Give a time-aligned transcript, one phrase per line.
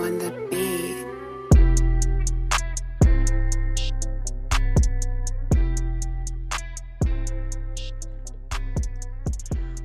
[0.00, 1.06] on the beat.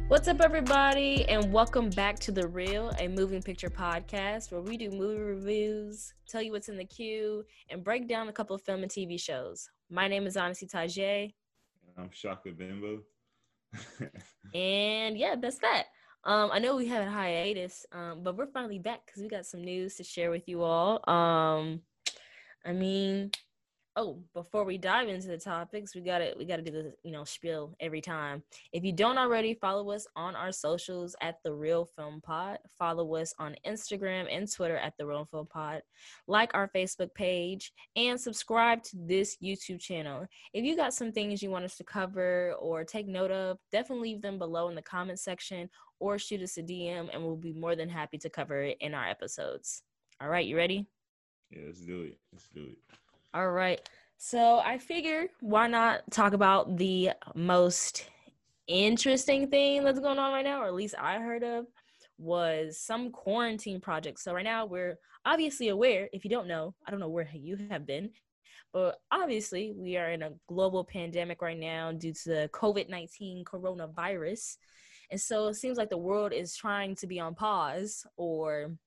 [0.08, 4.78] What's up, everybody, and welcome back to The Reel, a moving picture podcast where we
[4.78, 8.62] do movie reviews, tell you what's in the queue, and break down a couple of
[8.62, 9.70] film and TV shows.
[9.90, 11.34] My name is Honesty Tajay,
[11.98, 13.02] I'm Shaka Bimbo.
[14.54, 15.88] and yeah, that's that.
[16.26, 19.46] Um, I know we had a hiatus, um, but we're finally back because we got
[19.46, 21.08] some news to share with you all.
[21.10, 21.82] Um,
[22.66, 23.32] I mean,
[23.96, 26.94] oh, before we dive into the topics, we got to we got to do the
[27.04, 28.44] you know spiel every time.
[28.74, 32.60] If you don't already, follow us on our socials at the Reel Film Pod.
[32.78, 35.82] Follow us on Instagram and Twitter at the Reel Film Pod.
[36.28, 40.26] Like our Facebook page and subscribe to this YouTube channel.
[40.54, 44.10] If you got some things you want us to cover or take note of, definitely
[44.10, 45.70] leave them below in the comment section
[46.00, 48.94] or shoot us a DM, and we'll be more than happy to cover it in
[48.94, 49.84] our episodes.
[50.22, 50.88] All right, you ready?
[51.50, 52.18] Yeah, let's do it.
[52.34, 52.98] Let's do it.
[53.36, 53.82] All right.
[54.18, 58.10] So I figured why not talk about the most
[58.66, 61.66] interesting thing that's going on right now, or at least I heard of,
[62.18, 64.22] was some quarantine project.
[64.22, 67.58] So right now we're obviously aware, if you don't know, I don't know where you
[67.70, 68.12] have been,
[68.72, 73.44] but obviously we are in a global pandemic right now due to the COVID 19
[73.44, 74.56] coronavirus.
[75.12, 78.78] And so it seems like the world is trying to be on pause or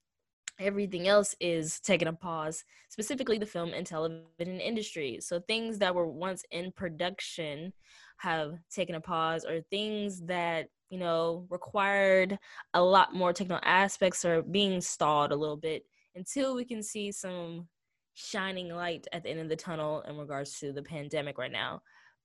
[0.59, 5.19] everything else is taking a pause, specifically the film and television industry.
[5.21, 7.73] So things that were once in production
[8.19, 12.39] have taken a pause, or things that you know required
[12.75, 17.13] a lot more technical aspects are being stalled a little bit until we can see
[17.13, 17.69] some
[18.15, 21.81] shining light at the end of the tunnel in regards to the pandemic right now.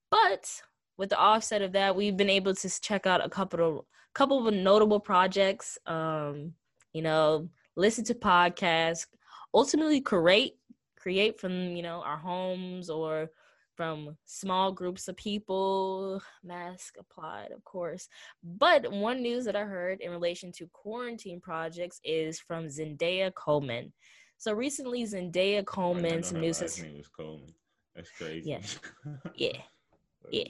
[0.10, 0.50] But
[0.98, 4.48] with the offset of that, we've been able to check out a couple of couple
[4.48, 5.78] of notable projects.
[5.86, 6.54] Um,
[6.94, 9.08] you know, listen to podcasts,
[9.54, 10.58] ultimately create
[10.98, 13.30] create from you know our homes or
[13.76, 16.22] from small groups of people.
[16.44, 18.08] Mask applied of course.
[18.44, 23.92] But one news that i heard in relation to quarantine projects is from zendaya coleman.
[24.38, 27.54] So recently zendaya coleman some news has name was coleman.
[27.96, 28.50] That's crazy.
[28.50, 28.60] Yeah.
[29.36, 29.58] Yeah.
[30.32, 30.44] Yeah.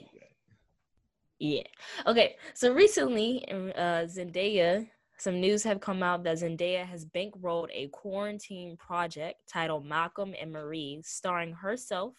[1.38, 1.62] Yeah.
[2.06, 4.86] Okay so recently uh zendaya
[5.18, 10.52] some news have come out that Zendaya has bankrolled a quarantine project titled Malcolm and
[10.52, 12.14] Marie, starring herself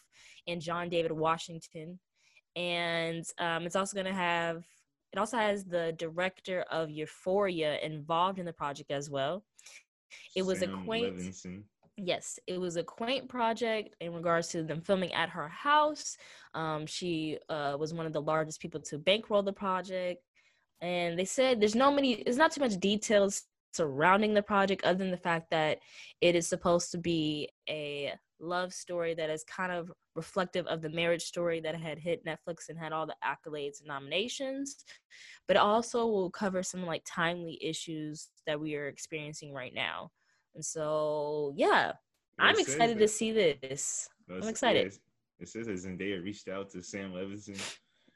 [0.48, 2.00] and John David Washington.
[2.56, 4.64] And um, it's also going to have,
[5.12, 9.44] it also has the director of Euphoria involved in the project as well.
[10.36, 11.64] It was Sam a quaint, Levinson.
[11.98, 16.16] yes, it was a quaint project in regards to them filming at her house.
[16.54, 20.24] Um, she uh, was one of the largest people to bankroll the project
[20.82, 23.44] and they said there's no many there's not too much details
[23.74, 25.80] surrounding the project other than the fact that
[26.22, 30.90] it is supposed to be a love story that is kind of reflective of the
[30.90, 34.86] marriage story that had hit Netflix and had all the accolades and nominations.
[35.48, 40.10] But also will cover some like timely issues that we are experiencing right now.
[40.56, 41.94] And so yeah
[42.40, 44.10] i'm excited to see this.
[44.30, 44.94] I'm excited.
[45.40, 47.62] It says that Zendaya reached out to Sam Levinson,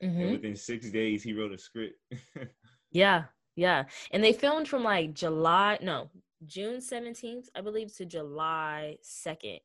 [0.04, 0.22] Mhm.
[0.22, 2.00] and within six days he wrote a script.
[2.92, 3.84] Yeah, yeah.
[4.12, 6.10] And they filmed from like July, no,
[6.48, 9.60] June 17th, I believe, to July 2nd.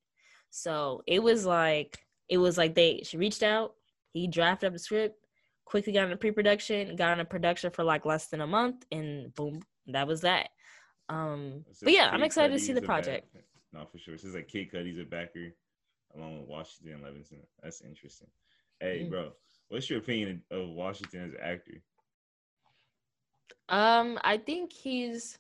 [0.51, 3.75] So it was like, it was like they, she reached out,
[4.13, 5.17] he drafted up the script,
[5.65, 9.35] quickly got into pre production, got into production for like less than a month, and
[9.35, 10.51] boom, that was that.
[11.09, 13.37] Um, It but yeah, I'm Kid excited to see the a back- project.
[13.73, 14.15] No, for sure.
[14.15, 15.53] It says like Kid Cudi's a backer,
[16.15, 17.41] along with Washington Levinson.
[17.63, 18.29] That's interesting.
[18.79, 19.11] Hey, Mm.
[19.11, 19.33] bro,
[19.75, 21.83] what's your opinion of Washington as an actor?
[23.69, 25.37] Um, I think he's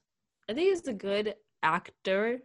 [0.48, 2.40] I think he's a good actor.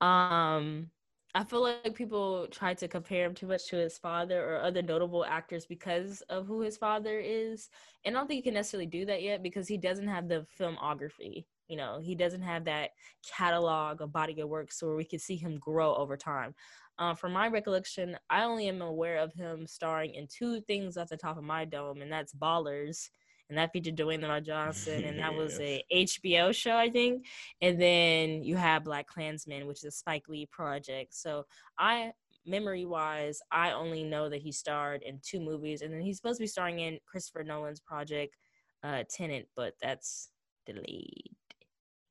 [0.00, 0.90] Um
[1.34, 4.80] I feel like people try to compare him too much to his father or other
[4.80, 7.68] notable actors because of who his father is.
[8.04, 10.46] And I don't think you can necessarily do that yet because he doesn't have the
[10.58, 11.44] filmography.
[11.68, 12.90] You know, he doesn't have that
[13.36, 16.54] catalog of body of work so where we can see him grow over time.
[16.98, 21.08] Uh, from my recollection, I only am aware of him starring in two things at
[21.08, 23.08] the top of my dome, and that's Ballers
[23.48, 27.26] and that featured Dwayne The Rock Johnson, and that was a HBO show, I think.
[27.62, 31.14] And then you have Black Klansman, which is a Spike Lee project.
[31.14, 31.46] So
[31.78, 32.12] I,
[32.44, 36.38] memory wise, I only know that he starred in two movies, and then he's supposed
[36.38, 38.36] to be starring in Christopher Nolan's project,
[38.82, 40.28] uh, Tenet, but that's
[40.66, 41.30] delayed.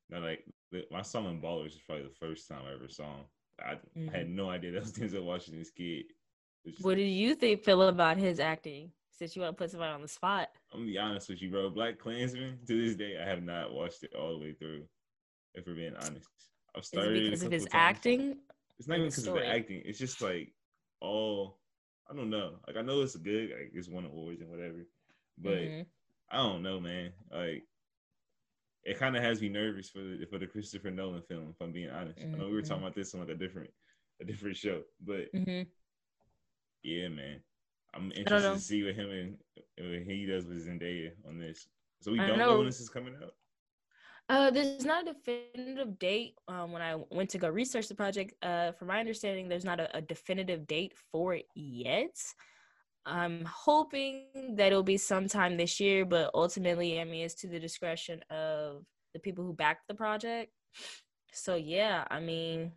[0.10, 0.44] No, like
[0.90, 3.26] my song in Ballers is probably the first time I ever saw him.
[3.60, 4.12] I, I Mhm.
[4.12, 6.06] had no idea that was Denzel Washington's kid.
[6.82, 8.92] What did you think, feel about his acting?
[9.12, 10.50] Since you want to put somebody on the spot.
[10.72, 11.70] I'm gonna be honest with you, bro.
[11.70, 14.84] Black Klansman, to this day, I have not watched it all the way through.
[15.56, 16.28] If we're being honest,
[16.76, 17.74] I've started because of his times.
[17.74, 18.38] acting?
[18.78, 19.82] It's not even because of the acting.
[19.86, 20.54] It's just like
[21.02, 21.58] all
[22.10, 22.60] I don't know.
[22.68, 23.50] Like I know it's good.
[23.50, 24.86] Like it's won awards and whatever,
[25.40, 25.86] but Mhm.
[26.30, 27.12] I don't know, man.
[27.32, 27.64] Like
[28.88, 31.50] it kind of has me nervous for the for the Christopher Nolan film.
[31.50, 32.88] If I'm being honest, I know we were talking Mhm.
[32.88, 33.70] about this on like a different
[34.22, 35.68] a different show, but Mhm.
[36.84, 37.44] yeah, man.
[37.94, 39.38] I'm interested to see what him and
[39.78, 41.68] what he does with Zendaya on this.
[42.02, 42.52] So we don't know.
[42.52, 42.58] know.
[42.58, 43.34] when this is coming out.
[44.30, 46.36] Uh, there's not a definitive date.
[46.48, 49.80] Um, when I went to go research the project, uh, from my understanding, there's not
[49.80, 52.16] a, a definitive date for it yet.
[53.08, 57.60] I'm hoping that it'll be sometime this year, but ultimately, I mean, it's to the
[57.60, 60.52] discretion of the people who backed the project.
[61.32, 62.74] So yeah, I mean,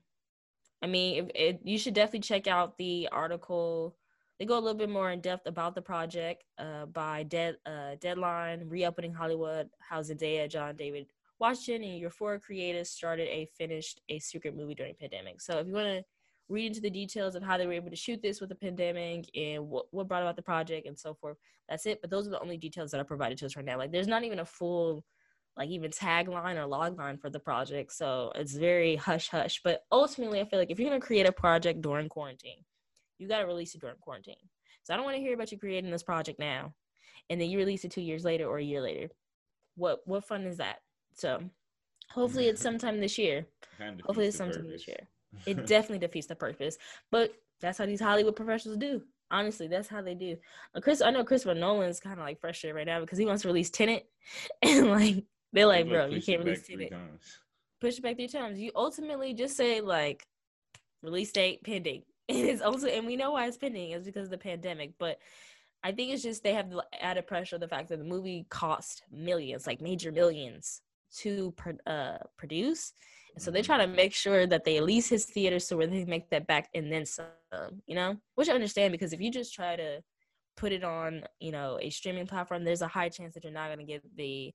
[0.82, 3.96] I mean, if it, you should definitely check out the article.
[4.38, 7.96] They go a little bit more in depth about the project uh, by Dead uh,
[8.00, 11.06] Deadline, Reopening Hollywood, how Zendaya, John David
[11.38, 15.40] Washington, and Euphoria creators started a finished a secret movie during pandemic.
[15.40, 16.04] So if you want to
[16.50, 19.30] read into the details of how they were able to shoot this with the pandemic
[19.36, 21.36] and what, what brought about the project and so forth,
[21.68, 22.00] that's it.
[22.00, 23.78] But those are the only details that are provided to us right now.
[23.78, 25.04] Like there's not even a full
[25.56, 27.92] like even tagline or logline for the project.
[27.92, 29.60] So it's very hush hush.
[29.62, 32.64] But ultimately, I feel like if you're gonna create a project during quarantine,
[33.18, 34.36] you gotta release it during quarantine.
[34.82, 36.72] So I don't want to hear about you creating this project now,
[37.28, 39.08] and then you release it two years later or a year later.
[39.76, 40.78] What what fun is that?
[41.14, 41.42] So
[42.10, 43.46] hopefully it's sometime this year.
[44.04, 45.08] Hopefully it's sometime this year.
[45.46, 46.78] It definitely defeats the purpose.
[47.10, 49.02] But that's how these Hollywood professionals do.
[49.30, 50.36] Honestly, that's how they do.
[50.74, 53.42] Uh, Chris, I know Christopher Nolan's kind of like frustrated right now because he wants
[53.42, 54.06] to release Tenet,
[54.62, 56.92] and like they're like, bro, you can't release back three Tenet.
[56.92, 57.38] times.
[57.80, 58.58] Push it back three times.
[58.58, 60.26] You ultimately just say like,
[61.02, 62.02] release date pending.
[62.30, 64.92] And it's also, and we know why it's pending is because of the pandemic.
[65.00, 65.18] But
[65.82, 68.46] I think it's just they have the added pressure of the fact that the movie
[68.50, 70.80] cost millions, like major millions,
[71.18, 71.52] to
[71.88, 72.92] uh, produce.
[73.34, 73.66] And so they're Mhm.
[73.66, 76.68] trying to make sure that they lease his theaters so where they make that back
[76.74, 77.26] and then some,
[77.86, 78.20] you know?
[78.34, 80.02] Which I understand because if you just try to
[80.56, 83.68] put it on, you know, a streaming platform, there's a high chance that you're not
[83.68, 84.52] going to get the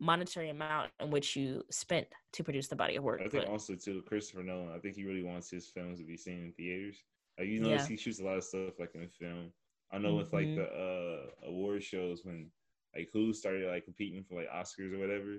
[0.00, 3.20] monetary amount in which you spent to produce the body of work.
[3.20, 4.72] I think But also too Christopher Nolan.
[4.74, 7.02] I think he really wants his films to be seen in theaters.
[7.38, 7.88] Like you notice Yeah.
[7.88, 9.52] he shoots a lot of stuff like in the film.
[9.90, 10.54] I know with like Mhm.
[10.56, 12.50] the uh award shows when
[12.94, 15.38] like who started like competing for like Oscars or whatever.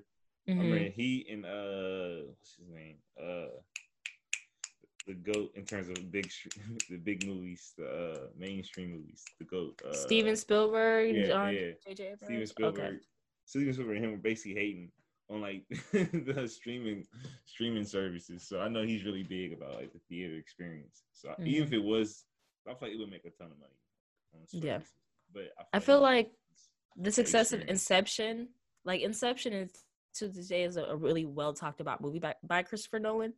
[0.50, 0.62] I Mhm.
[0.62, 3.50] remember he and uh what's his name uh
[5.08, 6.30] the goat in terms of big
[6.90, 11.72] the big movies the uh mainstream movies the goat uh, Steven Spielberg, yeah, John yeah.
[11.88, 12.16] J.J.
[12.24, 12.48] Steven?
[12.48, 12.98] Spielberg Okay.
[13.46, 14.92] Steven Spielberg and him were basically hating
[15.30, 17.06] on like the streaming
[17.46, 18.44] streaming services.
[18.48, 21.04] So I know he's really big about like the theater experience.
[21.14, 22.26] So even if it was,
[22.68, 23.74] I feel like it would make a ton of money.
[24.34, 24.66] On Mm-hmm.
[24.68, 24.80] Yeah.
[25.34, 27.62] but I feel like it's- the success of.
[27.62, 28.50] Inception,
[28.86, 29.72] like Inception is
[30.16, 33.34] to this day is a, a really well talked about movie by, by Christopher Nolan.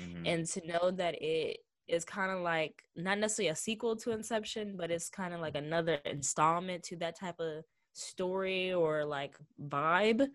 [0.00, 0.22] Mhm.
[0.26, 1.58] And to know that it
[1.88, 5.56] is kind of like not necessarily a sequel to Inception, but it's kind of like
[5.56, 9.34] another installment to that type of story or like
[9.68, 10.28] vibe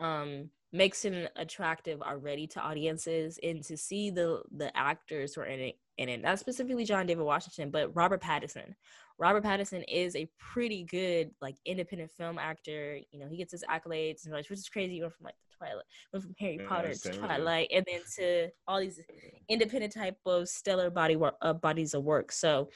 [0.00, 5.46] um makes it attractive already to audiences and to see the the actors who are
[5.46, 8.74] in it in it not specifically john david washington but robert pattinson.
[9.16, 12.98] Robert pattinson is a pretty good like independent film actor.
[13.12, 14.94] You know he gets his accolades and like which is crazy.
[14.94, 18.00] He went from like the twilight went from harry Yeah, potter to twilight and then
[18.16, 19.00] to all these
[19.48, 22.32] independent type of stellar body work uh, bodies of work.
[22.32, 22.70] So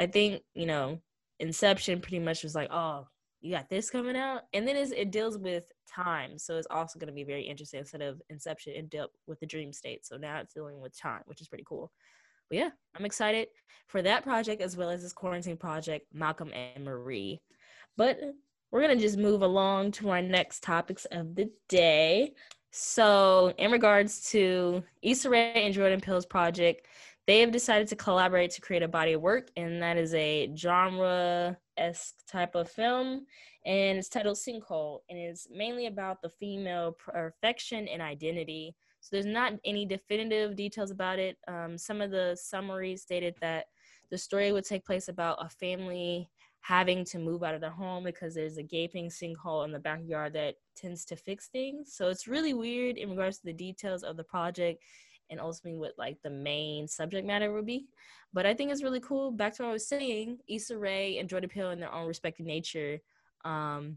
[0.00, 1.00] i think you know
[1.38, 3.06] inception pretty much was like oh
[3.40, 4.42] you got this coming out?
[4.52, 8.02] And then it deals with time so it's also going to be very interesting instead
[8.02, 11.40] of inception it dealt with the dream state so now it's dealing with time which
[11.40, 11.90] is pretty cool.
[12.48, 13.48] But yeah i'm excited
[13.86, 17.40] for that project as well as this quarantine project malcolm and marie.
[17.96, 18.18] But
[18.70, 22.34] we're going to just move along to our next topics of the day.
[22.70, 26.86] So in regards to Issa Rae and Jordan Peele's project
[27.26, 30.50] they have decided to collaborate to create a body of work and that is a
[30.56, 33.26] genre esque type of film
[33.66, 38.74] and it's titled Sinkhole, and it's mainly about the female perfection and identity.
[39.00, 41.36] So there's not any definitive details about it.
[41.46, 43.66] Um, some of the summaries stated that
[44.10, 46.28] the story would take place about a family
[46.62, 50.34] having to move out of their home because there's a gaping sinkhole in the backyard
[50.34, 51.94] that tends to fix things.
[51.94, 54.82] So it's really weird in regards to the details of the project
[55.30, 57.86] and ultimately what like the main subject matter would be.
[58.32, 59.30] But I think it's really cool.
[59.30, 62.46] Back to what I was saying, Issa Rae and Jordan Peele in their own respective
[62.46, 63.00] nature
[63.44, 63.96] um,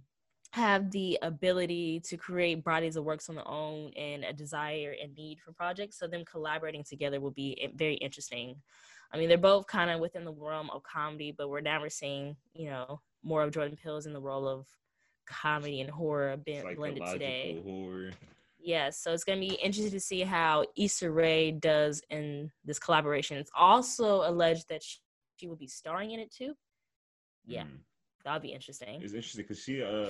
[0.52, 5.16] have the ability to create bodies of works on their own and a desire and
[5.16, 5.98] need for projects.
[5.98, 8.56] So them collaborating together will be very interesting.
[9.12, 11.90] I mean, they're both kind of within the realm of comedy, but we're now we're
[11.90, 14.68] seeing, you know, more of Jordan Peele's in the role of
[15.26, 17.62] comedy and horror blended today.
[17.64, 18.12] horror.
[18.64, 23.38] Yeah, so it's gonna be interesting to see how Issa Rae does in this collaboration.
[23.38, 25.00] It's also alleged that she,
[25.36, 26.54] she will be starring in it too.
[27.46, 27.80] Yeah, mm.
[28.24, 29.02] that'll be interesting.
[29.02, 30.08] It's interesting because she uh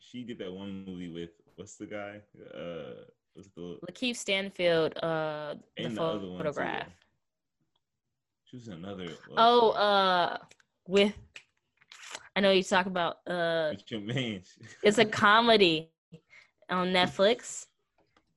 [0.00, 2.20] she did that one movie with what's the guy
[2.52, 3.04] uh
[3.34, 6.88] what's the Lakeith Stanfield uh the, the photograph.
[8.44, 9.08] She was another.
[9.36, 10.38] Oh, uh,
[10.86, 11.14] with
[12.36, 14.42] I know you talk about uh, it's your man.
[14.82, 15.90] it's a comedy
[16.70, 17.66] on Netflix.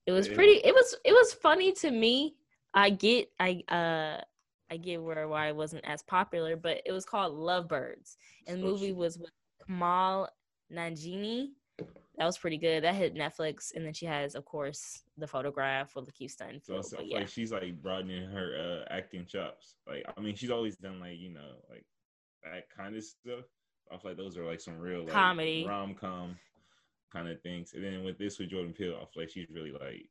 [0.06, 0.62] It was pretty.
[0.64, 2.36] It was it was funny to me.
[2.74, 4.22] I get I uh
[4.70, 8.18] I get where why it wasn't as popular, but it was called Lovebirds,
[8.48, 9.32] and the movie was with
[9.68, 10.28] Kumail
[10.74, 11.50] Nanjiani.
[12.18, 12.84] That was pretty good.
[12.84, 16.86] That hit Netflix, and then she has, of course, the photograph with Lakeith Stanfield.
[16.86, 17.20] So, so yeah.
[17.20, 19.76] like she's like broadening her uh, acting chops.
[19.88, 21.86] Like I mean, she's always done like you know like
[22.44, 23.46] that kind of stuff.
[23.92, 26.38] I feel like those are like some real like, comedy rom com
[27.12, 27.74] kind of things.
[27.74, 30.10] And then with this with Jordan Peele, I feel like she's really like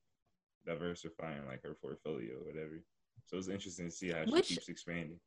[0.67, 2.83] diversifying like her portfolio or whatever.
[3.27, 5.19] So it's interesting to see how which, she keeps expanding.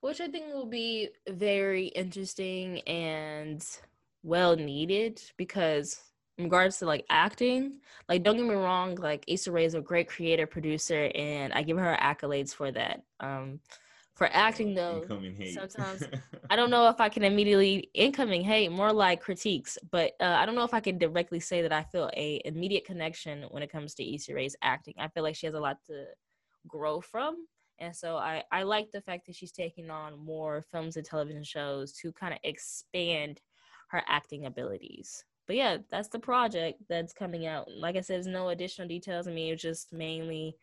[0.00, 3.64] Which I think will be very interesting and
[4.22, 6.00] well needed because
[6.38, 9.80] in regards to like acting, like don't get me wrong, like Issa Rae is a
[9.80, 13.02] great creator producer and I give her accolades for that.
[13.20, 13.60] Um
[14.16, 15.04] for acting though,
[15.44, 16.02] sometimes
[16.50, 19.76] I don't know if I can immediately incoming hate, more like critiques.
[19.90, 22.86] But uh, I don't know if I can directly say that I feel a immediate
[22.86, 24.94] connection when it comes to Issa Rae's acting.
[24.98, 26.06] I feel like she has a lot to
[26.66, 27.46] grow from,
[27.78, 31.44] and so I I like the fact that she's taking on more films and television
[31.44, 33.42] shows to kind of expand
[33.90, 35.24] her acting abilities.
[35.46, 37.70] But yeah, that's the project that's coming out.
[37.70, 39.28] Like I said, there's no additional details.
[39.28, 40.56] I mean, it's just mainly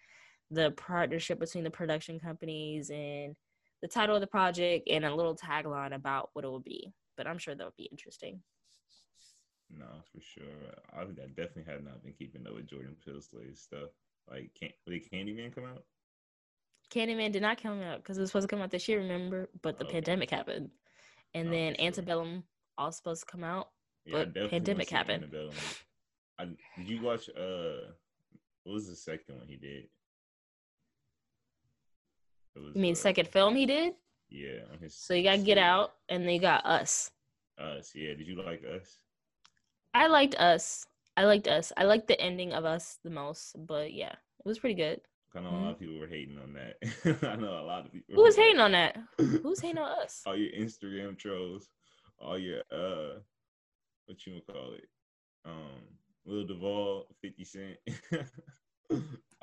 [0.51, 3.35] the partnership between the production companies and
[3.81, 6.93] the title of the project and a little tagline about what it will be.
[7.17, 8.41] But I'm sure that would be interesting.
[9.69, 10.43] No, for sure.
[10.93, 13.89] I I definitely have not been keeping up with Jordan Peele's stuff.
[14.29, 15.83] Like, can't did Candyman come out?
[16.93, 19.49] Candyman did not come out because it was supposed to come out this year, remember?
[19.61, 19.95] But the okay.
[19.95, 20.69] pandemic happened,
[21.33, 21.85] and then sure.
[21.85, 22.43] Antebellum
[22.77, 23.69] all supposed to come out,
[24.05, 25.33] yeah, but pandemic happened.
[26.39, 27.29] I, did you watch?
[27.29, 27.91] Uh,
[28.63, 29.85] what was the second one he did?
[32.55, 33.93] Was, you mean uh, second film he did?
[34.29, 34.61] Yeah.
[34.87, 37.11] so you got Get Out, and they got Us.
[37.59, 38.13] Us, yeah.
[38.13, 38.97] Did you like Us?
[39.93, 40.85] I liked Us.
[41.15, 41.71] I liked Us.
[41.77, 45.01] I liked the ending of Us the most, but yeah, it was pretty good.
[45.35, 45.55] I know mm-hmm.
[45.55, 47.27] a lot of people were hating on that.
[47.27, 48.15] I know a lot of people.
[48.15, 48.97] Who was hating on that?
[49.17, 50.21] Who's hating on us?
[50.25, 51.69] All your Instagram trolls,
[52.19, 53.19] all your uh,
[54.05, 54.87] what you gonna call it,
[55.45, 55.81] um,
[56.25, 57.77] Lil Duval, Fifty Cent.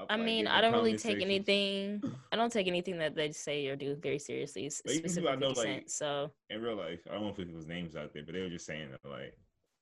[0.08, 2.02] I mean, I don't really take anything.
[2.32, 4.70] I don't take anything that they say or do very seriously.
[4.70, 7.96] Specifically, I know, like, so in real life, I don't want to put people's names
[7.96, 9.36] out there, but they were just saying that like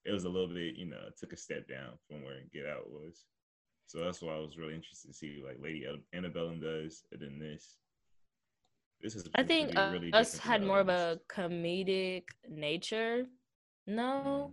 [0.05, 2.91] it was a little bit, you know, took a step down from where Get Out
[2.91, 3.25] was.
[3.87, 7.38] So that's why I was really interested to see like Lady Antebellum does, and then
[7.38, 7.77] this.
[9.00, 9.29] This is.
[9.35, 13.27] I think uh, really us had more of a comedic nature.
[13.87, 14.53] No,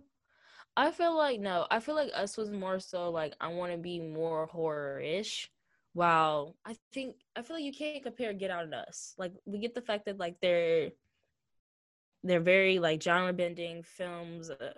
[0.76, 1.66] I feel like no.
[1.70, 5.50] I feel like us was more so like I want to be more horror ish
[5.96, 9.58] wow i think i feel like you can't compare get out and us like we
[9.58, 10.90] get the fact that like they're
[12.22, 14.72] they're very like genre bending films uh,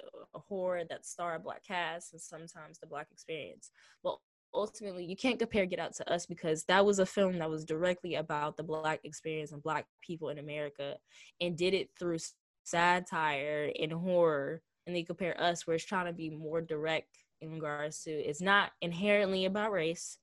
[0.48, 3.72] horror that star a black cast and sometimes the black experience
[4.04, 4.22] well
[4.54, 7.64] ultimately you can't compare get out to us because that was a film that was
[7.64, 10.94] directly about the black experience and black people in america
[11.40, 12.18] and did it through
[12.62, 17.52] satire and horror and they compare us where it's trying to be more direct in
[17.52, 20.18] regards to it's not inherently about race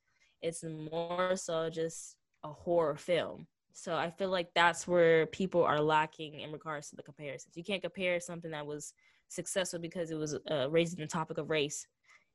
[0.45, 3.47] it's more so just a horror film.
[3.73, 7.57] So I feel like that's where people are lacking in regards to the comparisons.
[7.57, 8.93] You can't compare something that was
[9.27, 11.87] successful because it was uh, raising the topic of race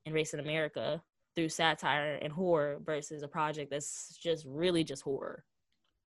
[0.05, 1.03] and race in America
[1.37, 5.45] through satire and horror versus a project that's just really just horror.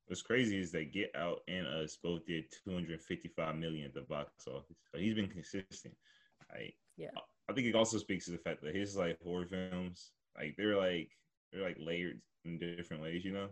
[0.07, 4.47] What's crazy is that Get Out and Us both did 255 million at the box
[4.47, 4.77] office.
[4.91, 5.95] So he's been consistent.
[6.51, 7.07] Like, yeah.
[7.49, 10.77] I think it also speaks to the fact that his like horror films, like they're
[10.77, 11.09] like
[11.51, 13.49] they're like layered in different ways, you know,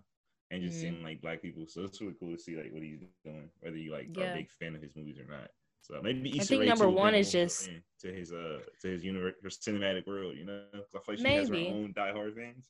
[0.49, 0.93] and just mm-hmm.
[0.93, 1.65] seeing like black people.
[1.67, 4.25] So it's really cool to see like what he's doing, whether you like yeah.
[4.25, 5.49] are a big fan of his movies or not.
[5.81, 7.69] So maybe Issa I think Rae number one is just
[8.01, 10.63] to his uh to his universe, cinematic world, you know.
[10.71, 11.39] Because I feel like she maybe.
[11.39, 12.69] has her own diehard fans.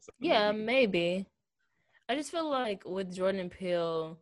[0.00, 0.64] So yeah, maybe.
[0.64, 1.26] maybe.
[2.08, 4.18] I just feel like with Jordan Peele,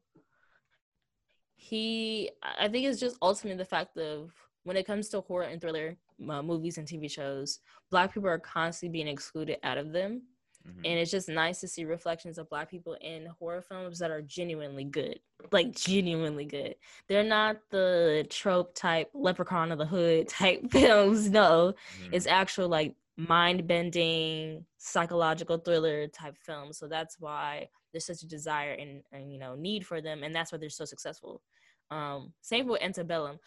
[1.56, 4.32] he I think it's just ultimately the fact of
[4.64, 5.96] when it comes to horror and thriller
[6.28, 7.60] uh, movies and TV shows,
[7.90, 10.22] black people are constantly being excluded out of them.
[10.68, 10.80] Mm-hmm.
[10.84, 14.20] And it's just nice to see reflections of black people in horror films that are
[14.20, 15.18] genuinely good.
[15.52, 16.74] Like genuinely good.
[17.08, 21.30] They're not the trope type leprechaun of the hood type films.
[21.30, 21.74] No.
[22.02, 22.14] Mm-hmm.
[22.14, 22.94] It's actual like
[23.28, 26.78] mind bending psychological thriller type films.
[26.78, 30.34] So that's why there's such a desire and, and you know need for them, and
[30.34, 31.42] that's why they're so successful.
[31.90, 33.38] Um, same with Antebellum.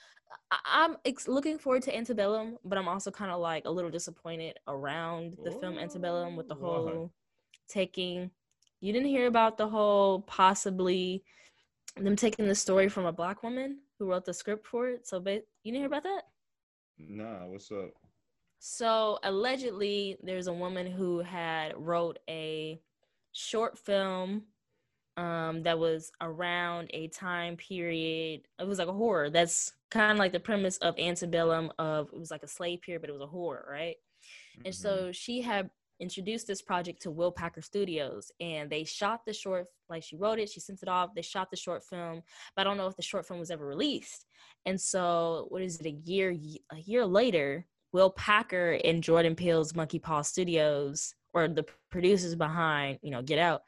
[0.52, 3.92] I- am ex- looking forward to Antebellum, but I'm also kind of like a little
[3.92, 7.12] disappointed around the Ooh, film Antebellum with the whole
[7.70, 8.32] taking.
[8.82, 11.24] You didn't hear about the whole possibly
[11.96, 15.08] them taking the story from a black woman who wrote the script for it.
[15.08, 16.24] So, but you didn't hear about that?
[16.98, 17.92] Nah, what's up?
[18.66, 22.80] So allegedly, there's a woman who had wrote a
[23.34, 24.44] short film
[25.18, 28.48] um, that was around a time period.
[28.58, 29.30] It was like a horror.
[29.30, 31.74] That's kind of like the premise of Antebellum.
[31.78, 33.98] Of it was like a slave period, but it was a horror, right?
[34.56, 34.68] Mm-hmm.
[34.68, 39.34] And so she had introduced this project to Will Packer Studios, and they shot the
[39.34, 39.68] short.
[39.90, 41.14] Like she wrote it, she sent it off.
[41.14, 42.24] They shot the short film,
[42.56, 44.26] but I don't know if the short film was ever released.
[44.66, 45.86] And so, what is it?
[45.86, 46.34] A year,
[46.72, 53.00] a year later, Will Packer and Jordan Peele's Monkey Paw Studios, or the producers behind,
[53.02, 53.62] you know, Get Out,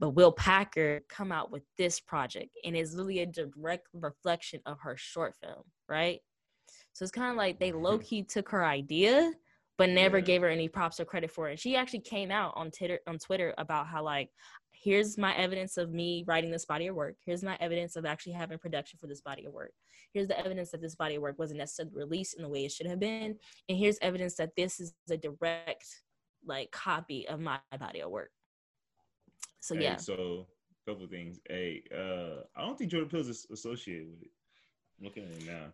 [0.00, 4.78] but Will Packer come out with this project, and it's really a direct reflection of
[4.80, 6.20] her short film, right?
[6.92, 7.82] So it's kind of like they mm-hmm.
[7.82, 9.32] low key took her idea,
[9.76, 10.24] but never yeah.
[10.24, 11.52] gave her any props or credit for it.
[11.52, 14.30] And she actually came out on Twitter on Twitter about how like
[14.84, 17.16] here's my evidence of me writing this body of work.
[17.24, 19.72] Here's my evidence of actually having production for this body of work.
[20.12, 22.70] Here's the evidence that this body of work wasn't necessarily released in the way it
[22.70, 23.36] should have been.
[23.68, 25.86] And here's evidence that this is a direct
[26.46, 28.30] like copy of my body of work.
[29.60, 29.96] So hey, yeah.
[29.96, 30.46] So
[30.86, 31.40] a couple things.
[31.48, 34.30] Hey, uh, I don't think Jordan Peele's is associated with it.
[34.98, 35.72] I'm looking at it now.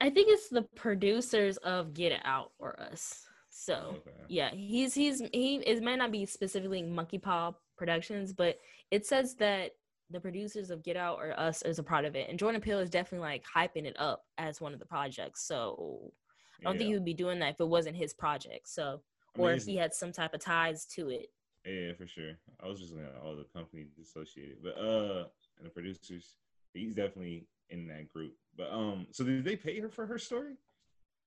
[0.00, 3.26] I think it's the producers of Get It Out or Us.
[3.50, 4.10] So okay.
[4.28, 8.60] yeah, he's he's he it might not be specifically Monkey Paw Productions, but
[8.92, 9.72] it says that
[10.08, 12.78] the producers of Get Out or Us is a part of it, and Jordan Peele
[12.78, 15.44] is definitely like hyping it up as one of the projects.
[15.48, 16.12] So
[16.60, 16.78] I don't yeah.
[16.78, 18.68] think he would be doing that if it wasn't his project.
[18.68, 19.02] So
[19.36, 21.30] or I mean, if he had some type of ties to it.
[21.66, 22.38] Yeah, for sure.
[22.62, 25.24] I was just looking at all the companies associated, but uh,
[25.58, 26.36] and the producers,
[26.72, 28.34] he's definitely in that group.
[28.56, 30.54] But um, so did they pay her for her story?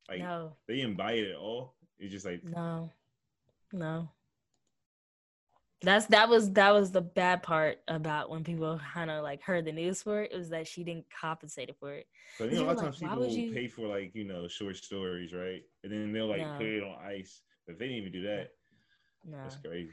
[0.07, 1.75] Like, no, they invited it all.
[1.99, 2.91] It's just like no,
[3.73, 4.09] no.
[5.81, 9.65] That's that was that was the bad part about when people kind of like heard
[9.65, 10.31] the news for it.
[10.31, 12.07] It was that she didn't compensate it for it.
[12.39, 13.53] But you know, a lot of times like, people will you...
[13.53, 15.61] pay for like you know short stories, right?
[15.83, 16.55] And then they'll like no.
[16.57, 17.41] put it on ice.
[17.67, 18.49] But they didn't even do that.
[19.25, 19.89] No, that's crazy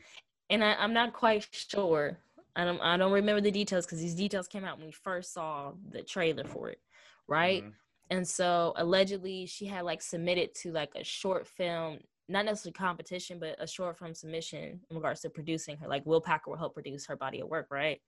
[0.53, 2.19] and I, am not quite sure.
[2.55, 5.33] I don't I don't remember the details because these details came out when we first
[5.33, 6.79] saw the trailer for it,
[7.27, 7.63] right?
[7.63, 7.71] Mm-hmm.
[8.11, 13.39] And so allegedly she had like submitted to like a short film, not necessarily competition,
[13.39, 15.89] but a short film submission in regards to producing her.
[15.89, 18.01] Like Will Packer will help produce her body of work, right?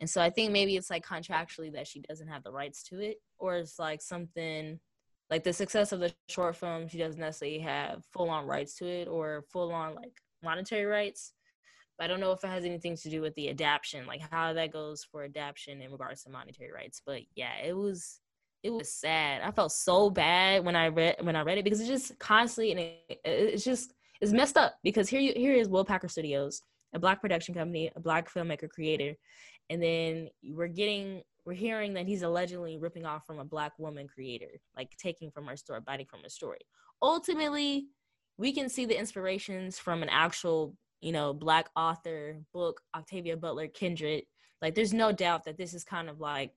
[0.00, 2.98] And so I think maybe it's like contractually that she doesn't have the rights to
[2.98, 4.80] it, or it's like something
[5.30, 8.86] like the success of the short film, she doesn't necessarily have full on rights to
[8.86, 10.12] it or full on like
[10.42, 11.32] monetary rights.
[11.96, 14.52] But I don't know if it has anything to do with the adaptation, like how
[14.52, 17.00] that goes for adaptation in regards to monetary rights.
[17.04, 18.20] But yeah, it was
[18.64, 19.42] it was sad.
[19.42, 22.72] I felt so bad when I read when I read it because it's just constantly
[22.72, 26.62] and it, it's just it's messed up because here you here is Will Packer Studios,
[26.94, 29.14] a black production company, a black filmmaker creator,
[29.70, 34.08] and then we're getting we're hearing that he's allegedly ripping off from a black woman
[34.08, 36.60] creator, like taking from her story, biting from her story.
[37.02, 37.88] Ultimately,
[38.38, 40.74] we can see the inspirations from an actual
[41.04, 44.24] you know, black author book, Octavia Butler Kindred.
[44.62, 46.52] Like, there's no doubt that this is kind of like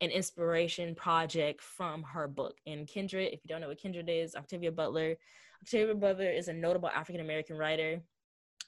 [0.00, 2.56] an inspiration project from her book.
[2.66, 5.16] And Kindred, if you don't know what Kindred is, Octavia Butler.
[5.62, 8.00] Octavia Butler is a notable African American writer.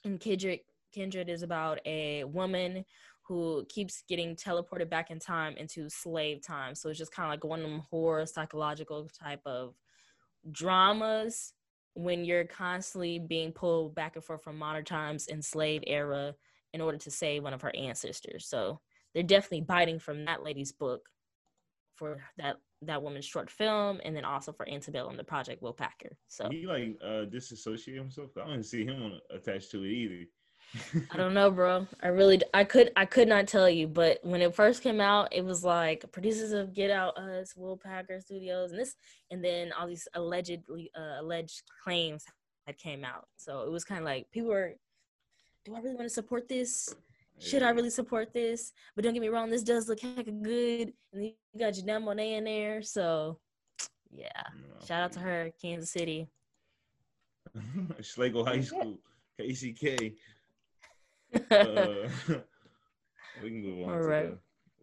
[0.03, 0.59] And Kindred,
[0.93, 2.85] Kindred is about a woman
[3.27, 6.73] who keeps getting teleported back in time into slave time.
[6.73, 9.75] So it's just kind of like one of them horror psychological type of
[10.51, 11.53] dramas
[11.93, 16.35] when you're constantly being pulled back and forth from modern times and slave era
[16.73, 18.47] in order to save one of her ancestors.
[18.47, 18.79] So
[19.13, 21.01] they're definitely biting from that lady's book
[21.97, 26.15] for that that woman's short film, and then also for Antebellum, the project Will Packer.
[26.27, 28.29] So he like uh disassociate himself.
[28.37, 30.25] I don't see him attached to it either.
[31.11, 31.87] I don't know, bro.
[32.03, 33.87] I really, I could, I could not tell you.
[33.87, 37.77] But when it first came out, it was like producers of Get Out Us, Will
[37.77, 38.95] Packer Studios, and this,
[39.31, 42.25] and then all these allegedly uh, alleged claims
[42.65, 43.27] that came out.
[43.37, 44.73] So it was kind of like people were,
[45.63, 46.93] do I really want to support this?
[47.39, 48.73] Should I really support this?
[48.95, 52.37] But don't get me wrong, this does look heck good, and you got Janelle Monáe
[52.37, 52.81] in there.
[52.81, 53.39] So
[54.11, 56.27] yeah, no, shout out to her, Kansas City.
[58.01, 58.99] Schlagle High School,
[59.39, 60.15] KCK.
[61.51, 62.09] uh,
[63.43, 64.29] we can move on All right.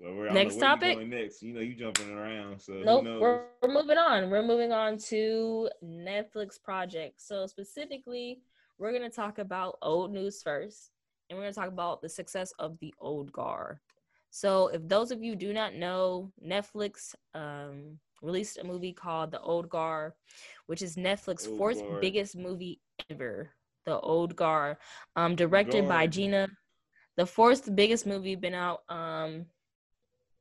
[0.04, 0.24] to right.
[0.26, 1.06] Well, next topic.
[1.06, 2.60] next, you know, you jumping around.
[2.60, 4.28] So nope, we're, we're moving on.
[4.28, 7.26] We're moving on to Netflix projects.
[7.26, 8.40] So specifically,
[8.78, 10.90] we're gonna talk about old news first,
[11.28, 13.78] and we're gonna talk about the success of the old guard.
[14.30, 19.40] So, if those of you do not know, Netflix um, released a movie called The
[19.40, 20.12] Old Guard,
[20.66, 22.00] which is Netflix's old fourth guard.
[22.00, 23.50] biggest movie ever.
[23.86, 24.78] The Old Guard,
[25.14, 25.88] um, directed guard.
[25.88, 26.48] by Gina.
[27.16, 29.46] The fourth biggest movie been out um,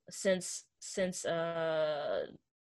[0.09, 2.25] since since uh,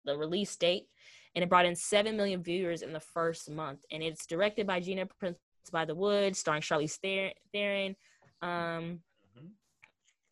[0.05, 0.88] the release date,
[1.35, 3.81] and it brought in seven million viewers in the first month.
[3.90, 5.38] And it's directed by Gina Prince
[5.70, 7.96] Bythewood, starring Charlize Theron.
[8.42, 9.00] Um,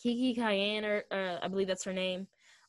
[0.04, 2.26] Kiki Cayenne, or uh, I believe that's her name.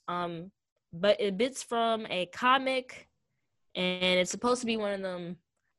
[0.07, 0.51] Um,
[0.93, 3.09] but it bits from a comic,
[3.75, 5.35] and it's supposed to be one of them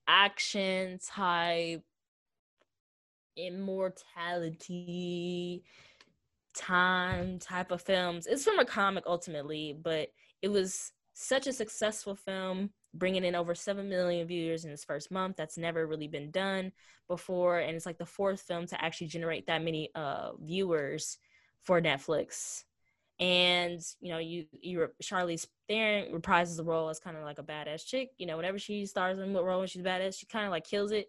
[0.07, 1.83] action type
[3.37, 5.65] immortality
[6.55, 8.27] time type of films.
[8.27, 10.09] It's from a comic ultimately, but
[10.43, 15.11] it was such a successful film, bringing in over 7 million viewers in its first
[15.11, 15.37] month.
[15.37, 16.73] That's never really been done
[17.09, 17.59] before.
[17.59, 21.19] And it's like the fourth film to actually generate that many uh, viewers
[21.63, 22.65] for Netflix.
[23.19, 27.43] And you know, you you Charlize Theron reprises the role as kind of like a
[27.43, 28.11] badass chick.
[28.19, 30.67] You know, whenever she stars in a role when she's badass, she kind of like
[30.67, 31.07] kills it.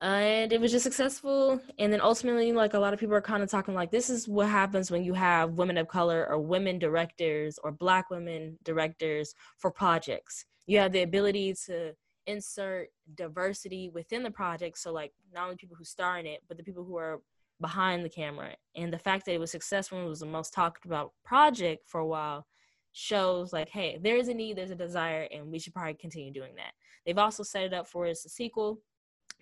[0.00, 1.60] And it was just successful.
[1.78, 4.26] And then ultimately, like a lot of people are kind of talking like this is
[4.26, 9.34] what happens when you have women of color or women directors or black women directors
[9.58, 10.46] for projects.
[10.66, 11.94] You have the ability to
[12.26, 14.78] insert diversity within the project.
[14.78, 17.20] So like not only people who star in it, but the people who are
[17.60, 18.54] behind the camera.
[18.76, 22.00] And the fact that it was successful and was the most talked about project for
[22.00, 22.46] a while
[22.92, 26.32] shows like, hey, there is a need, there's a desire, and we should probably continue
[26.32, 26.72] doing that.
[27.06, 28.80] They've also set it up for as a sequel,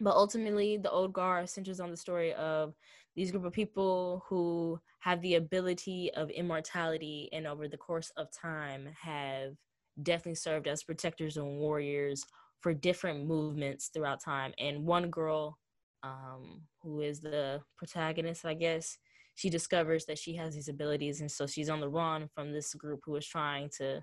[0.00, 2.74] but ultimately, the old guard centers on the story of
[3.16, 8.30] these group of people who have the ability of immortality and over the course of
[8.30, 9.56] time have
[10.02, 12.24] definitely served as protectors and warriors
[12.60, 14.52] for different movements throughout time.
[14.58, 15.58] And one girl
[16.02, 18.98] um, who is the protagonist, I guess,
[19.34, 22.74] she discovers that she has these abilities, and so she's on the run from this
[22.74, 24.02] group who is trying to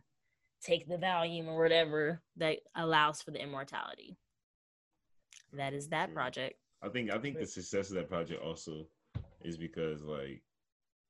[0.64, 4.18] take the volume or whatever that allows for the immortality.
[5.54, 6.56] That is that project.
[6.82, 8.88] I think I think the success of that project also
[9.42, 10.42] is because like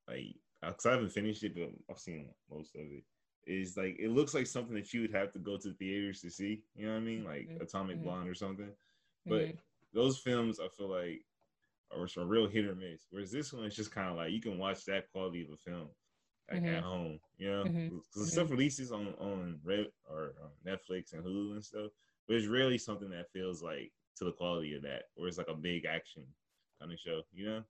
[0.08, 3.04] like because I haven't finished it, but I've seen most of it.
[3.48, 6.22] Is like it looks like something that you would have to go to the theaters
[6.22, 6.64] to see.
[6.76, 7.24] You know what I mean?
[7.24, 7.62] Like mm-hmm.
[7.62, 8.06] Atomic mm-hmm.
[8.06, 8.70] Blonde or something.
[9.26, 9.58] But mm-hmm
[9.94, 11.24] those films I feel like
[11.92, 13.08] are a real hit or miss.
[13.10, 15.58] Whereas this one is just kind of like you can watch that quality of a
[15.58, 15.88] film
[16.52, 16.76] like mm-hmm.
[16.76, 17.96] at home, you know, because mm-hmm.
[17.96, 18.24] mm-hmm.
[18.24, 21.92] stuff releases on on Red or um, Netflix and Hulu and stuff,
[22.28, 25.50] but it's really something that feels like to the quality of that, or it's like
[25.50, 26.24] a big action
[26.80, 27.64] kind of show, you know.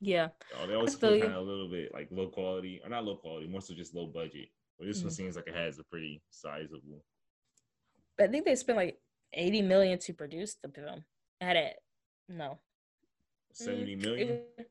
[0.00, 0.28] Yeah.
[0.60, 3.16] Oh, they always feel kind of a little bit like low quality, or not low
[3.16, 4.48] quality, more so just low budget.
[4.78, 5.06] But this mm-hmm.
[5.06, 7.02] one seems like it has a pretty sizable.
[8.20, 8.98] I think they spent like
[9.32, 11.04] eighty million to produce the film
[11.40, 11.76] at it.
[12.28, 12.58] No.
[13.52, 14.28] 70 mm, million?
[14.28, 14.70] It,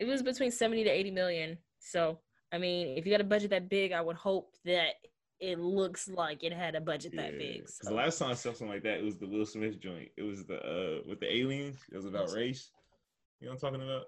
[0.00, 1.58] it was between 70 to 80 million.
[1.78, 2.18] So,
[2.52, 4.94] I mean, if you got a budget that big, I would hope that
[5.40, 7.22] it looks like it had a budget yeah.
[7.22, 7.68] that big.
[7.68, 7.88] So.
[7.88, 10.08] The last time I saw something like that, it was the Will Smith joint.
[10.16, 11.78] It was the uh with the aliens.
[11.90, 12.70] It was about race.
[13.40, 14.04] You know what I'm talking about?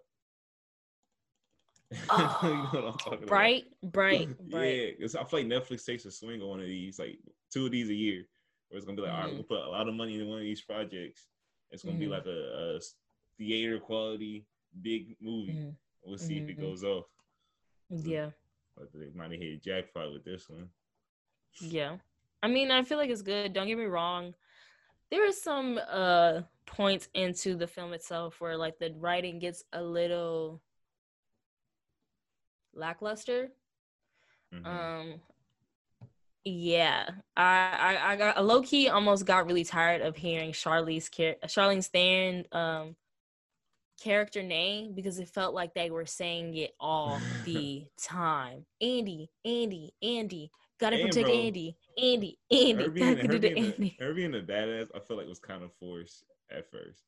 [2.10, 3.92] Oh, you know what I'm talking bright, about?
[3.92, 7.18] Bright, bright, Yeah, I feel like Netflix takes a swing on one of these, like
[7.52, 8.26] two of these a year,
[8.68, 9.20] where it's gonna be like, mm-hmm.
[9.20, 11.26] all right, we'll put a lot of money in one of these projects,
[11.70, 12.04] it's gonna mm-hmm.
[12.04, 12.80] be like a, a,
[13.36, 14.46] theater quality
[14.80, 15.52] big movie.
[15.52, 15.70] Mm-hmm.
[16.04, 16.66] We'll see if it mm-hmm.
[16.66, 17.06] goes off.
[17.90, 18.30] Yeah.
[18.76, 20.68] But they might have hit jackpot with this one.
[21.60, 21.96] Yeah.
[22.42, 23.52] I mean, I feel like it's good.
[23.52, 24.34] Don't get me wrong.
[25.10, 29.82] There are some uh points into the film itself where like the writing gets a
[29.82, 30.60] little
[32.76, 33.50] lackluster.
[34.54, 34.66] Mm-hmm.
[34.66, 35.20] Um
[36.44, 42.44] yeah, I I, I got low key almost got really tired of hearing Charlize Theron
[42.52, 42.96] um
[44.00, 48.66] character name because it felt like they were saying it all the time.
[48.80, 52.84] Andy, Andy, Andy, gotta protect bro, Andy, Andy, Andy.
[52.84, 53.96] Her being, her, being Andy.
[53.98, 57.02] Her being a badass, I feel like was kind of forced at first.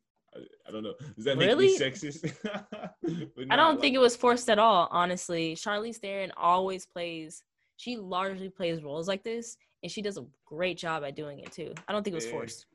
[0.68, 0.94] I, don't know.
[1.16, 1.66] Does that make really?
[1.66, 2.34] me sexist?
[3.50, 4.88] I don't like, think it was forced at all.
[4.90, 7.42] Honestly, Charlize Theron always plays
[7.76, 11.52] she largely plays roles like this, and she does a great job at doing it
[11.52, 11.74] too.
[11.86, 12.32] I don't think it was yeah.
[12.32, 12.66] forced.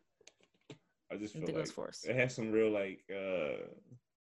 [1.12, 2.08] I just I think like it was forced.
[2.08, 3.66] It has some real like uh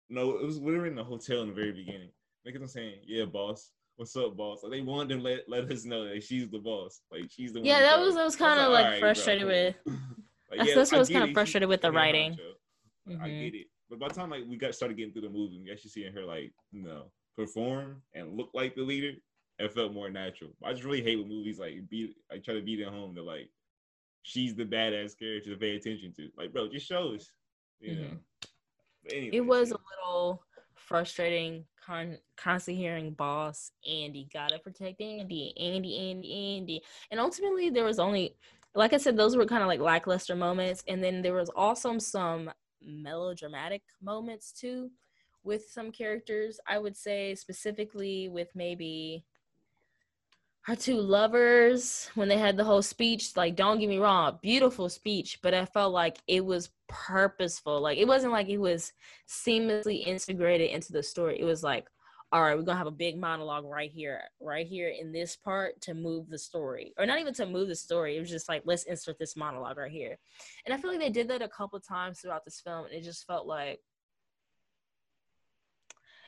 [0.08, 2.10] no, it was we were in the hotel in the very beginning.
[2.44, 5.84] Making them saying, "Yeah, boss, what's up, boss?" Like they wanted to let let us
[5.84, 7.02] know that she's the boss.
[7.10, 7.80] Like she's the yeah.
[7.80, 9.50] That was I was kind of like, like right, frustrated bro.
[9.50, 9.74] with.
[9.86, 12.38] like, that's, yeah, that's what I was kind of frustrated with the writing.
[13.08, 13.22] Mm-hmm.
[13.22, 15.60] I get it, but by the time like we got started getting through the movie,
[15.62, 19.12] we actually seeing her like you know perform and look like the leader.
[19.58, 20.50] it felt more natural.
[20.64, 23.24] I just really hate when movies like beat like try to beat it home that
[23.24, 23.48] like
[24.22, 26.28] she's the badass character to pay attention to.
[26.36, 27.30] Like, bro, just show us.
[27.80, 28.02] You mm-hmm.
[28.02, 28.18] know.
[29.10, 29.76] Anyway, it was yeah.
[29.76, 30.42] a little
[30.74, 37.84] frustrating con- constantly hearing boss andy gotta protect andy andy andy andy and ultimately there
[37.84, 38.36] was only
[38.74, 41.98] like i said those were kind of like lackluster moments and then there was also
[41.98, 42.50] some
[42.82, 44.90] melodramatic moments too
[45.44, 46.60] with some characters.
[46.66, 49.24] I would say specifically with maybe
[50.68, 54.90] our two lovers when they had the whole speech like don't get me wrong beautiful
[54.90, 57.80] speech but i felt like it was purposeful.
[57.80, 58.92] Like it wasn't like it was
[59.28, 61.38] seamlessly integrated into the story.
[61.38, 61.86] It was like
[62.30, 65.80] all right we're gonna have a big monologue right here right here in this part
[65.80, 68.62] to move the story or not even to move the story it was just like
[68.66, 70.18] let's insert this monologue right here.
[70.64, 73.02] And i feel like they did that a couple times throughout this film and it
[73.02, 73.80] just felt like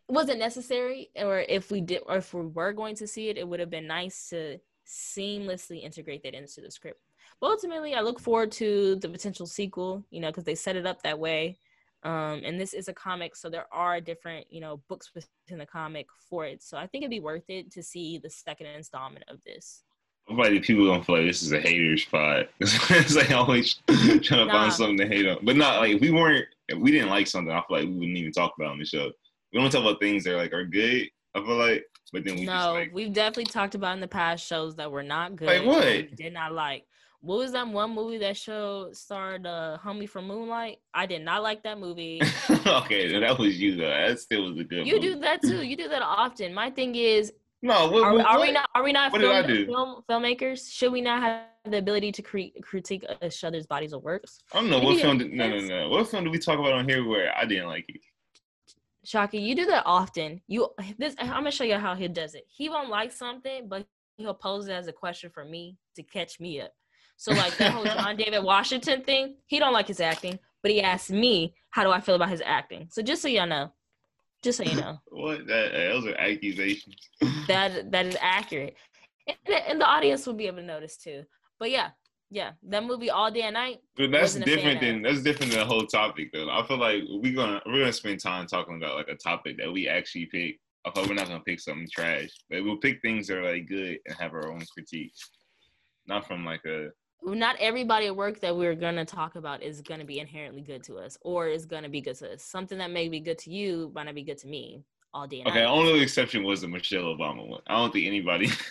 [0.08, 3.36] it wasn't necessary or if we did or if we were going to see it
[3.36, 7.00] it would have been nice to seamlessly integrate that into the script.
[7.40, 10.86] But ultimately i look forward to the potential sequel you know because they set it
[10.86, 11.58] up that way
[12.02, 15.66] um, and this is a comic so there are different you know books within the
[15.66, 19.24] comic for it so i think it'd be worth it to see the second installment
[19.28, 19.82] of this
[20.30, 22.46] like people don't feel like this is a hater spot.
[22.60, 24.52] it's like always trying to nah.
[24.52, 25.38] find something to hate on.
[25.42, 27.94] But not like if we weren't if we didn't like something, I feel like we
[27.94, 29.10] wouldn't even talk about on the show
[29.52, 31.08] we don't talk about things that are like are good.
[31.34, 34.08] I feel like, but then we no, just, like, we've definitely talked about in the
[34.08, 35.46] past shows that were not good.
[35.46, 36.16] Like what?
[36.16, 36.84] Did not like.
[37.22, 40.78] What was that one movie that show starred uh, Homie from Moonlight?
[40.94, 42.20] I did not like that movie.
[42.66, 43.90] okay, that was you though.
[43.90, 44.87] That still was a good.
[44.87, 45.14] You movie.
[45.14, 45.62] do that too.
[45.62, 46.54] You do that often.
[46.54, 47.90] My thing is, no.
[47.90, 48.70] What, are, what, are we not?
[48.74, 50.72] Are we not film, film, filmmakers?
[50.72, 54.38] Should we not have the ability to cre- critique each other's bodies of works?
[54.54, 55.18] I don't know what film.
[55.18, 55.88] Did, no, no, no.
[55.90, 58.00] What film did we talk about on here where I didn't like it?
[59.06, 60.40] Shaki, you do that often.
[60.46, 62.46] You this I'm gonna show you how he does it.
[62.48, 66.40] He won't like something, but he'll pose it as a question for me to catch
[66.40, 66.72] me up.
[67.20, 70.80] So like that whole John David Washington thing, he don't like his acting, but he
[70.80, 72.88] asked me how do I feel about his acting.
[72.90, 73.70] So just so y'all know,
[74.42, 74.96] just so you know.
[75.11, 76.96] what that those are accusations.
[77.46, 78.74] that that is accurate,
[79.26, 79.37] and,
[79.68, 81.24] and the audience will be able to notice too.
[81.59, 81.90] But yeah,
[82.30, 83.80] yeah, that movie all day and night.
[83.98, 86.48] But that's different than that's different than the whole topic though.
[86.48, 89.70] I feel like we're gonna we're gonna spend time talking about like a topic that
[89.70, 90.59] we actually pick.
[90.87, 93.68] I thought we're not gonna pick something trash, but we'll pick things that are like
[93.68, 95.20] good and have our own critiques,
[96.06, 96.88] not from like a.
[97.22, 100.96] Not everybody at work that we're gonna talk about is gonna be inherently good to
[100.96, 102.42] us, or is gonna be good to us.
[102.42, 105.42] Something that may be good to you might not be good to me all day.
[105.46, 105.68] okay, night.
[105.68, 107.61] only exception was the Michelle Obama one.
[107.66, 108.48] I don't think anybody.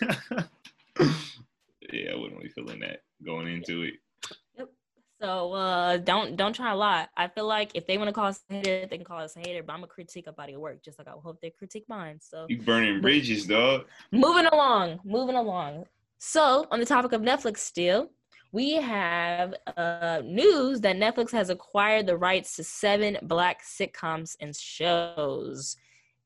[1.92, 3.94] yeah, I wouldn't really feeling that going into it.
[4.56, 4.68] Yep.
[5.20, 7.10] So uh, don't don't try a lot.
[7.16, 9.36] I feel like if they want to call us a hater, they can call us
[9.36, 9.62] a hater.
[9.62, 12.18] But I'm gonna critique a body of work, just like I hope they critique mine.
[12.20, 13.84] So you burning bridges, dog.
[14.12, 15.84] Moving along, moving along.
[16.18, 18.10] So on the topic of Netflix, still,
[18.52, 24.54] we have uh, news that Netflix has acquired the rights to seven black sitcoms and
[24.54, 25.76] shows.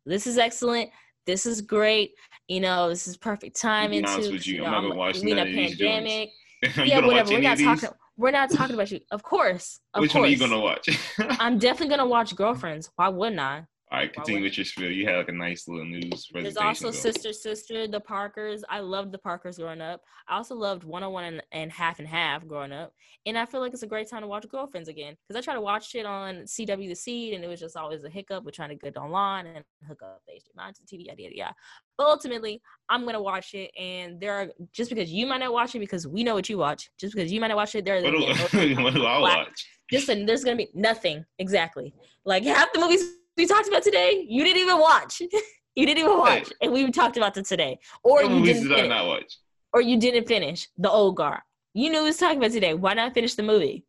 [0.06, 0.90] This is excellent.
[1.26, 2.12] This is great.
[2.48, 5.22] You know, this is perfect time into with you, you know, I'm not gonna watch
[5.22, 6.30] none of pandemic.
[6.76, 7.30] yeah, whatever.
[7.32, 7.88] We're not talking.
[8.16, 9.00] We're not talking about you.
[9.10, 9.80] Of course.
[9.92, 10.20] Of Which course.
[10.20, 10.88] one are you gonna watch?
[11.18, 12.90] I'm definitely gonna watch Girlfriends.
[12.96, 13.64] Why wouldn't I?
[13.94, 14.90] All right, continue with your spiel.
[14.90, 16.42] You had like a nice little news presentation.
[16.42, 18.64] There's also Sister Sister, The Parkers.
[18.68, 20.00] I loved The Parkers growing up.
[20.28, 22.92] I also loved 101 and, and Half and Half growing up.
[23.24, 25.14] And I feel like it's a great time to watch Girlfriends again.
[25.28, 28.02] Because I try to watch it on CW The Seed and it was just always
[28.02, 31.06] a hiccup with trying to get online and hook up the HDMI to the TV,
[31.06, 31.54] yada, yada, yada.
[31.96, 33.70] But ultimately, I'm going to watch it.
[33.78, 36.58] And there are, just because you might not watch it because we know what you
[36.58, 38.02] watch, just because you might not watch it, there are.
[38.02, 39.68] What do, what do I watch?
[39.88, 41.24] Just, there's going to be nothing.
[41.38, 41.94] Exactly.
[42.24, 43.04] Like half the movies
[43.36, 45.20] we talked about today, you didn't even watch.
[45.74, 47.78] you didn't even watch, and we talked about them today.
[48.02, 48.88] Or you didn't did finish.
[48.88, 49.38] not watch?
[49.72, 51.40] Or you didn't finish the old guard.
[51.72, 52.74] You knew we was talking about today.
[52.74, 53.84] Why not finish the movie?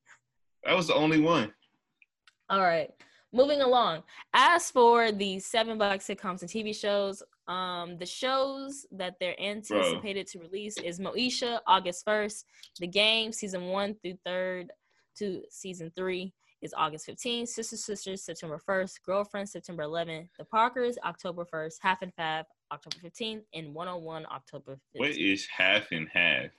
[0.63, 1.53] That was the only one.
[2.49, 2.89] All right.
[3.31, 4.01] Moving along.
[4.33, 10.27] As for the seven black sitcoms and TV shows, um, the shows that they're anticipated
[10.33, 10.41] Bro.
[10.41, 12.43] to release is Moesha, August 1st,
[12.79, 14.71] The Game, season one through third
[15.17, 20.97] to season three, is August 15th, Sister Sisters September 1st, Girlfriend September 11th, The Parkers
[21.03, 24.99] October 1st, Half and Half October 15th, and 101 October 15th.
[24.99, 26.51] What is Half and Half?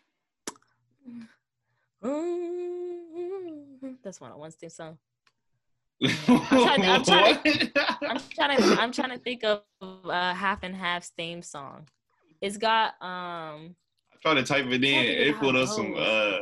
[4.02, 4.98] That's 101's theme song.
[6.02, 7.70] I'm, trying to, I'm, trying to,
[8.02, 11.88] I'm, trying to, I'm trying to think of uh, Half and Half's theme song.
[12.40, 13.74] It's got um.
[14.12, 14.86] I tried to type it in.
[15.06, 16.38] It put up some uh.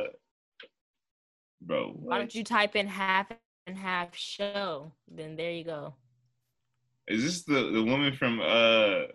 [1.61, 1.99] Bro, what?
[1.99, 3.31] why don't you type in half
[3.67, 5.95] and half show, then there you go.
[7.07, 9.11] Is this the the woman from uh?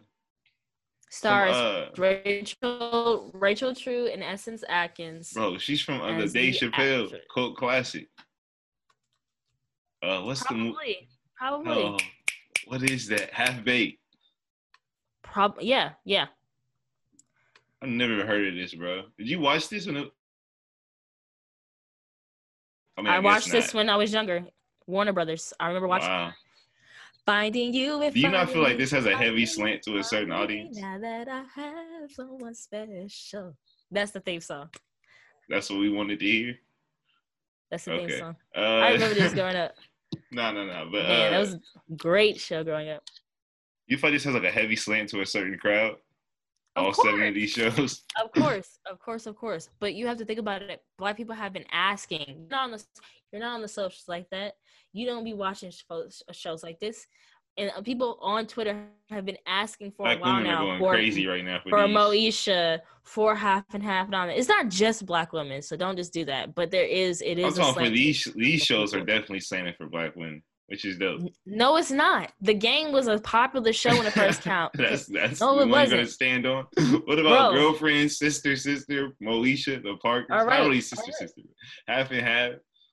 [1.12, 5.32] Stars From, uh, Rachel Rachel True and Essence Atkins.
[5.32, 7.22] bro, she's from uh, the Dave the Chappelle actress.
[7.34, 8.06] cult classic.
[10.02, 11.08] Uh, what's the mo- Probably.
[11.36, 11.82] Probably.
[11.82, 11.98] oh,
[12.66, 13.32] what is that?
[13.32, 13.98] Half baked.
[15.22, 16.26] Prob yeah, yeah.
[17.82, 19.02] I've never heard of this, bro.
[19.18, 20.10] Did you watch this when it?
[22.96, 24.44] I, mean, I, guess watched this when I was younger.
[24.86, 25.52] Warner Brothers.
[25.58, 26.32] I remember watching Wow.
[27.26, 28.02] Finding You.
[28.02, 30.76] If Do you not feel like this has a heavy slant to a certain audience?
[30.78, 33.56] Now that I have someone special.
[33.90, 34.70] That's the theme song.
[35.48, 36.54] That's what we wanted to hear.
[37.70, 38.36] That's the theme song.
[38.56, 39.74] Uh, I remember this growing up.
[40.32, 40.88] no, no, no.
[40.90, 41.60] But Man, uh, that was a
[41.96, 43.02] great show growing up.
[43.86, 45.96] you feel like this has like a heavy slant to a certain crowd?
[46.76, 48.02] Of All seven of these shows.
[48.22, 49.68] Of course, of course, of course.
[49.80, 50.82] But you have to think about it.
[50.98, 52.24] Black people have been asking.
[52.28, 52.84] You're not on the,
[53.32, 54.54] you're not on the socials like that.
[54.92, 57.06] You don't be watching shows, shows like this.
[57.56, 61.26] And uh, people on Twitter have been asking for Black a while now for, crazy
[61.26, 61.76] right now for, for.
[61.78, 64.38] Moesha, for half and half dominant.
[64.38, 66.54] It's not just black women, so don't just do that.
[66.54, 67.58] But there is it is.
[67.58, 71.22] I'm talking for these these shows are definitely slanted for black women, which is dope.
[71.46, 72.30] No, it's not.
[72.40, 74.72] The game was a popular show when it first count.
[74.74, 76.10] that's that's No, the it one you're gonna wasn't.
[76.10, 76.66] stand on.
[77.06, 77.60] what about Bro.
[77.60, 80.28] girlfriend, sister, sister, Moesha, the Parkers?
[80.30, 81.14] All Not right, really sister, right.
[81.14, 81.42] sister.
[81.88, 82.52] Half and half,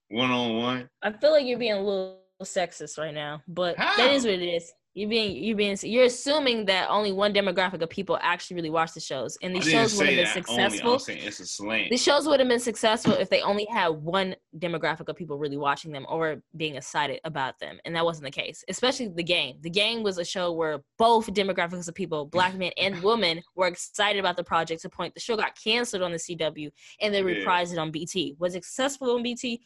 [0.10, 0.90] one on one.
[1.04, 4.42] I feel like you're being a little sexist right now, but that is what it
[4.44, 4.72] is.
[4.98, 8.94] You're being you're being you're assuming that only one demographic of people actually really watch
[8.96, 10.64] the shows, and these shows would have been only.
[10.72, 10.98] Successful.
[10.98, 11.92] saying it's a slant.
[11.92, 15.56] These shows would have been successful if they only had one demographic of people really
[15.56, 18.64] watching them or being excited about them, and that wasn't the case.
[18.70, 19.58] Especially the game.
[19.62, 23.68] The game was a show where both demographics of people, black men and women, were
[23.68, 24.82] excited about the project.
[24.82, 27.46] To point the show got canceled on the CW, and they Yeah.
[27.46, 28.36] reprised it on BT.
[28.40, 29.62] Was it successful on BT?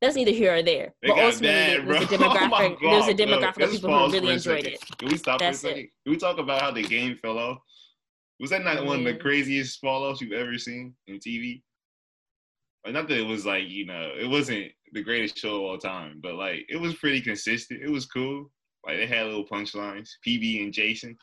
[0.00, 0.94] That's neither here or there.
[1.02, 2.28] They but got ultimately, bad, it was a bro.
[2.30, 2.80] Oh my demographic.
[2.80, 3.38] there was a God, bro.
[3.38, 4.98] demographic of people who really enjoyed it.
[4.98, 5.74] Can we stop That's for a it.
[5.74, 5.88] second?
[6.04, 7.58] Can we talk about how the game fell off?
[8.38, 11.62] Was that not I one of the craziest fall offs you've ever seen in TV?
[12.84, 15.78] Like, not that it was like you know, it wasn't the greatest show of all
[15.78, 17.82] time, but like it was pretty consistent.
[17.82, 18.50] It was cool.
[18.86, 20.08] Like they had little punchlines.
[20.26, 21.16] PB and Jason.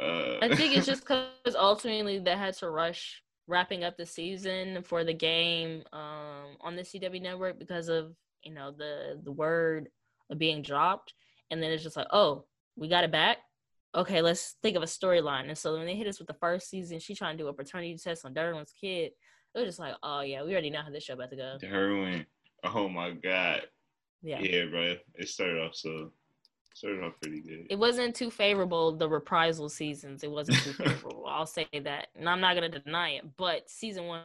[0.00, 4.82] Uh, I think it's just because ultimately they had to rush wrapping up the season
[4.82, 9.88] for the game um, on the CW network because of you know the the word
[10.30, 11.14] of being dropped,
[11.50, 12.44] and then it's just like, oh,
[12.76, 13.38] we got it back.
[13.94, 15.48] Okay, let's think of a storyline.
[15.48, 17.52] And so when they hit us with the first season, she trying to do a
[17.54, 19.12] paternity test on Derwin's kid.
[19.54, 21.58] It was just like, oh yeah, we already know how this show about to go.
[21.62, 22.26] heroin.
[22.62, 23.62] Oh my god.
[24.22, 24.40] Yeah.
[24.40, 24.96] Yeah, bro.
[25.14, 26.12] It started off so
[26.78, 27.66] started off pretty good.
[27.70, 30.22] It wasn't too favorable the reprisal seasons.
[30.24, 31.24] It wasn't too favorable.
[31.28, 33.24] I'll say that, and I'm not gonna deny it.
[33.36, 34.22] But season one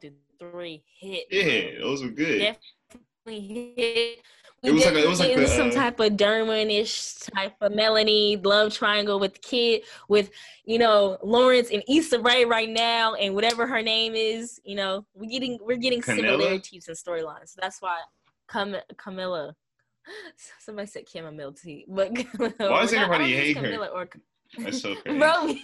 [0.00, 1.26] through three hit.
[1.30, 2.38] yeah, those were good.
[2.38, 4.18] definitely hit.
[4.62, 7.54] We It was like a- it was like the, some uh, type of Derwin-ish type
[7.60, 10.30] of Melanie love triangle with the kid with
[10.64, 14.58] you know Lawrence and Issa Rae right now and whatever her name is.
[14.64, 16.16] You know we're getting we're getting Canella?
[16.16, 17.48] similarities in storylines.
[17.50, 17.98] So that's why
[18.48, 19.54] Cam- Camilla.
[20.60, 23.86] Somebody said chamomile tea, but Why does we're not- I everybody hate her?
[23.88, 24.08] Or,
[24.58, 25.18] That's so crazy.
[25.18, 25.54] bro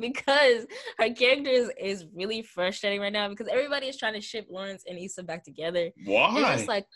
[0.00, 0.66] because
[0.98, 4.84] her character is, is really frustrating right now because everybody is trying to ship lawrence
[4.88, 6.30] and issa back together Why?
[6.38, 6.86] it's just like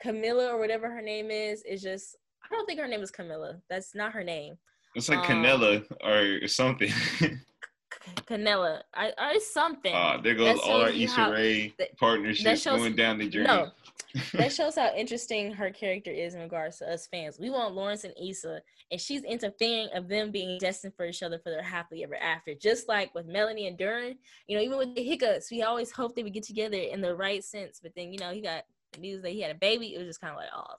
[0.00, 3.56] camilla or whatever her name is is just i don't think her name is camilla
[3.68, 4.54] that's not her name
[4.94, 6.90] It's like Um, Canella or something.
[8.26, 13.28] Canella I, I something uh, there goes all our Issa Rae partnerships going down the
[13.28, 13.44] drain.
[13.46, 13.70] no
[14.32, 17.38] that shows how interesting her character is in regards to us fans.
[17.38, 21.38] We want Lawrence and Issa, and she's interfering of them being destined for each other
[21.38, 22.54] for their happily ever after.
[22.54, 24.16] Just like with Melanie and Derwin,
[24.46, 27.14] you know, even with the hiccups, we always hoped they would get together in the
[27.14, 27.80] right sense.
[27.82, 28.64] But then, you know, he got
[28.98, 29.94] news that he had a baby.
[29.94, 30.74] It was just kind of like, oh,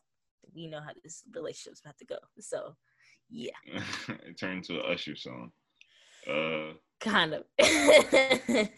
[0.55, 2.17] we know how this relationship's about to go.
[2.39, 2.75] So,
[3.29, 3.51] yeah,
[4.25, 5.51] it turned to an Usher song.
[6.27, 7.43] Uh, kind of.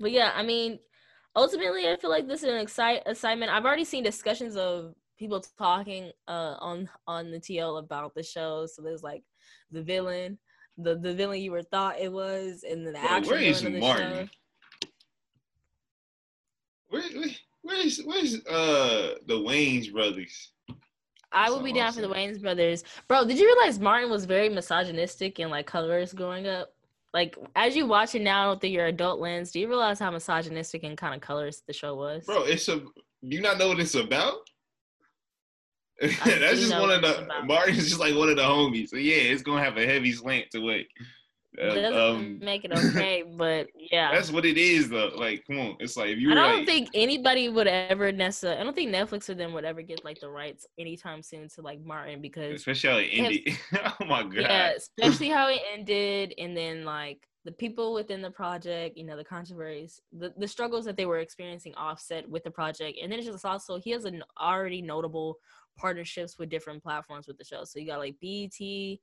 [0.00, 0.78] but yeah, I mean,
[1.36, 3.52] ultimately, I feel like this is an excite assignment.
[3.52, 8.66] I've already seen discussions of people talking uh, on on the TL about the show.
[8.66, 9.22] So there's like
[9.70, 10.38] the villain,
[10.78, 13.62] the the villain you were thought it was, and then the bro, actual where is
[13.64, 14.28] Martin?
[14.28, 14.88] show.
[16.88, 17.30] Where, where,
[17.62, 20.52] where's where's uh the Wayans brothers?
[21.32, 23.26] I would be down for the Wayans brothers, bro.
[23.26, 26.72] Did you realize Martin was very misogynistic and like colorist growing up?
[27.14, 30.82] Like as you watch it now through your adult lens, do you realize how misogynistic
[30.82, 32.26] and kind of colorist the show was?
[32.26, 32.78] Bro, it's a.
[32.78, 32.90] Do
[33.22, 34.34] you not know what it's about?
[36.00, 37.28] That's just one of the.
[37.44, 38.88] Martin's just like one of the homies.
[38.88, 40.88] So yeah, it's gonna have a heavy slant to it.
[41.56, 45.12] Doesn't um, make it okay, but yeah, that's what it is though.
[45.16, 46.32] Like, come on, it's like if you.
[46.32, 48.60] I don't like, think anybody would ever necessarily.
[48.60, 51.62] I don't think Netflix or them would ever get like the rights anytime soon to
[51.62, 53.58] like Martin because especially how it ended.
[54.00, 54.34] oh my god.
[54.34, 59.16] Yeah, especially how it ended, and then like the people within the project, you know,
[59.16, 62.98] the controversies, the, the struggles that they were experiencing offset with the project.
[63.02, 65.36] And then it's just also, he has an already notable
[65.76, 67.64] partnerships with different platforms with the show.
[67.64, 68.98] So you got like BET,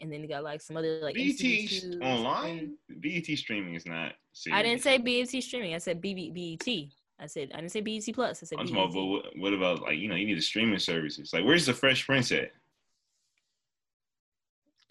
[0.00, 2.76] and then you got like some other like BET online.
[2.88, 4.12] And, BET streaming is not.
[4.32, 4.58] Serious.
[4.58, 5.74] I didn't say BET streaming.
[5.74, 6.90] I said BB, BET.
[7.18, 8.42] I said I didn't say BET Plus.
[8.42, 8.58] I said.
[8.58, 11.32] I'm talking about, but what about like you know you need the streaming services?
[11.32, 12.50] Like where's the Fresh Prince at?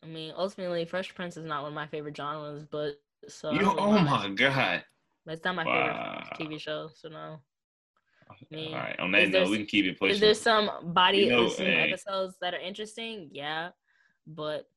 [0.04, 2.94] I mean, ultimately, Fresh Prince is not one of my favorite genres, but
[3.28, 3.50] so.
[3.50, 4.84] Uh, you, oh my god.
[5.26, 6.24] That's not my wow.
[6.38, 7.40] favorite TV show, so no.
[8.30, 9.00] I mean, All right.
[9.00, 10.16] On that note, we can keep it pushing.
[10.16, 11.88] Is there some body you know, hey, eh.
[11.88, 13.30] episodes that are interesting?
[13.32, 13.70] Yeah,
[14.28, 14.68] but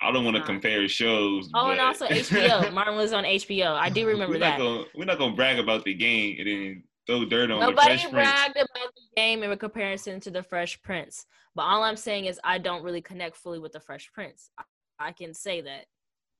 [0.00, 1.50] I don't want to compare shows.
[1.54, 2.72] Oh, and also HBO.
[2.74, 3.74] Martin was on HBO.
[3.74, 4.58] I do remember we're that.
[4.58, 7.94] Not gonna, we're not gonna brag about the game and then throw dirt on Nobody
[7.94, 8.68] the Fresh bragged Prince.
[8.70, 11.26] about the game in comparison to the Fresh Prince.
[11.54, 14.50] But all I'm saying is I don't really connect fully with the Fresh Prince.
[14.56, 14.62] I,
[15.00, 15.86] I can say that.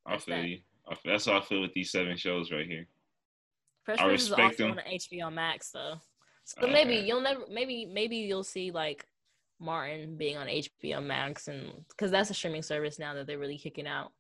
[0.06, 0.48] That's I feel that.
[0.48, 0.59] you.
[0.88, 2.86] I feel, that's how I feel with these seven shows right here.
[3.84, 4.70] Fresh I Prince is also them.
[4.72, 5.94] on HBO Max though.
[6.44, 6.72] So okay.
[6.72, 9.04] maybe you'll never maybe maybe you'll see like
[9.61, 13.59] Martin being on HBO Max and because that's a streaming service now that they're really
[13.59, 14.12] kicking out.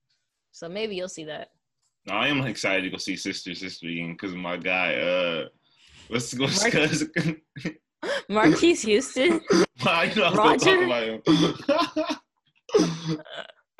[0.52, 1.48] So maybe you'll see that.
[2.06, 5.48] No, I am excited to go see Sister Sister again because my guy uh
[6.08, 7.04] what's what's cause
[8.28, 9.40] Marques Houston.
[9.84, 10.84] I know Roger.
[10.84, 11.22] about him.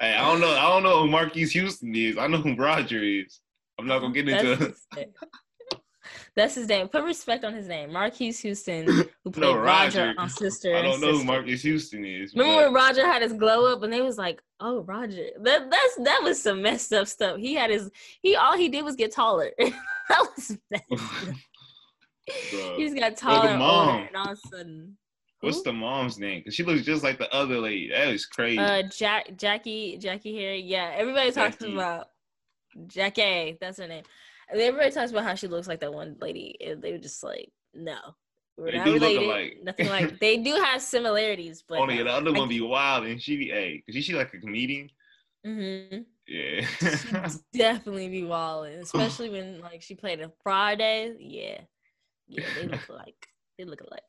[0.00, 0.50] hey, I don't know.
[0.50, 2.18] I don't know who Marques Houston is.
[2.18, 3.40] I know who Roger is.
[3.78, 4.74] I'm not gonna get into.
[6.38, 6.86] That's his name.
[6.86, 7.92] Put respect on his name.
[7.92, 8.86] Marques Houston,
[9.24, 10.06] who played no, Roger.
[10.06, 10.20] Roger.
[10.20, 10.76] on Sister.
[10.76, 11.18] I don't know Sister.
[11.18, 12.32] who Marques Houston is.
[12.32, 12.72] Remember but...
[12.72, 16.20] when Roger had his glow up and they was like, "Oh, Roger." That that's that
[16.22, 17.38] was some messed up stuff.
[17.38, 17.90] He had his
[18.22, 19.50] he all he did was get taller.
[19.58, 20.84] that was messed
[22.26, 24.96] he just got taller and older, and all of a sudden.
[25.40, 26.44] What's the mom's name?
[26.44, 27.90] Cause she looks just like the other lady.
[27.90, 28.58] That is crazy.
[28.60, 30.60] Uh, Jack, Jackie, Jackée Harry.
[30.60, 31.74] Yeah, everybody talks Jackie.
[31.74, 32.06] about
[32.86, 33.58] Jackie.
[33.60, 34.04] That's her name.
[34.50, 37.50] Everybody talks about how she looks like that one lady, and they were just like,
[37.74, 37.98] no.
[38.56, 39.64] We're they not related.
[39.64, 42.04] Nothing like they do have similarities, but only no.
[42.04, 44.90] the other one be wild and she be a cause she she like a comedian.
[45.46, 46.00] Mm-hmm.
[46.26, 46.66] Yeah.
[47.30, 51.14] she definitely be wild, especially when like she played a Friday.
[51.20, 51.60] Yeah.
[52.26, 53.28] Yeah, they look like
[53.58, 54.02] they look alike.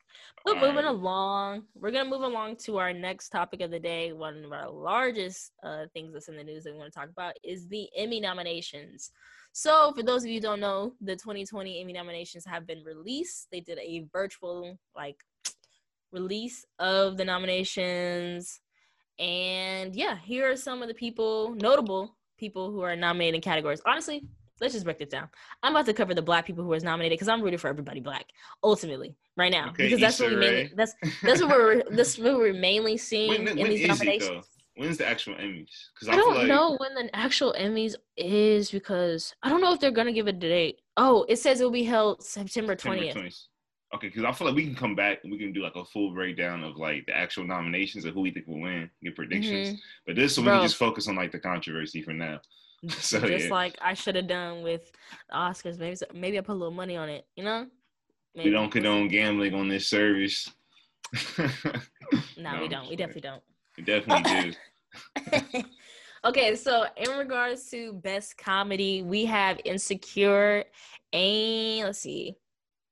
[0.44, 0.86] But All moving right.
[0.86, 4.12] along, we're gonna move along to our next topic of the day.
[4.12, 7.08] One of our largest uh, things that's in the news that we want to talk
[7.08, 9.10] about is the Emmy nominations.
[9.52, 13.48] So, for those of you who don't know, the 2020 Emmy nominations have been released.
[13.50, 15.16] They did a virtual like
[16.12, 18.60] release of the nominations.
[19.18, 23.82] And yeah, here are some of the people, notable people who are nominated in categories.
[23.84, 24.24] Honestly,
[24.60, 25.28] let's just break this down.
[25.62, 28.00] I'm about to cover the black people who was nominated because I'm rooting for everybody
[28.00, 28.26] black
[28.62, 32.36] ultimately right now okay, because that's what we mainly that's that's what we're that's what
[32.36, 34.46] we're mainly seeing when, in when these nominations.
[34.76, 35.68] When's the actual Emmys?
[35.94, 36.46] Because I, I, don't like...
[36.46, 40.32] know when the actual Emmys is because I don't know if they're gonna give a
[40.32, 40.78] date.
[40.96, 43.16] Oh, it says it will be held September twentieth.
[43.92, 45.84] Okay, because I feel like we can come back and we can do like a
[45.84, 49.68] full breakdown of like the actual nominations of who we think will win, get predictions.
[49.70, 49.76] Mm-hmm.
[50.06, 52.40] But this so we can just focus on like the controversy for now.
[52.88, 53.50] so just yeah.
[53.50, 54.92] like I should have done with
[55.28, 55.78] the Oscars.
[55.78, 57.26] Maybe maybe I put a little money on it.
[57.34, 57.66] You know.
[58.34, 58.50] Maybe.
[58.50, 60.48] We don't condone gambling on this service.
[61.38, 61.48] no,
[62.38, 62.88] no, we don't.
[62.88, 63.42] We definitely don't.
[63.80, 64.52] We definitely
[65.32, 65.62] do.
[66.26, 70.64] okay, so in regards to best comedy, we have Insecure
[71.14, 72.36] and let's see.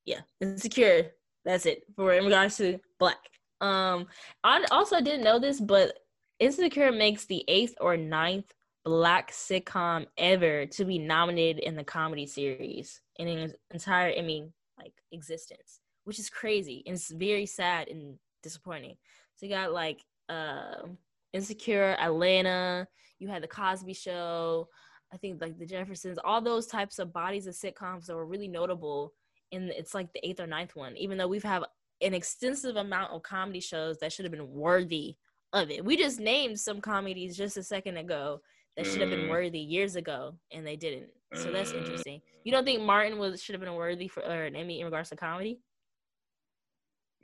[0.06, 1.10] Yeah, Insecure.
[1.44, 3.18] That's it for in regards to black.
[3.60, 4.06] Um
[4.42, 5.92] I also didn't know this, but
[6.38, 12.24] Insecure makes the eighth or ninth black sitcom ever to be nominated in the comedy
[12.24, 17.88] series in its entire I mean like existence, which is crazy and it's very sad
[17.88, 18.96] and disappointing.
[19.36, 20.86] So you got like uh
[21.32, 24.68] Insecure, Atlanta, you had the Cosby Show,
[25.12, 28.48] I think like the Jeffersons, all those types of bodies of sitcoms that were really
[28.48, 29.12] notable.
[29.52, 31.64] And it's like the eighth or ninth one, even though we've have
[32.00, 35.16] an extensive amount of comedy shows that should have been worthy
[35.52, 35.84] of it.
[35.84, 38.40] We just named some comedies just a second ago
[38.76, 39.30] that should have been mm.
[39.30, 41.08] worthy years ago, and they didn't.
[41.34, 41.78] So that's mm.
[41.78, 42.20] interesting.
[42.44, 45.16] You don't think Martin was should have been worthy for an Emmy in regards to
[45.16, 45.60] comedy?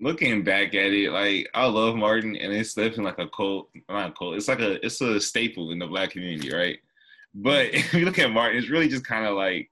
[0.00, 4.10] Looking back at it, like I love Martin, and it's definitely like a cult, not
[4.10, 4.36] a cult.
[4.36, 6.78] It's like a it's a staple in the black community, right?
[7.34, 9.70] But if you look at Martin, it's really just kind of like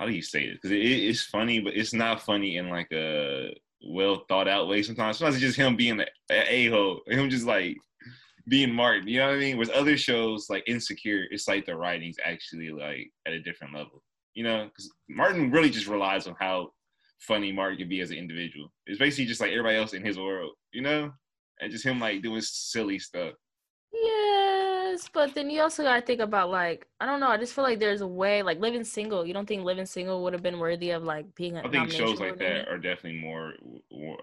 [0.00, 0.54] how do you say it?
[0.54, 3.54] Because it, it's funny, but it's not funny in like a
[3.86, 4.82] well thought out way.
[4.82, 7.76] Sometimes, sometimes it's just him being a hole, him just like
[8.48, 9.06] being Martin.
[9.06, 9.58] You know what I mean?
[9.58, 14.02] With other shows like Insecure, it's like the writing's actually like at a different level.
[14.32, 16.70] You know, because Martin really just relies on how
[17.20, 18.72] funny Martin can be as an individual.
[18.86, 20.52] It's basically just like everybody else in his world.
[20.72, 21.12] You know,
[21.60, 23.34] and just him like doing silly stuff.
[23.92, 27.28] Yes, but then you also gotta think about like I don't know.
[27.28, 29.26] I just feel like there's a way like living single.
[29.26, 31.56] You don't think living single would have been worthy of like being?
[31.56, 33.54] A I think shows like that are definitely more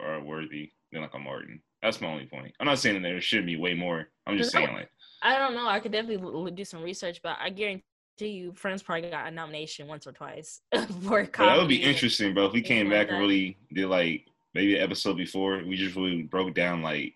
[0.01, 1.61] are worthy than like a Martin.
[1.81, 2.53] That's my only point.
[2.59, 4.07] I'm not saying that there should be way more.
[4.25, 4.89] I'm just saying like
[5.21, 5.67] I don't know.
[5.67, 7.83] I could definitely do some research, but I guarantee
[8.25, 10.61] you, Friends probably got a nomination once or twice
[11.03, 11.53] for comedy.
[11.53, 12.45] That would be interesting, bro.
[12.45, 16.23] If we came back and really did like maybe an episode before, we just really
[16.23, 17.13] broke down like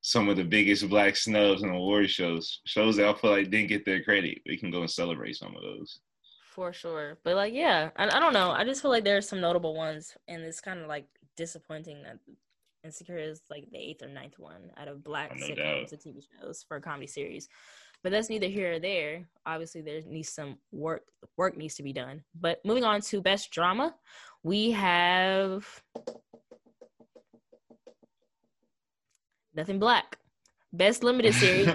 [0.00, 3.68] some of the biggest black snubs in award shows, shows that I feel like didn't
[3.68, 4.40] get their credit.
[4.46, 6.00] We can go and celebrate some of those.
[6.54, 7.18] For sure.
[7.24, 8.50] But like, yeah, I, I don't know.
[8.50, 11.06] I just feel like there's some notable ones, and it's kind of like
[11.36, 12.18] disappointing that
[12.84, 16.22] Insecure is like the eighth or ninth one out of black oh, sitcoms and TV
[16.40, 17.48] shows for a comedy series.
[18.02, 19.24] But that's neither here or there.
[19.46, 21.02] Obviously, there needs some work.
[21.36, 22.22] Work needs to be done.
[22.40, 23.94] But moving on to best drama,
[24.42, 25.64] we have
[29.54, 30.18] Nothing Black.
[30.72, 31.66] Best limited series.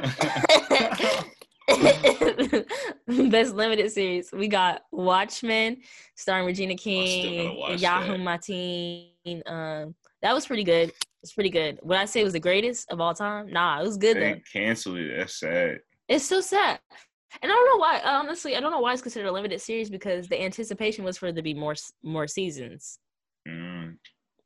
[3.30, 4.32] Best limited series.
[4.32, 5.78] We got Watchmen,
[6.16, 9.12] starring Regina King, Yahya Mateen.
[9.46, 10.92] Um, that was pretty good.
[11.22, 11.80] It's pretty good.
[11.84, 13.52] Would I say it was the greatest of all time?
[13.52, 14.40] Nah, it was good they though.
[14.52, 15.18] Canceled it.
[15.18, 15.80] That's sad.
[16.08, 16.80] It's so sad.
[17.42, 18.02] And I don't know why.
[18.04, 21.28] Honestly, I don't know why it's considered a limited series because the anticipation was for
[21.28, 23.00] there to be more more seasons.
[23.48, 23.98] Mm.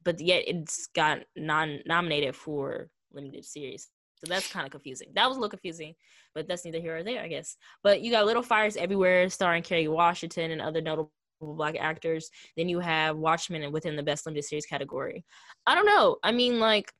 [0.03, 3.89] But yet it's got non nominated for limited series.
[4.15, 5.09] So that's kind of confusing.
[5.15, 5.95] That was a little confusing,
[6.35, 7.57] but that's neither here or there, I guess.
[7.83, 12.29] But you got Little Fires Everywhere, starring Kerry Washington and other notable black actors.
[12.55, 15.25] Then you have Watchmen and within the best limited series category.
[15.65, 16.17] I don't know.
[16.23, 16.91] I mean, like,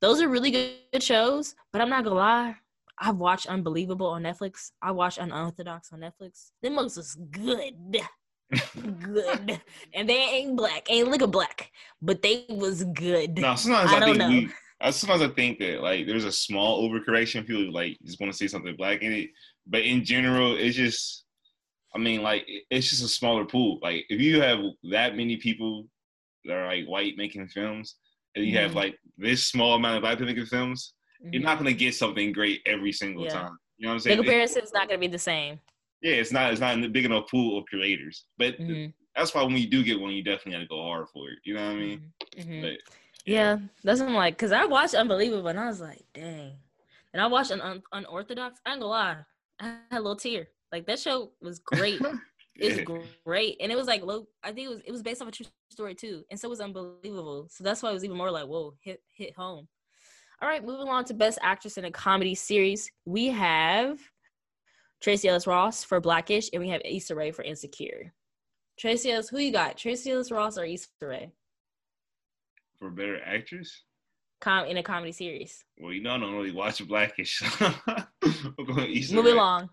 [0.00, 2.56] those are really good shows, but I'm not gonna lie.
[2.98, 4.70] I've watched Unbelievable on Netflix.
[4.80, 6.50] I watched Unorthodox on Netflix.
[6.62, 7.74] Them most is good.
[9.00, 9.60] good.
[9.94, 10.90] and they ain't black.
[10.90, 11.70] Ain't look a black.
[12.00, 13.38] But they was good.
[13.38, 14.28] No, sometimes I, I don't know.
[14.28, 17.46] We, I sometimes I think that like there's a small overcorrection.
[17.46, 19.30] People like just want to see something black in it,
[19.66, 21.20] but in general, it's just.
[21.94, 23.78] I mean, like it's just a smaller pool.
[23.82, 25.86] Like if you have that many people
[26.46, 27.96] that are like white making films,
[28.34, 28.62] and you mm-hmm.
[28.62, 31.32] have like this small amount of black people making films, mm-hmm.
[31.32, 33.32] you're not gonna get something great every single yeah.
[33.32, 33.58] time.
[33.78, 34.16] You know what I'm saying?
[34.18, 35.60] The comparison is not gonna be the same.
[36.02, 36.50] Yeah, it's not.
[36.50, 38.24] It's not a big enough pool of creators.
[38.36, 38.90] But mm-hmm.
[39.14, 41.38] that's why when you do get one, you definitely got to go hard for it.
[41.44, 42.12] You know what I mean?
[42.36, 42.50] Mm-hmm.
[42.50, 42.62] Mm-hmm.
[42.62, 42.78] But
[43.24, 44.36] yeah, that's what I'm like.
[44.36, 46.52] Cause I watched Unbelievable and I was like, dang.
[47.12, 48.60] And I watched an un- Unorthodox.
[48.66, 49.16] I ain't gonna lie,
[49.60, 50.48] I had a little tear.
[50.72, 52.00] Like that show was great.
[52.54, 52.82] It's
[53.24, 54.26] great, and it was like low.
[54.42, 56.50] I think it was it was based off a true story too, and so it
[56.50, 57.48] was unbelievable.
[57.50, 59.68] So that's why it was even more like whoa, hit hit home.
[60.42, 64.00] All right, moving on to Best Actress in a Comedy Series, we have
[65.00, 68.12] Tracee Ellis Ross for Blackish, and we have Issa Rae for Insecure.
[68.76, 69.76] Tracee Ellis, who you got?
[69.76, 71.30] Tracee Ellis Ross or Issa Rae?
[72.82, 73.84] for better actress?
[74.40, 75.64] Com in a comedy series.
[75.78, 77.40] Well, you know I don't really watch Blackish.
[79.12, 79.70] Move along.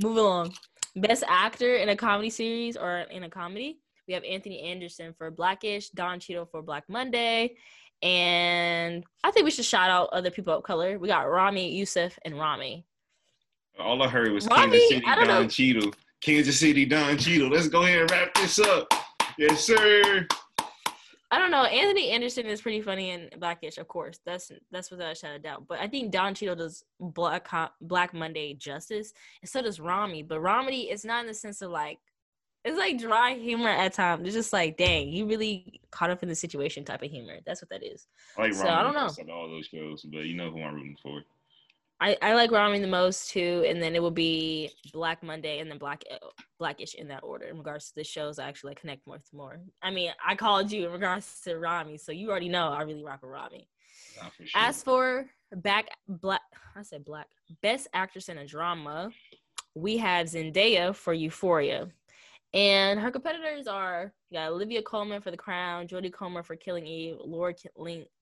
[0.00, 0.54] Move along.
[0.94, 3.80] Best actor in a comedy series or in a comedy.
[4.06, 7.56] We have Anthony Anderson for Blackish, Don Cheadle for Black Monday,
[8.02, 10.98] and I think we should shout out other people of color.
[10.98, 12.84] We got Ramy Youssef and Ramy.
[13.78, 15.48] All I heard was Ramy, Kansas City Don know.
[15.48, 15.92] Cheadle.
[16.20, 17.48] Kansas City Don Cheadle.
[17.48, 18.86] Let's go ahead and wrap this up.
[19.38, 20.26] Yes, sir.
[21.30, 21.64] I don't know.
[21.64, 24.20] Anthony Anderson is pretty funny and Blackish, of course.
[24.24, 25.64] That's that's without a shadow of doubt.
[25.66, 27.48] But I think Don Cheadle does Black
[27.80, 30.22] Black Monday justice, and so does Ramy.
[30.22, 31.98] But Ramy is not in the sense of like
[32.64, 34.26] it's like dry humor at times.
[34.26, 37.38] It's just like, dang, you really caught up in the situation type of humor.
[37.44, 38.06] That's what that is.
[38.38, 39.34] I like so, I don't know.
[39.34, 41.22] all those shows, but you know who I'm rooting for.
[42.00, 45.70] I, I like Ramy the most too, and then it will be Black Monday and
[45.70, 46.02] then Black
[46.58, 47.46] Blackish in that order.
[47.46, 49.60] In regards to the shows, I actually like connect more to more.
[49.82, 53.04] I mean, I called you in regards to Ramy, so you already know I really
[53.04, 53.68] rock with Ramy.
[54.36, 54.60] For sure.
[54.60, 56.40] As for back black,
[56.76, 57.26] I said black
[57.62, 59.10] best actress in a drama,
[59.74, 61.88] we have Zendaya for Euphoria,
[62.54, 66.86] and her competitors are you got Olivia Colman for The Crown, Jodie Comer for Killing
[66.86, 67.52] Eve, Laura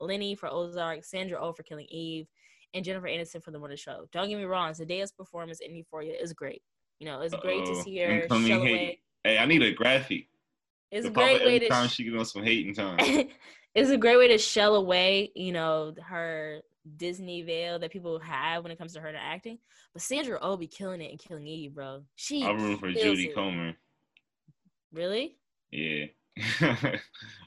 [0.00, 2.26] Linney for Ozark, Sandra Oh for Killing Eve
[2.74, 4.06] and Jennifer Aniston for the morning show.
[4.10, 6.62] Don't get me wrong, Zendaya's performance in Euphoria is great.
[6.98, 7.74] You know, it's great Uh-oh.
[7.74, 10.28] to see her hey, hey, I need a graphic.
[10.90, 12.98] It's a great way to time she get on some hating time.
[13.74, 16.60] it's a great way to shell away, you know, her
[16.96, 19.58] Disney veil that people have when it comes to her to acting.
[19.92, 22.02] But Sandra Oh be killing it and killing Eve, bro.
[22.14, 23.74] She I'm rooting for Jodie Comer.
[24.92, 25.36] Really?
[25.70, 26.06] Yeah.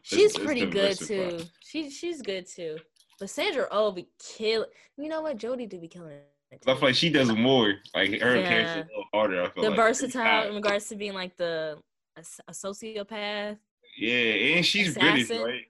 [0.04, 1.42] she's pretty good too.
[1.62, 2.78] She she's good too.
[3.20, 4.66] But Sandra Oh be kill.
[4.98, 5.38] You know what?
[5.38, 6.30] Jodie do be killing it
[6.68, 7.74] I feel like she does more.
[7.94, 8.48] Like her yeah.
[8.48, 9.44] character a little harder.
[9.44, 9.78] I feel the like.
[9.78, 11.78] versatile in regards to being like the
[12.18, 13.58] a, a sociopath.
[13.98, 15.12] Yeah, and she's assassin.
[15.12, 15.62] British, right?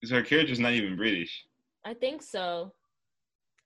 [0.00, 1.44] Because her character's not even British.
[1.84, 2.72] I think so.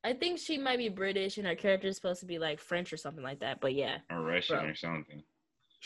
[0.04, 2.92] I think she might be British, and her character is supposed to be like French
[2.92, 3.60] or something like that.
[3.60, 4.68] But yeah, or Russian bro.
[4.68, 5.22] or something.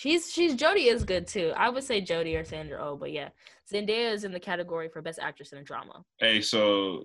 [0.01, 1.53] She's she's Jodie is good too.
[1.55, 3.29] I would say Jodie or Sandra Oh, but yeah,
[3.71, 6.03] Zendaya is in the category for best actress in a drama.
[6.17, 7.05] Hey, so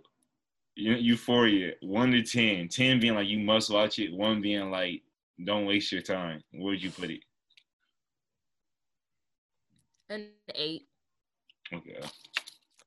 [0.77, 2.69] Euphoria, one to ten.
[2.69, 4.13] Ten being like you must watch it.
[4.13, 5.01] One being like
[5.43, 6.41] don't waste your time.
[6.53, 7.19] Where would you put it?
[10.09, 10.87] An eight.
[11.73, 11.99] Okay.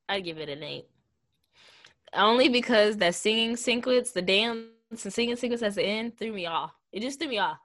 [0.07, 0.87] I'd give it an eight.
[2.15, 6.47] Only because that singing sequence, the dance and singing sequence at the end threw me
[6.47, 6.73] off.
[6.91, 7.59] It just threw me off.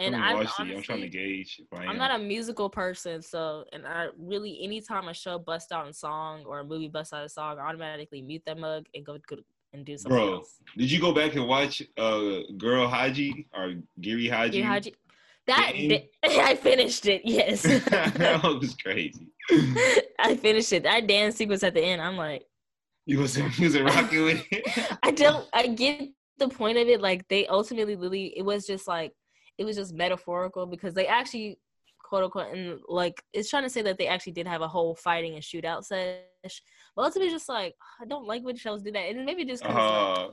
[0.00, 1.60] And I'm, honestly, I'm trying to gauge.
[1.72, 5.92] I'm not a musical person, so and I really anytime a show busts out a
[5.92, 9.18] song or a movie busts out a song, I automatically mute that mug and go,
[9.28, 9.36] go
[9.74, 10.56] and do something Bro, else.
[10.76, 14.52] Did you go back and watch uh Girl Haji or Giri Haji?
[14.52, 14.94] Giri Haji.
[15.46, 15.72] That
[16.24, 17.22] I finished it.
[17.24, 19.26] Yes, that was crazy.
[20.18, 20.84] I finished it.
[20.84, 22.00] That dance sequence at the end.
[22.00, 22.46] I'm like,
[23.04, 24.96] you was you was rocking with it.
[25.02, 25.46] I don't.
[25.52, 27.02] I get the point of it.
[27.02, 29.12] Like they ultimately, really, it was just like
[29.60, 31.58] it was just metaphorical because they actually
[32.02, 34.94] quote unquote and like it's trying to say that they actually did have a whole
[34.94, 36.62] fighting and shootout sesh.
[36.96, 40.28] But ultimately, just like I don't like when shows do that, and maybe just uh,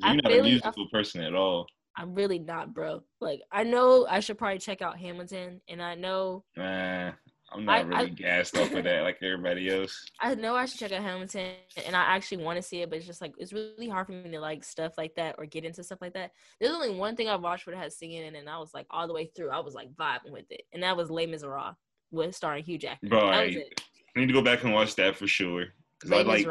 [0.00, 1.66] like, you're not really, a musical I, person at all.
[1.96, 3.02] I'm really not, bro.
[3.20, 6.44] Like I know I should probably check out Hamilton, and I know.
[6.56, 7.12] Nah,
[7.52, 10.04] I'm not I, really I, gassed off of that like everybody else.
[10.20, 11.52] I know I should check out Hamilton,
[11.86, 14.12] and I actually want to see it, but it's just like it's really hard for
[14.12, 16.32] me to like stuff like that or get into stuff like that.
[16.60, 18.74] There's only one thing I watched where it has singing in it, and I was
[18.74, 19.50] like all the way through.
[19.50, 21.76] I was like vibing with it, and that was Les Miserables
[22.10, 23.10] with starring Hugh Jackman.
[23.10, 25.66] Bro, I, I need to go back and watch that for sure
[26.00, 26.46] because I like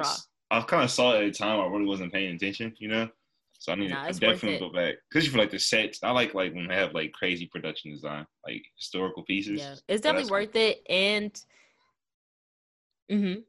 [0.51, 3.09] I kind of saw it at a time I really wasn't paying attention, you know.
[3.65, 5.97] So I need nah, to definitely go back, especially for like the sets.
[6.03, 9.59] I like like when they have like crazy production design, like historical pieces.
[9.59, 10.61] Yeah, it's definitely worth cool.
[10.61, 10.83] it.
[10.87, 11.31] And
[13.11, 13.39] mm-hmm.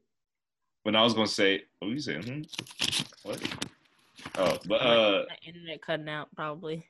[0.81, 2.23] When I was gonna say, what were you saying?
[2.23, 2.41] Hmm?
[3.21, 3.43] What?
[4.39, 6.83] Oh, but uh, internet cutting out probably.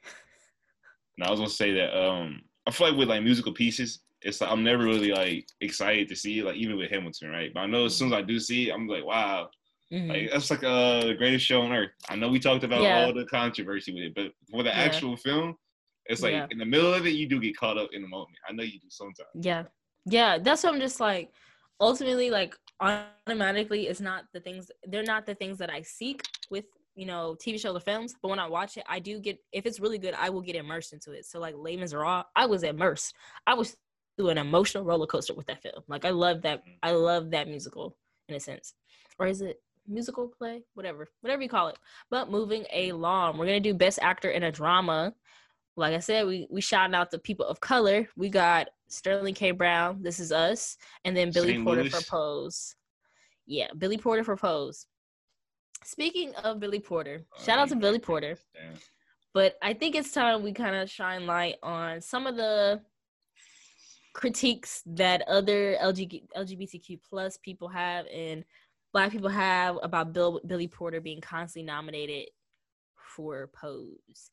[1.18, 4.40] No, I was gonna say that um, I feel like with like musical pieces, it's
[4.40, 7.54] like I'm never really like excited to see it, like even with Hamilton, right?
[7.54, 9.50] But I know as soon as I do see it, I'm like, wow,
[9.92, 10.10] Mm-hmm.
[10.10, 11.92] Like that's like uh the greatest show on earth.
[12.10, 13.06] I know we talked about yeah.
[13.06, 14.76] all the controversy with it, but for the yeah.
[14.76, 15.56] actual film,
[16.08, 16.48] it's like yeah.
[16.52, 18.38] in the middle of it, you do get caught up in the moment.
[18.48, 19.30] I know you do sometimes.
[19.34, 19.64] Yeah,
[20.06, 20.38] yeah.
[20.40, 21.32] That's what I'm just like.
[21.80, 24.70] Ultimately, like automatically, it's not the things.
[24.86, 26.66] They're not the things that I seek with
[26.96, 28.14] you know TV shows or films.
[28.22, 29.38] But when I watch it, I do get.
[29.54, 31.26] If it's really good, I will get immersed into it.
[31.26, 33.14] So like Les Miserables, I was immersed.
[33.46, 33.78] I was
[34.18, 35.84] through an emotional roller coaster with that film.
[35.88, 36.60] Like I love that.
[36.60, 36.72] Mm-hmm.
[36.84, 37.96] I love that musical
[38.28, 38.74] in a sense.
[39.20, 39.58] Or is it
[39.88, 41.78] musical play, whatever, whatever you call it.
[42.10, 45.14] But moving along, we're gonna do best actor in a drama.
[45.76, 48.08] Like I said, we we shouting out the people of color.
[48.16, 49.52] We got Sterling K.
[49.52, 51.64] Brown, This Is Us, and then Billy St.
[51.64, 51.90] Porter Louis.
[51.90, 52.76] for Pose.
[53.46, 54.88] Yeah, Billy Porter for Pose.
[55.84, 58.38] Speaking of Billy Porter, oh, shout out to Billy Porter.
[59.34, 62.82] But I think it's time we kind of shine light on some of the
[64.14, 68.44] critiques that other LGBTQ plus people have and
[68.98, 72.30] black people have about Bill, Billy Porter being constantly nominated
[72.96, 74.32] for Pose.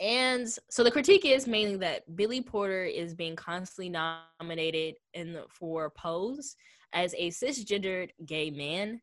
[0.00, 5.90] And so the critique is mainly that Billy Porter is being constantly nominated in for
[5.90, 6.56] Pose
[6.94, 9.02] as a cisgendered gay man.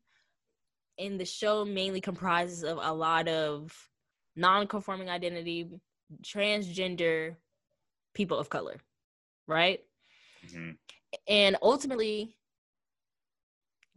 [0.98, 3.72] And the show mainly comprises of a lot of
[4.34, 5.70] non-conforming identity,
[6.24, 7.36] transgender
[8.14, 8.80] people of color,
[9.46, 9.78] right?
[10.44, 10.70] Mm-hmm.
[11.28, 12.34] And ultimately,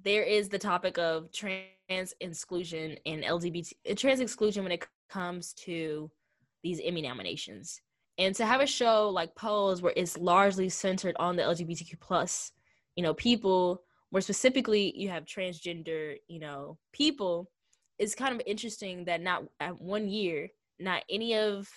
[0.03, 5.53] there is the topic of trans exclusion and LGBT uh, trans exclusion when it comes
[5.53, 6.11] to
[6.63, 7.81] these Emmy nominations.
[8.17, 12.51] And to have a show like Pose where it's largely centered on the LGBTQ plus,
[12.95, 17.51] you know, people, where specifically you have transgender, you know, people,
[17.99, 21.69] is kind of interesting that not at one year, not any of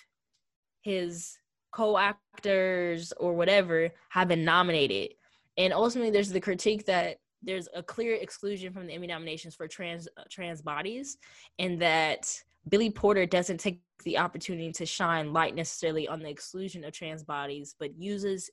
[0.81, 1.37] his
[1.71, 5.13] co-actors or whatever have been nominated.
[5.57, 9.67] And ultimately there's the critique that there's a clear exclusion from the Emmy nominations for
[9.67, 11.17] trans uh, trans bodies,
[11.59, 12.27] and that
[12.69, 17.23] Billy Porter doesn't take the opportunity to shine light necessarily on the exclusion of trans
[17.23, 18.49] bodies, but uses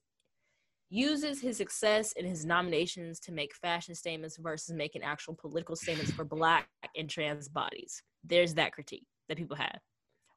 [0.90, 6.10] uses his success and his nominations to make fashion statements versus making actual political statements
[6.10, 8.02] for black and trans bodies.
[8.24, 9.80] There's that critique that people have.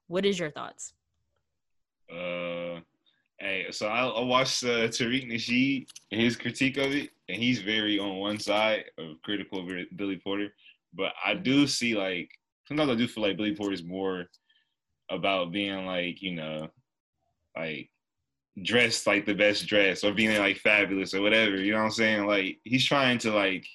[0.07, 0.93] What is your thoughts?
[2.11, 2.81] Uh
[3.41, 7.97] Hey, so I, I watched uh, Tariq Nasheed his critique of it, and he's very
[7.97, 10.49] on one side of critical of Billy Porter.
[10.93, 12.29] But I do see like
[12.67, 14.27] sometimes I do feel like Billy Porter is more
[15.09, 16.69] about being like you know,
[17.57, 17.89] like
[18.61, 21.55] dressed like the best dress or being like fabulous or whatever.
[21.55, 22.27] You know what I'm saying?
[22.27, 23.65] Like he's trying to like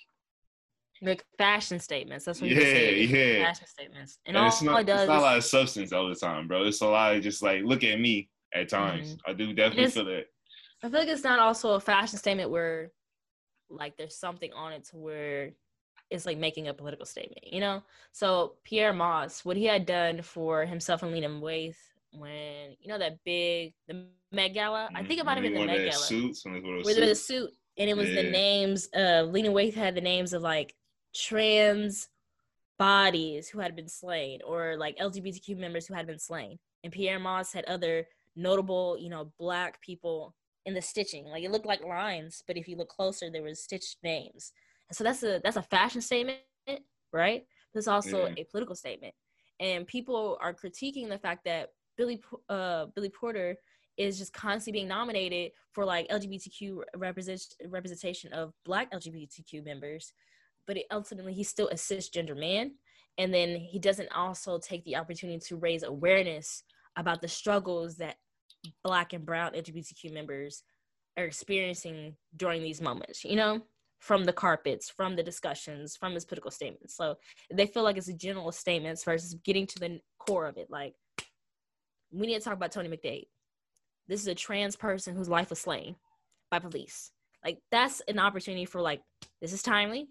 [1.03, 2.25] Make fashion statements.
[2.25, 3.47] That's what yeah, yeah.
[3.47, 4.19] Fashion statements.
[4.27, 5.93] And, and all, it's not, all it does it's not is, a lot of substance
[5.93, 6.65] all the time, bro.
[6.65, 9.15] It's a lot of just like look at me at times.
[9.15, 9.31] Mm-hmm.
[9.31, 10.27] I do definitely feel that.
[10.83, 12.91] I feel like it's not also a fashion statement where
[13.69, 15.53] like there's something on it to where
[16.11, 17.83] it's like making a political statement, you know?
[18.13, 21.75] So Pyer Moss, what he had done for himself and Lena Waithe
[22.13, 24.89] when you know that big the Met Gala.
[24.95, 25.93] I think it might have been the Met Gala.
[25.93, 28.23] Suits where the suit and it was yeah.
[28.23, 28.89] the names.
[28.95, 30.75] Uh, Lena Waithe had the names of like
[31.15, 32.09] trans
[32.79, 36.59] bodies who had been slain or like LGBTQ members who had been slain.
[36.85, 38.07] And Pyer Moss had other
[38.37, 40.35] notable, you know, black people
[40.67, 41.25] in the stitching.
[41.25, 44.53] Like it looked like lines, but if you look closer, there was stitched names.
[44.89, 46.39] And so that's a that's a fashion statement,
[47.13, 47.45] right?
[47.73, 48.35] But it's also yeah.
[48.39, 49.15] a political statement.
[49.59, 53.57] And people are critiquing the fact that Billy uh, Billy Porter
[53.97, 60.13] is just constantly being nominated for like LGBTQ represent, representation of Black LGBTQ members,
[60.67, 62.73] but it, ultimately he's still a cisgender man,
[63.17, 66.63] and then he doesn't also take the opportunity to raise awareness
[66.97, 68.17] about the struggles that
[68.83, 70.63] Black and Brown LGBTQ members
[71.17, 73.25] are experiencing during these moments.
[73.25, 73.63] You know,
[73.99, 76.97] from the carpets, from the discussions, from his political statements.
[76.97, 77.17] So
[77.53, 80.95] they feel like it's a general statements versus getting to the core of it, like
[82.13, 83.27] we need to talk about Tony McDade.
[84.09, 85.97] This is a trans person whose life was slain
[86.51, 87.11] by police.
[87.45, 89.03] Like that's an opportunity for like
[89.41, 90.09] this is timely.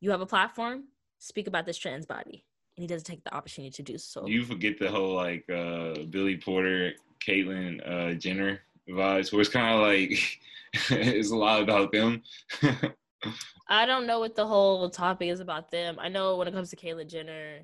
[0.00, 0.84] You have a platform.
[1.18, 2.44] Speak about this trans body,
[2.76, 4.26] and he doesn't take the opportunity to do so.
[4.26, 6.94] You forget the whole like uh, Billy Porter,
[7.26, 10.40] Caitlyn uh, Jenner vibes, where it's kind of like
[10.90, 12.22] it's a lot about them.
[13.68, 15.96] I don't know what the whole topic is about them.
[15.98, 17.60] I know when it comes to Caitlyn Jenner,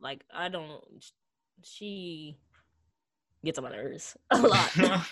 [0.00, 0.82] like I don't
[1.62, 2.36] she
[3.44, 5.06] gets on my nerves a lot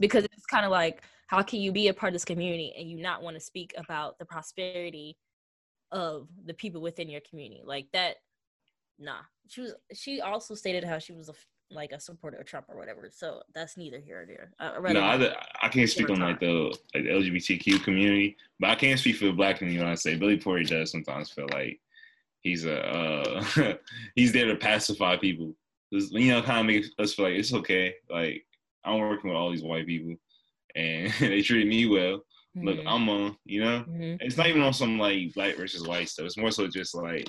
[0.00, 2.88] because it's kind of like how can you be a part of this community and
[2.88, 5.16] you not want to speak about the prosperity
[5.92, 8.16] of the people within your community like that
[8.98, 11.34] nah she was she also stated how she was a
[11.70, 13.10] like a supporter of Trump or whatever.
[13.12, 14.52] So that's neither here or there.
[14.60, 18.74] I no, I, I can't speak on like the like the LGBTQ community, but I
[18.74, 21.80] can't speak for the black community when I say Billy Porter does sometimes feel like
[22.40, 23.74] he's a uh,
[24.14, 25.54] he's there to pacify people.
[25.90, 27.94] You know, kind of make us feel like it's okay.
[28.10, 28.44] Like
[28.84, 30.16] I'm working with all these white people,
[30.74, 32.22] and they treat me well.
[32.56, 32.66] Mm-hmm.
[32.68, 33.36] Look, I'm on.
[33.44, 34.16] You know, mm-hmm.
[34.20, 36.26] it's not even on some like black versus white stuff.
[36.26, 37.28] It's more so just like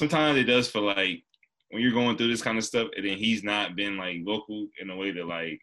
[0.00, 1.22] sometimes it does feel like
[1.68, 4.66] when you're going through this kind of stuff, and then he's not been like vocal
[4.80, 5.60] in a way that like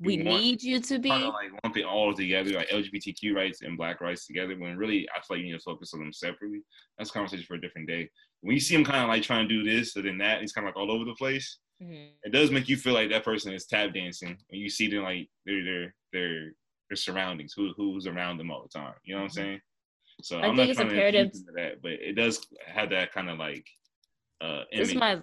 [0.00, 3.78] we need you to be kind of like lumping all together, like LGBTQ rights and
[3.78, 4.56] Black rights together.
[4.58, 6.62] When really, I feel like you need to focus on them separately.
[6.98, 8.10] That's a conversation for a different day.
[8.40, 10.52] When you see him kind of like trying to do this or then that, he's
[10.52, 11.58] kind of like all over the place.
[11.80, 12.14] Mm-hmm.
[12.24, 15.04] It does make you feel like that person is tap dancing when you see them
[15.04, 16.52] like their their their
[16.88, 18.94] their surroundings, who who's around them all the time.
[19.04, 19.48] You know what I'm mm-hmm.
[19.48, 19.60] saying?
[20.22, 21.32] So I am not trying imperative.
[21.32, 23.66] to that, but it does have that kind of like.
[24.40, 25.20] Uh, this is my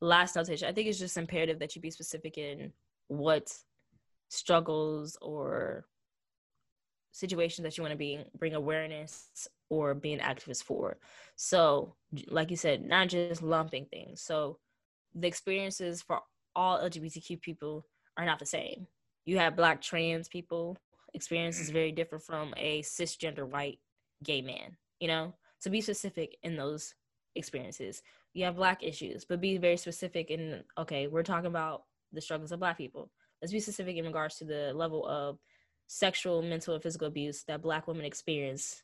[0.00, 0.68] last notation.
[0.68, 2.72] I think it's just imperative that you be specific in
[3.08, 3.52] what
[4.28, 5.86] struggles or
[7.12, 10.98] situations that you want to be bring awareness or be an activist for.
[11.36, 11.94] So,
[12.28, 14.22] like you said, not just lumping things.
[14.22, 14.58] So,
[15.14, 16.20] the experiences for
[16.54, 17.86] all LGBTQ people
[18.16, 18.86] are not the same.
[19.24, 20.76] You have black trans people
[21.14, 23.78] experience is very different from a cisgender white
[24.24, 25.34] gay man, you know?
[25.62, 26.94] To be specific in those
[27.34, 28.02] experiences.
[28.32, 32.52] You have black issues, but be very specific in okay, we're talking about the struggles
[32.52, 33.10] of black people
[33.40, 35.38] let's be specific in regards to the level of
[35.86, 38.82] sexual, mental, and physical abuse that Black women experience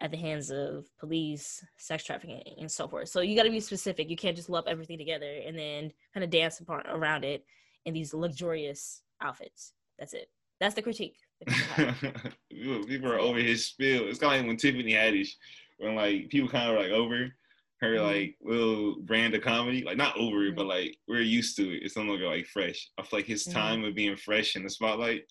[0.00, 3.08] at the hands of police, sex trafficking, and so forth.
[3.08, 4.08] So you got to be specific.
[4.08, 7.44] You can't just lump everything together and then kind of dance apart around it
[7.84, 9.74] in these luxurious outfits.
[9.98, 10.28] That's it.
[10.58, 11.16] That's the critique.
[11.48, 14.08] People are over his spiel.
[14.08, 15.30] It's kind of like when Tiffany Haddish,
[15.78, 17.32] when like people kind of like over
[17.80, 18.04] her mm-hmm.
[18.04, 19.82] like little brand of comedy.
[19.84, 20.70] Like not over it, but mm-hmm.
[20.70, 21.82] like we're used to it.
[21.82, 22.90] It's no longer like fresh.
[22.98, 23.58] I feel like his mm-hmm.
[23.58, 25.22] time of being fresh in the spotlight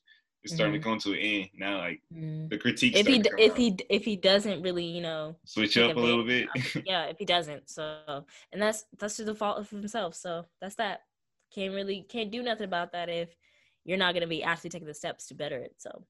[0.43, 0.83] is starting mm-hmm.
[0.83, 1.77] to come to an end now.
[1.79, 2.47] Like mm-hmm.
[2.47, 2.95] the critique.
[2.95, 3.57] If he if out.
[3.57, 6.47] he if he doesn't really you know switch up a little bit.
[6.85, 10.15] yeah, if he doesn't, so and that's that's to the fault of himself.
[10.15, 11.01] So that's that.
[11.53, 13.35] Can't really can't do nothing about that if
[13.89, 15.73] you're not gonna be actually taking the steps to better it.
[15.77, 16.03] So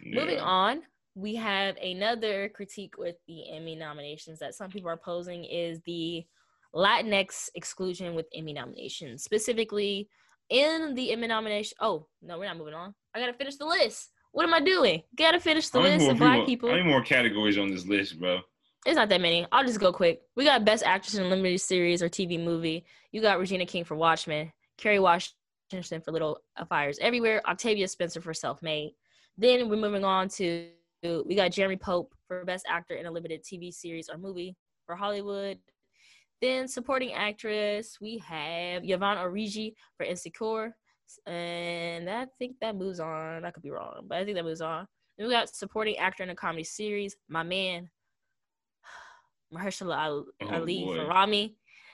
[0.00, 0.20] yeah.
[0.20, 0.82] moving on,
[1.16, 6.24] we have another critique with the Emmy nominations that some people are posing is the
[6.72, 10.08] Latinx exclusion with Emmy nominations, specifically
[10.50, 11.76] in the Emmy nomination.
[11.80, 12.94] Oh no, we're not moving on.
[13.12, 14.10] I gotta finish the list.
[14.30, 15.02] What am I doing?
[15.16, 16.68] Gotta finish the list of black people.
[16.68, 18.40] How many more categories on this list, bro?
[18.86, 19.44] it's not that many.
[19.50, 20.20] I'll just go quick.
[20.36, 22.84] We got Best Actress in a Limited Series or TV Movie.
[23.10, 25.36] You got Regina King for Watchmen, Kerry Washington
[25.70, 28.92] for Little uh, Fires Everywhere, Octavia Spencer for Self Made.
[29.36, 30.68] Then we're moving on to
[31.02, 34.56] we got Jeremy Pope for Best Actor in a Limited TV Series or Movie
[34.86, 35.58] for Hollywood.
[36.40, 40.74] Then supporting actress, we have Yvonne Orji for Insecure.
[41.26, 43.44] And I think that moves on.
[43.44, 44.86] I could be wrong, but I think that moves on.
[45.16, 47.88] Then we got supporting actor in a comedy series, my man,
[49.54, 51.12] Mahershala oh, Ali oh, for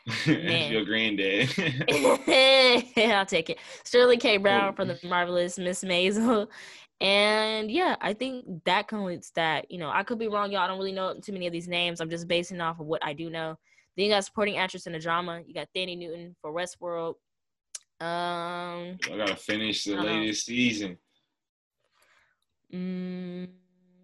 [0.26, 1.48] Your granddad.
[2.96, 3.58] I'll take it.
[3.84, 4.36] Sterling K.
[4.36, 6.48] Brown for the marvelous Miss Maisel.
[7.00, 9.70] And yeah, I think that concludes that.
[9.70, 10.60] You know, I could be wrong, y'all.
[10.62, 12.00] I don't really know too many of these names.
[12.00, 13.56] I'm just basing off of what I do know.
[13.96, 15.42] Then you got supporting actress in a drama.
[15.46, 17.14] You got Thandie Newton for Westworld.
[18.00, 20.54] Um, I gotta finish the latest know.
[20.54, 20.98] season.
[22.72, 23.48] Mm,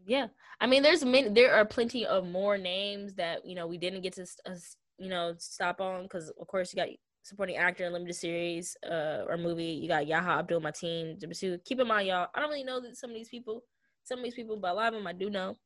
[0.06, 0.28] yeah,
[0.60, 1.30] I mean, there's many.
[1.30, 4.54] There are plenty of more names that you know we didn't get to, uh,
[4.98, 6.88] you know, stop on because of course you got
[7.22, 9.64] supporting actor in limited series uh, or movie.
[9.64, 11.18] You got Yahya Abdul Mateen.
[11.64, 12.28] Keep in mind, y'all.
[12.34, 13.64] I don't really know that some of these people,
[14.04, 15.56] some of these people, but a lot of them I do know.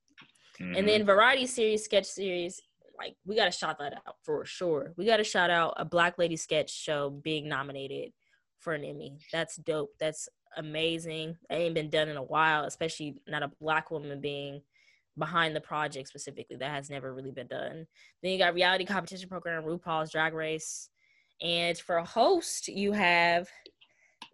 [0.61, 0.77] Mm-hmm.
[0.77, 2.61] And then variety series, sketch series,
[2.99, 4.93] like we got to shout that out for sure.
[4.97, 8.13] We got to shout out a Black Lady sketch show being nominated
[8.61, 9.19] for an Emmy.
[9.33, 9.91] That's dope.
[9.99, 11.37] That's amazing.
[11.51, 14.63] It ain't been done in a while, especially not a black woman being
[15.19, 16.57] behind the project specifically.
[16.57, 17.87] That has never really been done.
[18.23, 20.89] Then you got reality competition program, RuPaul's Drag Race.
[21.41, 23.49] And for a host, you have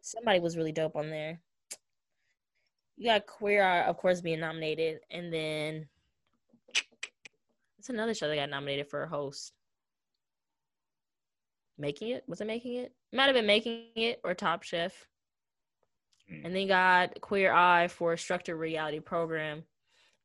[0.02, 1.40] somebody was really dope on there.
[2.96, 4.98] You got Queer Eye, of course, being nominated.
[5.10, 5.88] And then
[7.78, 9.52] it's another show that got nominated for a host.
[11.78, 12.24] Making it?
[12.26, 12.92] Was it making it?
[13.12, 14.92] Might have been making it or Top Chef.
[16.30, 16.44] Mm.
[16.44, 19.62] And then got Queer Eye for a structured reality program.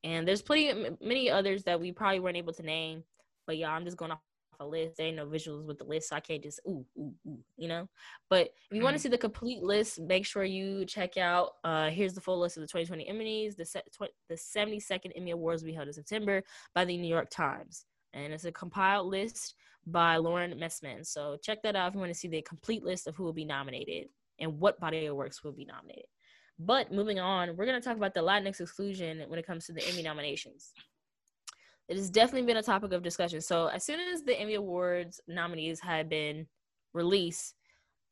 [0.03, 3.03] And there's plenty many others that we probably weren't able to name.
[3.47, 4.19] But yeah, I'm just going off
[4.59, 4.97] a list.
[4.97, 7.67] There ain't no visuals with the list, so I can't just ooh ooh ooh, you
[7.67, 7.87] know.
[8.29, 11.51] But if you mm want to see the complete list, make sure you check out.
[11.63, 13.55] Uh, here's the full list of the 2020 Emmys.
[13.55, 16.43] The set, tw- the 72nd Emmy Awards will be held in September
[16.73, 21.05] by the New York Times, and it's a compiled list by Lauren Messman.
[21.05, 23.33] So check that out if you want to see the complete list of who will
[23.33, 24.07] be nominated
[24.39, 26.05] and what body of works will be nominated.
[26.59, 29.73] But moving on, we're going to talk about the Latinx exclusion when it comes to
[29.73, 30.71] the Emmy nominations.
[31.89, 33.41] It has definitely been a topic of discussion.
[33.41, 36.47] So as soon as the Emmy Awards nominees had been
[36.93, 37.55] released,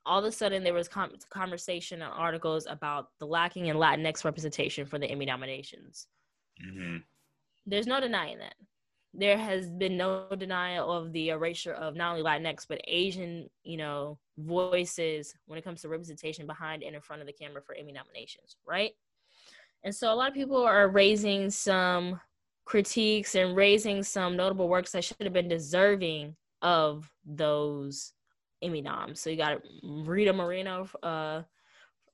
[0.05, 4.25] all of a sudden there was com- conversation and articles about the lacking in Latinx
[4.25, 6.07] representation for the Emmy nominations.
[6.65, 6.97] Mm-hmm.
[7.67, 8.55] There's no denying that
[9.13, 13.77] there has been no denial of the erasure of not only Latinx but Asian, you
[13.77, 17.75] know, voices when it comes to representation behind and in front of the camera for
[17.75, 18.91] Emmy nominations, right?
[19.83, 22.19] And so a lot of people are raising some
[22.65, 28.13] critiques and raising some notable works that should have been deserving of those
[28.61, 29.19] Emmy noms.
[29.19, 31.41] So you got Rita Moreno, uh,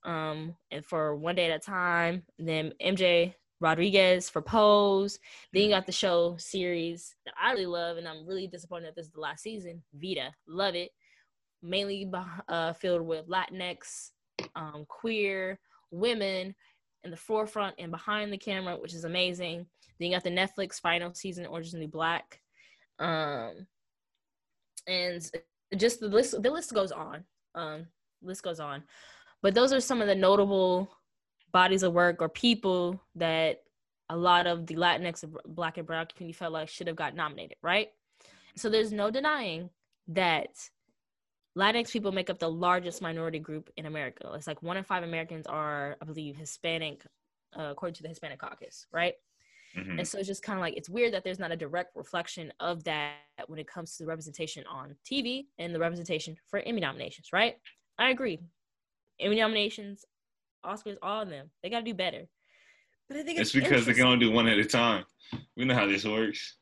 [0.03, 5.19] um, and for One Day at a Time, then MJ Rodriguez for Pose.
[5.51, 8.95] Then you got the show series that I really love, and I'm really disappointed that
[8.95, 9.83] this is the last season.
[9.93, 10.33] Vida.
[10.47, 10.91] love it.
[11.63, 12.09] Mainly
[12.47, 14.11] uh, filled with Latinx,
[14.55, 15.59] um, queer
[15.91, 16.53] women
[17.03, 19.65] in the forefront and behind the camera, which is amazing.
[19.99, 22.41] Then you got the Netflix final season, Orange is the New Black,
[22.99, 23.65] um,
[24.87, 25.29] and
[25.75, 26.41] just the list.
[26.41, 27.23] The list goes on.
[27.55, 27.87] Um,
[28.21, 28.83] list goes on,
[29.41, 30.91] but those are some of the notable
[31.51, 33.63] bodies of work or people that
[34.09, 37.57] a lot of the Latinx Black and Brown community felt like should have got nominated,
[37.61, 37.89] right?
[38.55, 39.69] So there's no denying
[40.09, 40.49] that
[41.57, 44.29] Latinx people make up the largest minority group in America.
[44.35, 47.03] It's like one in five Americans are, I believe, Hispanic,
[47.57, 49.15] uh, according to the Hispanic Caucus, right?
[49.75, 49.99] Mm-hmm.
[49.99, 52.53] And so it's just kind of like it's weird that there's not a direct reflection
[52.59, 53.15] of that
[53.47, 57.55] when it comes to the representation on TV and the representation for Emmy nominations, right?
[57.97, 58.39] I agree.
[59.19, 60.05] Emmy nominations
[60.65, 61.49] Oscars, all of them.
[61.63, 62.27] They got to do better.
[63.07, 65.05] But I think it's, it's because they can only do one at a time.
[65.55, 66.57] We know how this works.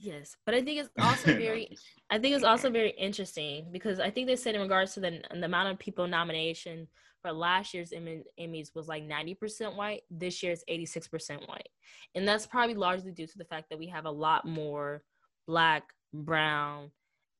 [0.00, 1.76] Yes, but I think it's also very.
[2.10, 5.20] I think it's also very interesting because I think they said in regards to the,
[5.30, 6.86] the amount of people nomination
[7.20, 10.02] for last year's Emmys was like 90% white.
[10.10, 11.68] This year it's 86% white.
[12.14, 15.02] And that's probably largely due to the fact that we have a lot more
[15.46, 15.82] black,
[16.14, 16.92] brown,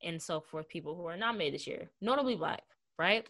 [0.03, 2.63] and so forth people who are nominated this year, notably black,
[2.99, 3.27] right?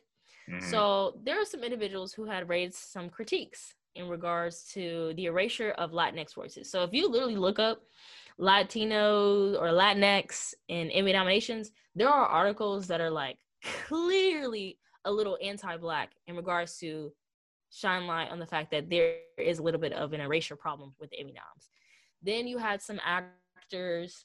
[0.51, 0.71] Mm-hmm.
[0.71, 5.71] So there are some individuals who had raised some critiques in regards to the erasure
[5.73, 6.71] of Latinx voices.
[6.71, 7.83] So if you literally look up
[8.39, 13.37] Latino or Latinx in Emmy nominations, there are articles that are like
[13.87, 17.13] clearly a little anti-black in regards to
[17.71, 20.95] shine light on the fact that there is a little bit of an erasure problem
[21.01, 21.71] with the Emmy noms.
[22.23, 24.25] Then you had some actors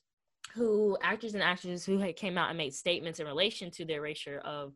[0.54, 3.94] who actors and actresses who had came out and made statements in relation to the
[3.94, 4.74] erasure of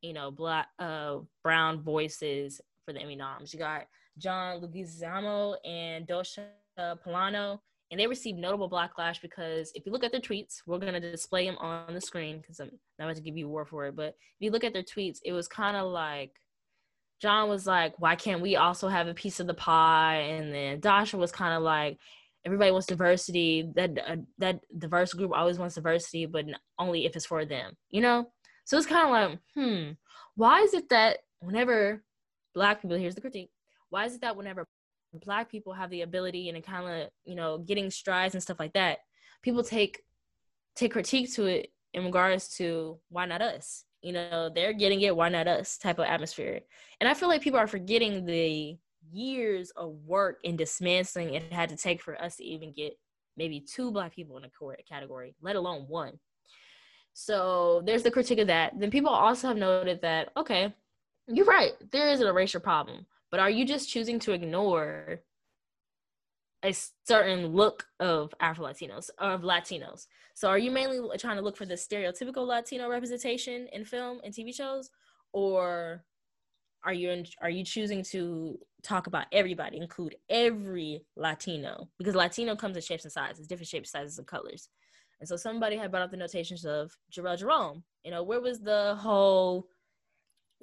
[0.00, 3.52] you know black uh brown voices for the Emmy noms.
[3.52, 3.86] You got
[4.16, 6.46] John Leguizamo and Dascha
[6.78, 7.60] Polanco,
[7.90, 11.46] and they received notable backlash because if you look at their tweets, we're gonna display
[11.46, 13.96] them on the screen because I'm not going to give you word for it.
[13.96, 16.32] But if you look at their tweets, it was kind of like
[17.20, 20.80] John was like, "Why can't we also have a piece of the pie?" And then
[20.80, 21.98] Dascha was kind of like,
[22.44, 23.70] "Everybody wants diversity.
[23.74, 26.44] That uh, that diverse group always wants diversity, but
[26.78, 28.30] only if it's for them." You know.
[28.64, 29.92] So it's kind of like, hmm,
[30.36, 32.04] why is it that whenever
[32.54, 33.48] black people, here's the critique,
[33.88, 34.66] why is it that whenever
[35.12, 38.72] black people have the ability and kind of you know getting strides and stuff like
[38.74, 38.98] that.
[39.42, 40.02] People take
[40.76, 43.84] take critique to it in regards to why not us?
[44.02, 46.60] You know they're getting it why not us type of atmosphere.
[47.00, 48.78] And i feel like people are forgetting the
[49.10, 52.92] years of work and dismantling it had to take for us to even get
[53.36, 56.18] maybe two black people in a category let alone one.
[57.14, 58.78] So there's the critique of that.
[58.78, 60.72] Then people also have noted that okay
[61.28, 65.20] you're right there is an erasure problem but are you just choosing to ignore
[66.64, 66.74] a
[67.06, 70.06] certain look of Afro Latinos of Latinos?
[70.34, 74.32] So are you mainly trying to look for the stereotypical Latino representation in film and
[74.32, 74.90] TV shows,
[75.32, 76.04] or
[76.84, 81.88] are you in, are you choosing to talk about everybody, include every Latino?
[81.98, 84.68] Because Latino comes in shapes and sizes, different shapes, sizes, and colors.
[85.20, 87.82] And so somebody had brought up the notations of Jharrel Jerome.
[88.04, 89.66] You know, where was the whole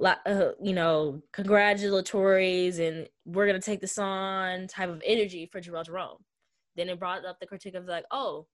[0.03, 5.85] uh, you know, congratulatories and we're gonna take this on type of energy for Jharrel
[5.85, 6.17] Jerome.
[6.75, 8.47] Then it brought up the critique of like, oh,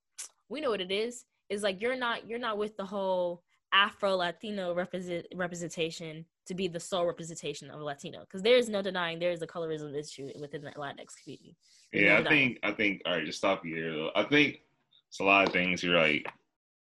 [0.50, 4.16] we know what it It's Is like you're not you're not with the whole Afro
[4.16, 9.20] Latino represent representation to be the sole representation of Latino because there is no denying
[9.20, 11.56] there is a colorism issue within the Latinx community.
[11.94, 14.12] There's yeah, no I think I think all right, just stop you here though.
[14.16, 14.60] I think
[15.08, 16.28] it's a lot of things you're like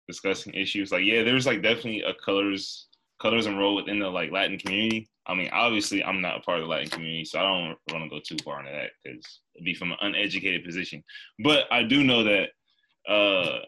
[0.07, 0.91] discussing issues.
[0.91, 2.87] Like yeah, there's like definitely a colors
[3.21, 5.09] colorism role within the like Latin community.
[5.27, 8.03] I mean, obviously, I'm not a part of the Latin community, so I don't want
[8.03, 11.03] to go too far into that because it'd be from an uneducated position.
[11.43, 12.49] But I do know that
[13.11, 13.59] uh,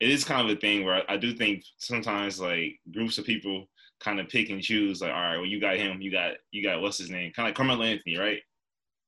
[0.00, 3.24] it is kind of a thing where I, I do think sometimes like groups of
[3.24, 3.66] people
[4.00, 5.00] kind of pick and choose.
[5.00, 7.46] Like, all right, well, you got him, you got you got what's his name, kind
[7.46, 8.40] of like Carmelo Anthony, right?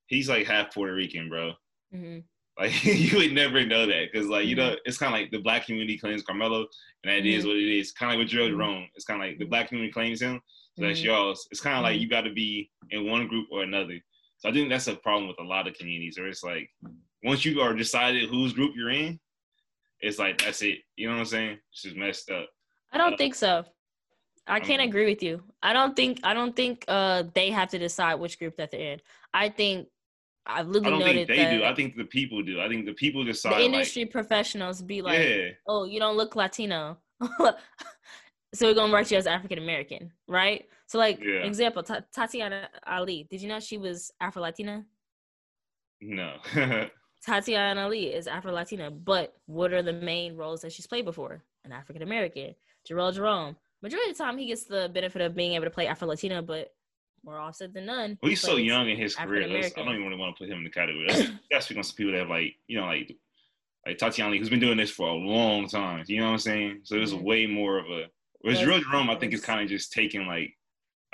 [0.07, 1.53] He's like half Puerto Rican, bro.
[1.95, 2.21] Mm-hmm.
[2.61, 4.85] Like you would never know that because like you know mm-hmm.
[4.85, 6.67] it's kind of like the black community claims Carmelo,
[7.03, 7.39] and that mm-hmm.
[7.39, 7.91] is what it is.
[7.93, 8.57] Kind of like with Joe mm-hmm.
[8.59, 10.41] Jerome, it's kind of like the black community claims him,
[10.77, 11.09] so that's mm-hmm.
[11.09, 11.49] y'all's.
[11.51, 13.99] It's kind of like you got to be in one group or another.
[14.37, 16.69] So I think that's a problem with a lot of communities, where it's like
[17.25, 19.19] once you are decided whose group you're in,
[20.01, 20.81] it's like that's it.
[20.97, 21.59] You know what I'm saying?
[21.73, 22.47] It's just messed up.
[22.93, 23.65] I don't uh, think so.
[24.47, 25.43] I can't agree with you.
[25.63, 28.93] I don't think I don't think uh they have to decide which group that they're
[28.93, 29.01] in.
[29.33, 29.89] I think
[30.57, 31.65] I've literally I don't think they do.
[31.65, 32.61] I think the people do.
[32.61, 33.55] I think the people decide.
[33.55, 35.49] The industry like, professionals be like, yeah.
[35.67, 36.99] "Oh, you don't look Latino,
[38.55, 41.45] so we're gonna write you as African American, right?" So, like, yeah.
[41.45, 43.27] example, T- Tatiana Ali.
[43.31, 44.85] Did you know she was Afro Latina?
[46.01, 46.35] No.
[47.25, 51.45] Tatiana Ali is Afro Latina, but what are the main roles that she's played before?
[51.65, 52.55] An African American.
[52.89, 53.57] Jharrel Jerome.
[53.83, 56.43] Majority of the time, he gets the benefit of being able to play Afro Latina,
[56.43, 56.73] but
[57.25, 58.19] more offset than none.
[58.23, 59.43] Well, he's so young in his career.
[59.43, 61.07] I don't even really want to put him in the category.
[61.09, 63.17] That's, that's speaking some people that have like, you know, like
[63.87, 66.05] like Tatiana, who's been doing this for a long time.
[66.07, 66.81] You know what I'm saying?
[66.85, 67.25] So there's mm-hmm.
[67.25, 68.05] way more of a.
[68.41, 70.55] Whereas Jharrel Jerome, I think, is kind of just taking like,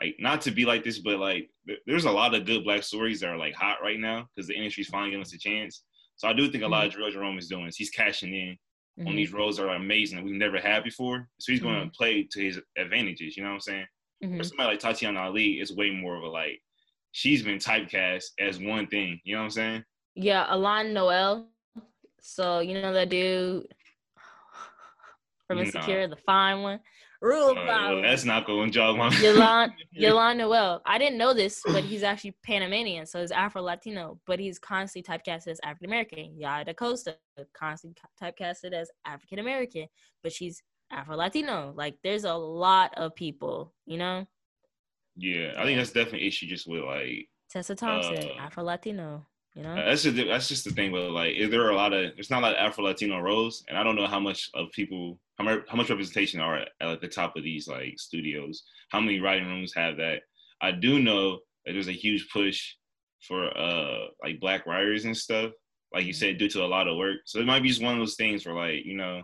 [0.01, 1.51] like not to be like this, but like
[1.87, 4.55] there's a lot of good black stories that are like hot right now because the
[4.55, 5.83] industry's finally giving us a chance.
[6.17, 7.01] So I do think a lot mm-hmm.
[7.01, 8.57] of Jharrel Jerome is doing is he's cashing in
[8.99, 9.09] mm-hmm.
[9.09, 11.29] on these roles that are amazing that we've never had before.
[11.39, 11.91] So he's going to mm-hmm.
[11.91, 13.37] play to his advantages.
[13.37, 13.87] You know what I'm saying?
[14.25, 14.43] Mm-hmm.
[14.43, 16.61] somebody like Tatiana Ali is way more of a like
[17.13, 19.21] she's been typecast as one thing.
[19.25, 19.85] You know what I'm saying?
[20.15, 21.49] Yeah, Alain Noel.
[22.21, 23.67] So you know that dude
[25.47, 26.81] from Insecure, the fine one.
[27.23, 30.83] Rule uh, well, that's not going jog my Y'lan Y'lan Noel.
[30.85, 35.15] I didn't know this, but he's actually Panamanian, so he's Afro Latino, but he's constantly
[35.15, 36.39] typecasted as African American.
[36.39, 37.17] Yaya Costa
[37.55, 39.87] constantly typecasted as African American,
[40.23, 41.73] but she's Afro Latino.
[41.77, 44.27] Like there's a lot of people, you know.
[45.17, 49.27] Yeah, I think that's definitely an issue just with like Tessa Thompson, uh, Afro Latino.
[49.55, 50.93] You know, that's just that's just the thing.
[50.93, 53.19] But like, is there are a lot of there's not a lot of Afro Latino
[53.21, 56.59] roles, and I don't know how much of people how much how much representation are
[56.59, 58.65] at, at the top of these like studios.
[58.91, 60.23] How many writing rooms have that?
[60.61, 62.75] I do know that there's a huge push
[63.27, 65.53] for uh like black writers and stuff.
[65.95, 66.19] Like you mm-hmm.
[66.19, 67.21] said, due to a lot of work.
[67.25, 69.23] So it might be just one of those things where like you know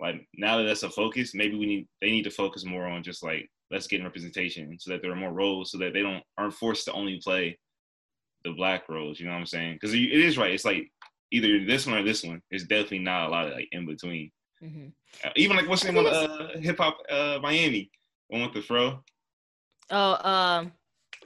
[0.00, 3.02] like now that that's a focus, maybe we need they need to focus more on
[3.02, 6.22] just like let's get representation so that there are more roles so that they don't
[6.38, 7.58] aren't forced to only play
[8.44, 9.18] the black roles.
[9.18, 9.74] You know what I'm saying?
[9.74, 10.52] Because it is right.
[10.52, 10.90] It's like
[11.30, 12.40] either this one or this one.
[12.50, 14.30] It's definitely not a lot of like in between.
[14.62, 14.88] Mm-hmm.
[15.24, 17.90] Uh, even like what's the name of uh, hip hop uh, Miami
[18.28, 19.00] one with the fro.
[19.90, 20.72] Oh, um,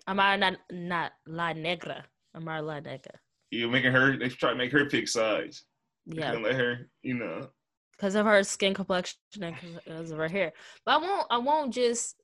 [0.08, 2.04] Amara not not La Negra.
[2.34, 3.12] Amara La Negra.
[3.50, 4.16] You're making her.
[4.16, 5.64] They try to make her pick sides.
[6.06, 6.88] Yeah, let her.
[7.02, 7.48] You know,
[7.98, 10.52] because of her skin complexion and because of her hair.
[10.84, 11.26] But I won't.
[11.30, 12.16] I won't just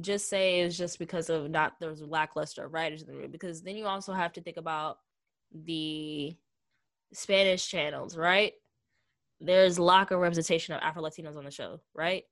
[0.00, 3.76] just say it's just because of not there's lackluster writers in the room because then
[3.76, 4.98] you also have to think about
[5.52, 6.34] the
[7.12, 8.52] Spanish channels, right?
[9.40, 12.24] There's lack of representation of Afro Latinos on the show, right?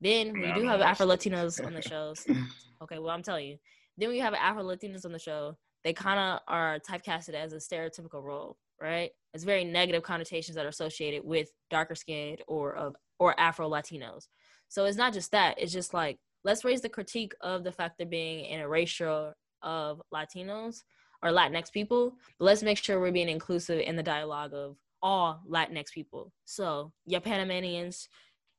[0.00, 2.26] Then we do have Afro Latinos on the shows.
[2.82, 3.58] Okay, well I'm telling you.
[3.98, 5.58] Then we have Afro Latinos on the show.
[5.84, 9.10] They kind of are typecasted as a stereotypical role, right?
[9.34, 14.26] It's very negative connotations that are associated with darker skinned or of or Afro Latinos.
[14.68, 15.58] So it's not just that.
[15.58, 20.00] It's just like let's raise the critique of the fact they're being an erasure of
[20.12, 20.82] Latinos
[21.22, 25.42] or Latinx people, but let's make sure we're being inclusive in the dialogue of all
[25.48, 26.32] Latinx people.
[26.44, 28.08] So your Panamanians,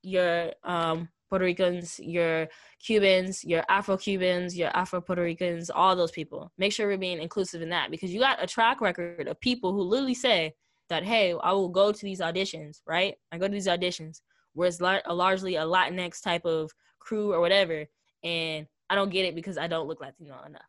[0.03, 2.47] your um, Puerto Ricans, your
[2.85, 6.51] Cubans, your Afro Cubans, your Afro Puerto Ricans, all those people.
[6.57, 9.71] Make sure we're being inclusive in that because you got a track record of people
[9.71, 10.53] who literally say
[10.91, 13.15] that, hey, I will go to these auditions, right?
[13.31, 14.21] I go to these auditions
[14.53, 17.85] where it's lar- largely a Latinx type of crew or whatever,
[18.23, 20.61] and I don't get it because I don't look Latino enough,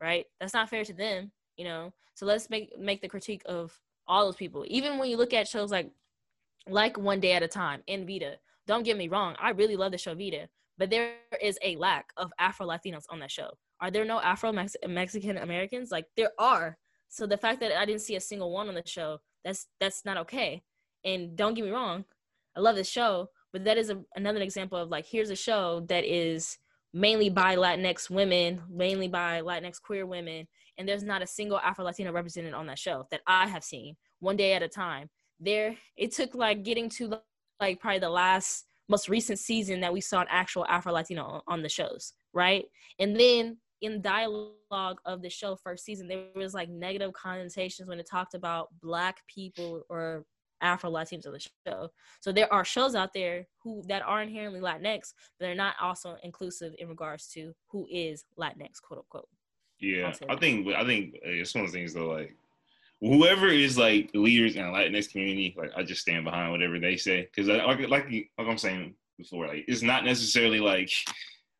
[0.00, 0.24] right?
[0.40, 1.92] That's not fair to them, you know.
[2.14, 4.64] So let's make make the critique of all those people.
[4.66, 5.90] Even when you look at shows like
[6.68, 8.36] like One Day at a Time in Vida,
[8.66, 10.48] don't get me wrong, I really love the show Vida,
[10.78, 13.50] but there is a lack of Afro Latinos on that show.
[13.80, 15.90] Are there no Afro Mexican Americans?
[15.90, 16.78] Like there are.
[17.08, 20.04] So the fact that I didn't see a single one on the show, that's that's
[20.04, 20.62] not okay.
[21.04, 22.04] And don't get me wrong,
[22.56, 25.84] I love this show, but that is a, another example of like here's a show
[25.88, 26.58] that is
[26.92, 30.46] mainly by Latinx women, mainly by Latinx queer women,
[30.78, 33.96] and there's not a single Afro Latino represented on that show that I have seen.
[34.20, 35.08] One day at a time.
[35.42, 37.18] There, it took like getting to
[37.60, 41.62] like probably the last most recent season that we saw an actual Afro Latino on
[41.62, 42.64] the shows, right?
[42.98, 47.98] And then in dialogue of the show first season, there was like negative connotations when
[47.98, 50.24] it talked about black people or
[50.60, 51.88] Afro Latinos on the show.
[52.20, 56.16] So there are shows out there who that are inherently Latinx, but they're not also
[56.22, 59.28] inclusive in regards to who is Latinx, quote unquote.
[59.78, 62.36] Yeah, I think I think uh, it's one of the things though, like
[63.00, 66.96] whoever is like leaders in the Latinx community, like I just stand behind whatever they
[66.96, 70.92] say because uh, like like like I'm saying before, like it's not necessarily like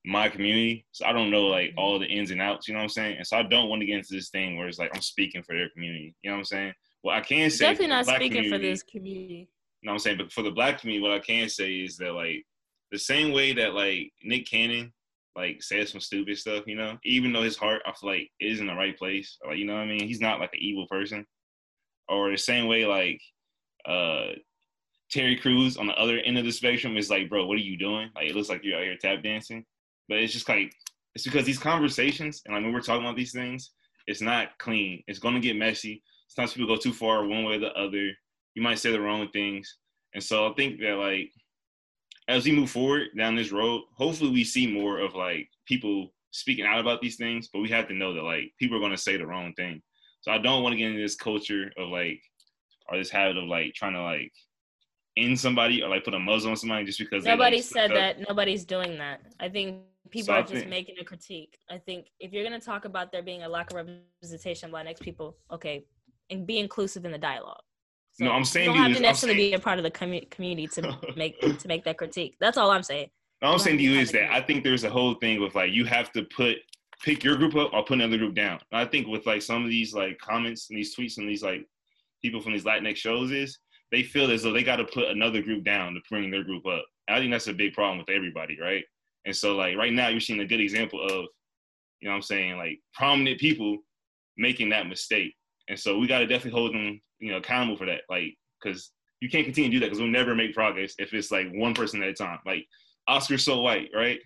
[0.04, 2.66] my community, so I don't know like all the ins and outs.
[2.66, 3.16] You know what I'm saying?
[3.18, 5.42] And so I don't want to get into this thing where it's like I'm speaking
[5.42, 6.14] for their community.
[6.22, 6.72] You know what I'm saying?
[7.02, 9.48] Well, I can say definitely not speaking for this community.
[9.82, 10.18] You know what I'm saying?
[10.18, 12.44] But for the black community, what I can say is that like
[12.90, 14.92] the same way that like Nick Cannon
[15.36, 18.60] like says some stupid stuff, you know, even though his heart I feel like is
[18.60, 19.38] in the right place.
[19.46, 20.06] Like, you know what I mean?
[20.06, 21.26] He's not like an evil person.
[22.08, 23.20] Or the same way like
[23.86, 24.34] uh
[25.10, 27.76] Terry Crews on the other end of the spectrum is like, bro, what are you
[27.76, 28.10] doing?
[28.14, 29.64] Like it looks like you're out here tap dancing.
[30.10, 30.74] But it's just like
[31.14, 33.70] it's because these conversations and like when we're talking about these things,
[34.06, 35.02] it's not clean.
[35.06, 38.10] It's gonna get messy sometimes people go too far one way or the other.
[38.54, 39.76] You might say the wrong things.
[40.14, 41.30] And so I think that like
[42.28, 46.64] as we move forward down this road, hopefully we see more of like people speaking
[46.64, 49.16] out about these things, but we have to know that like people are gonna say
[49.16, 49.82] the wrong thing.
[50.20, 52.22] So I don't want to get into this culture of like
[52.88, 54.32] or this habit of like trying to like
[55.16, 58.28] end somebody or like put a muzzle on somebody just because nobody like, said that.
[58.28, 59.20] Nobody's doing that.
[59.40, 59.78] I think
[60.10, 61.58] people so are just think, making a critique.
[61.70, 65.00] I think if you're gonna talk about there being a lack of representation of Latinx
[65.00, 65.84] people, okay,
[66.30, 67.62] and be inclusive in the dialogue.
[68.12, 69.90] So no, I'm saying you don't have to necessarily saying, be a part of the
[69.90, 72.36] com- community to make to make that critique.
[72.40, 73.10] That's all I'm saying.
[73.42, 75.72] No, I'm saying to you is that I think there's a whole thing with like
[75.72, 76.58] you have to put
[77.02, 78.58] pick your group up or put another group down.
[78.70, 81.42] And I think with like some of these like comments and these tweets and these
[81.42, 81.66] like
[82.22, 83.58] people from these Latinx shows is
[83.90, 86.66] they feel as though they got to put another group down to bring their group
[86.66, 86.84] up.
[87.08, 88.84] And I think that's a big problem with everybody, right?
[89.26, 91.26] And so like right now you're seeing a good example of,
[92.00, 93.78] you know what I'm saying, like prominent people
[94.36, 95.34] making that mistake.
[95.68, 98.02] And so we got to definitely hold them, you know, accountable for that.
[98.08, 98.90] Like, because
[99.20, 101.74] you can't continue to do that because we'll never make progress if it's like one
[101.74, 102.38] person at a time.
[102.46, 102.66] Like
[103.06, 104.18] Oscar's so white, right?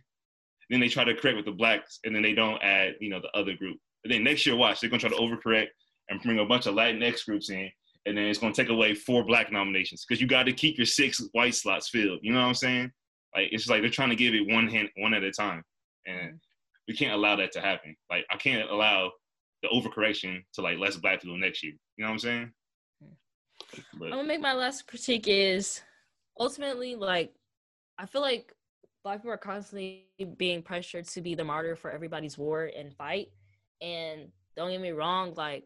[0.71, 3.21] Then they try to correct with the blacks, and then they don't add, you know,
[3.21, 3.77] the other group.
[4.05, 5.69] And then next year, watch, they're gonna try to overcorrect
[6.09, 7.71] and bring a bunch of Latinx groups in,
[8.07, 10.87] and then it's gonna take away four black nominations because you got to keep your
[10.87, 12.21] six white slots filled.
[12.23, 12.93] You know what I'm saying?
[13.35, 15.63] Like it's like they're trying to give it one hand, one at a time,
[16.07, 16.37] and mm-hmm.
[16.89, 17.97] we can't allow that to happen.
[18.11, 19.11] Like I can't allow
[19.63, 21.73] the overcorrection to like less black people next year.
[21.97, 22.53] You know what I'm saying?
[23.03, 23.99] Mm-hmm.
[23.99, 25.81] But, I'm gonna make my last critique is
[26.39, 27.33] ultimately like
[27.99, 28.53] I feel like
[29.03, 30.07] black people are constantly
[30.37, 33.29] being pressured to be the martyr for everybody's war and fight.
[33.81, 35.65] And don't get me wrong, like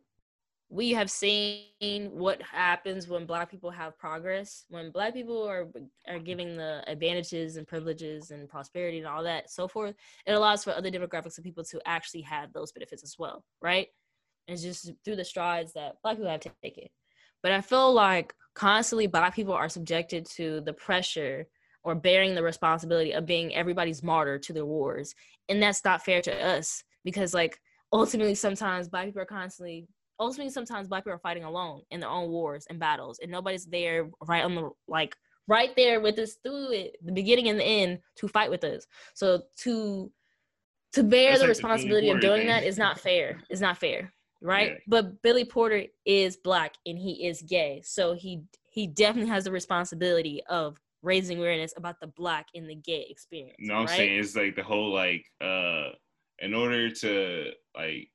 [0.71, 5.67] we have seen what happens when black people have progress when black people are
[6.07, 9.95] are giving the advantages and privileges and prosperity and all that so forth
[10.27, 13.89] it allows for other demographics of people to actually have those benefits as well right?
[14.47, 16.89] And it's just through the strides that black people have taken.
[17.43, 21.47] But i feel like constantly black people are subjected to the pressure
[21.85, 25.15] or bearing the responsibility of being everybody's martyr to their wars.
[25.49, 27.61] And that's not fair to us because like
[27.93, 29.87] ultimately sometimes black people are constantly
[30.21, 33.67] ultimately sometimes black people are fighting alone in their own wars and battles and nobody's
[33.67, 35.17] there right on the like
[35.47, 38.87] right there with us through it the beginning and the end to fight with us
[39.15, 40.11] so to
[40.93, 42.47] to bear That's the like responsibility the of doing thing.
[42.49, 44.77] that is not fair it's not fair right yeah.
[44.87, 49.53] but billy porter is black and he is gay so he he definitely has the
[49.53, 53.97] responsibility of raising awareness about the black and the gay experience no i'm right?
[53.97, 55.89] saying it's like the whole like uh
[56.41, 58.09] in order to like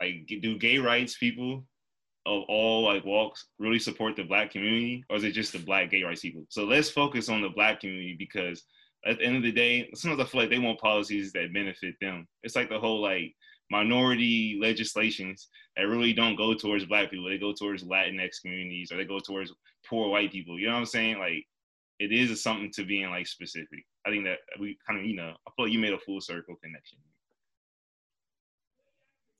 [0.00, 1.64] like do gay rights people
[2.26, 5.90] of all like walks really support the black community or is it just the black
[5.90, 6.44] gay rights people?
[6.48, 8.64] So let's focus on the black community because
[9.06, 11.94] at the end of the day sometimes i feel like they want policies that benefit
[12.00, 12.26] them.
[12.42, 13.32] It's like the whole like
[13.70, 17.28] minority legislations that really don't go towards black people.
[17.28, 19.52] They go towards latinx communities or they go towards
[19.88, 20.58] poor white people.
[20.58, 21.18] You know what i'm saying?
[21.18, 21.46] Like
[22.00, 23.84] it is something to being like specific.
[24.04, 26.20] I think that we kind of you know i feel like you made a full
[26.20, 26.98] circle connection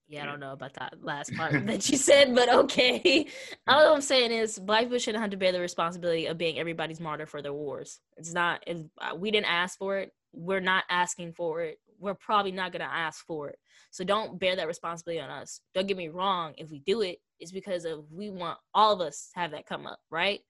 [0.09, 3.27] yeah, I don't know about that last part that you said, but okay.
[3.67, 7.01] All I'm saying is, black people shouldn't have to bear the responsibility of being everybody's
[7.01, 8.01] martyr for their wars.
[8.17, 8.63] It's not.
[8.69, 10.13] Uh, we didn't ask for it.
[10.33, 11.79] We're not asking for it.
[11.99, 13.59] We're probably not gonna ask for it.
[13.91, 15.61] So don't bear that responsibility on us.
[15.75, 16.55] Don't get me wrong.
[16.57, 19.67] If we do it, it's because of we want all of us to have that
[19.67, 20.41] come up, right?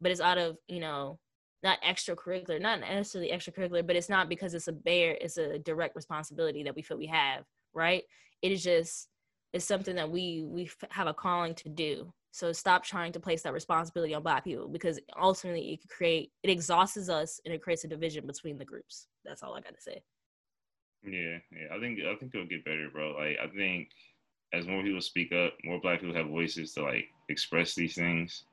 [0.00, 1.18] But it's out of you know
[1.62, 5.18] not extracurricular, not necessarily extracurricular, but it's not because it's a bear.
[5.20, 7.44] It's a direct responsibility that we feel we have,
[7.74, 8.04] right?
[8.42, 9.08] It is just
[9.52, 12.12] it's something that we we have a calling to do.
[12.32, 16.32] So stop trying to place that responsibility on black people because ultimately it could create
[16.42, 19.06] it exhausts us and it creates a division between the groups.
[19.24, 20.02] That's all i got to say.
[21.04, 23.12] Yeah yeah i think i think it'll get better bro.
[23.12, 23.88] Like i think
[24.54, 28.44] as more people speak up more black people have voices to like express these things.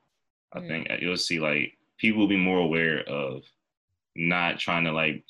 [0.52, 0.68] I mm.
[0.68, 3.42] think you'll see like people will be more aware of
[4.16, 5.24] not trying to like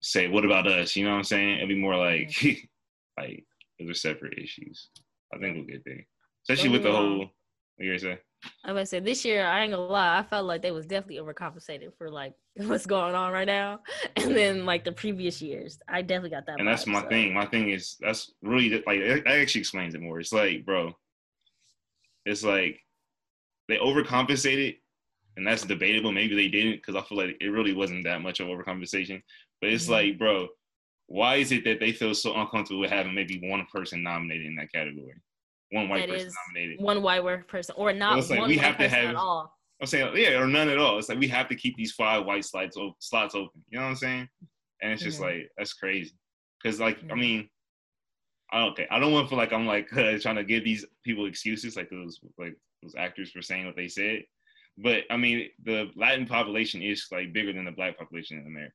[0.00, 0.96] say what about us?
[0.96, 1.56] You know what i'm saying?
[1.56, 2.68] It'll be more like mm
[3.18, 3.44] Like
[3.78, 4.90] those are separate issues.
[5.34, 6.06] I think we'll get there,
[6.42, 7.30] especially with the whole.
[7.76, 8.18] What you say?
[8.64, 11.24] I was say this year I ain't gonna lie, I felt like they was definitely
[11.24, 13.80] overcompensated for like what's going on right now,
[14.16, 16.58] and then like the previous years, I definitely got that.
[16.58, 17.08] And vibe, that's my so.
[17.08, 17.34] thing.
[17.34, 20.20] My thing is that's really like it actually explains it more.
[20.20, 20.92] It's like, bro,
[22.26, 22.80] it's like
[23.68, 24.76] they overcompensated,
[25.36, 26.12] and that's debatable.
[26.12, 29.22] Maybe they didn't because I feel like it really wasn't that much of overcompensation.
[29.60, 29.92] But it's mm-hmm.
[29.92, 30.48] like, bro,
[31.06, 34.56] why is it that they feel so uncomfortable with having maybe one person nominated in
[34.56, 35.14] that category?
[35.70, 36.80] One white that person nominated.
[36.80, 39.52] One white person, or not like one we have to have, at all.
[39.80, 40.98] I'm saying, yeah, or none at all.
[40.98, 43.62] It's like we have to keep these five white slots slots open.
[43.68, 44.28] You know what I'm saying?
[44.82, 45.38] And it's just mm-hmm.
[45.38, 46.12] like that's crazy.
[46.62, 47.12] Cause like mm-hmm.
[47.12, 47.48] I mean,
[48.54, 51.26] okay, I don't want to feel like I'm like uh, trying to give these people
[51.26, 54.22] excuses, like those like those actors for saying what they said.
[54.78, 58.74] But I mean, the Latin population is like bigger than the black population in America.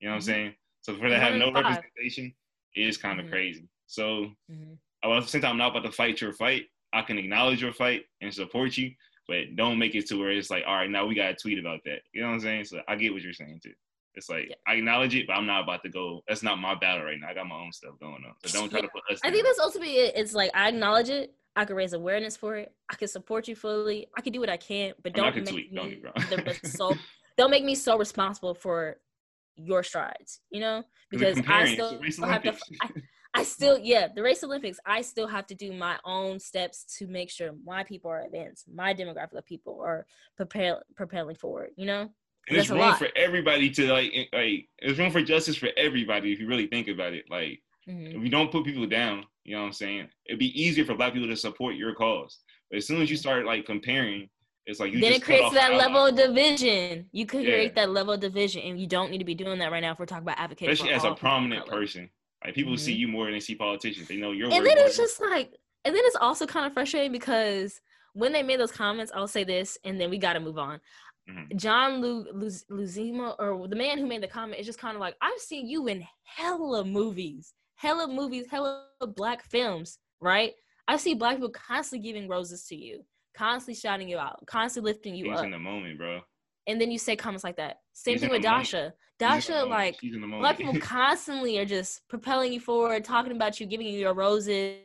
[0.00, 0.30] You know what mm-hmm.
[0.30, 0.54] I'm saying?
[0.82, 2.34] So for to have no representation
[2.74, 3.34] is kind of mm-hmm.
[3.34, 3.68] crazy.
[3.86, 5.20] So mm-hmm.
[5.20, 6.64] the same time, I'm not about to fight your fight.
[6.92, 8.92] I can acknowledge your fight and support you,
[9.26, 11.58] but don't make it to where it's like, all right, now we got to tweet
[11.58, 12.00] about that.
[12.12, 12.64] You know what I'm saying?
[12.64, 13.72] So I get what you're saying too.
[14.14, 14.56] It's like yeah.
[14.66, 16.22] I acknowledge it, but I'm not about to go.
[16.26, 17.28] That's not my battle right now.
[17.28, 18.34] I got my own stuff going on.
[18.44, 19.20] So don't try to put us.
[19.22, 20.14] I think that's ultimately it.
[20.16, 21.32] It's like I acknowledge it.
[21.54, 22.72] I can raise awareness for it.
[22.90, 24.08] I can support you fully.
[24.16, 25.72] I can do what I can, but don't make tweet.
[25.72, 26.94] me don't, the, so,
[27.36, 28.98] don't make me so responsible for
[29.58, 32.56] your strides, you know, because I still have to.
[32.80, 32.88] I,
[33.34, 34.80] I still, yeah, the race Olympics.
[34.86, 38.64] I still have to do my own steps to make sure my people are advanced,
[38.72, 40.06] my demographic of people are
[40.36, 41.70] propel, propelling forward.
[41.76, 42.00] You know,
[42.48, 46.40] and there's room for everybody to like, like, there's room for justice for everybody if
[46.40, 47.26] you really think about it.
[47.30, 48.16] Like, mm-hmm.
[48.16, 50.08] if we don't put people down, you know what I'm saying?
[50.26, 52.38] It'd be easier for Black people to support your cause.
[52.70, 53.20] But as soon as you mm-hmm.
[53.20, 54.28] start like comparing
[54.68, 57.06] it's like then it creates that level of division.
[57.10, 57.52] You could yeah.
[57.52, 59.92] create that level of division, and you don't need to be doing that right now
[59.92, 60.70] if we're talking about advocating.
[60.74, 62.10] Especially as a prominent person,
[62.44, 62.84] like people mm-hmm.
[62.84, 64.08] see you more than they see politicians.
[64.08, 64.52] They know you're.
[64.52, 65.54] And then it's just like,
[65.86, 67.80] and then it's also kind of frustrating because
[68.12, 70.80] when they made those comments, I'll say this, and then we got to move on.
[71.30, 71.56] Mm-hmm.
[71.56, 75.00] John Lu, Lu, Luzima, or the man who made the comment, is just kind of
[75.00, 78.84] like, I've seen you in hella movies, hella movies, hella
[79.16, 80.52] black films, right?
[80.86, 83.02] I see black people constantly giving roses to you
[83.38, 85.30] constantly shouting you out, constantly lifting you up.
[85.32, 85.44] He's up.
[85.46, 86.20] in the moment, bro.
[86.66, 87.76] And then you say comments like that.
[87.94, 88.92] Same He's thing with Dascha.
[89.20, 89.98] Dascha, like
[90.40, 94.78] black people constantly are just propelling you forward, talking about you, giving you your roses,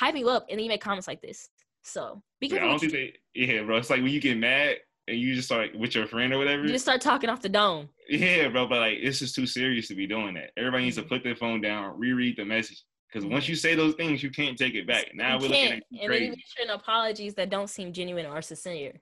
[0.00, 1.48] hyping you up, and then you make comments like this.
[1.82, 2.70] So be Yeah, I careful.
[2.70, 3.12] don't think they.
[3.34, 3.76] Yeah, bro.
[3.76, 4.76] It's like when you get mad
[5.08, 6.62] and you just start with your friend or whatever.
[6.64, 7.88] You just start talking off the dome.
[8.08, 8.66] Yeah, bro.
[8.66, 10.50] But like, this is too serious to be doing that.
[10.56, 11.08] Everybody needs to Mhm.
[11.08, 14.56] put their phone down, reread the message, because once you say those things, you can't
[14.56, 15.06] take it back.
[15.14, 18.40] Now you we're looking at you And then you apologies that don't seem genuine or
[18.42, 18.92] sincere.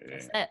[0.00, 0.10] Yeah.
[0.10, 0.50] That's that.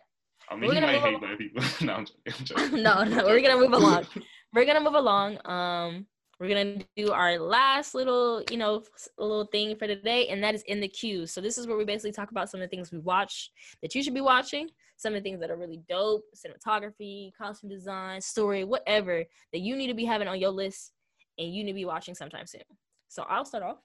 [0.49, 1.63] I We're mean, he gonna might hate black people.
[1.85, 2.33] no, I'm joking.
[2.39, 2.83] I'm joking.
[2.83, 4.05] no, no, we're gonna move along.
[4.53, 5.45] We're gonna move along.
[5.45, 6.05] Um,
[6.39, 8.83] we're gonna do our last little, you know,
[9.17, 11.25] little thing for today, and that is in the queue.
[11.25, 13.51] So this is where we basically talk about some of the things we watch
[13.81, 17.69] that you should be watching, some of the things that are really dope, cinematography, costume
[17.69, 20.93] design, story, whatever that you need to be having on your list
[21.37, 22.61] and you need to be watching sometime soon.
[23.07, 23.77] So I'll start off.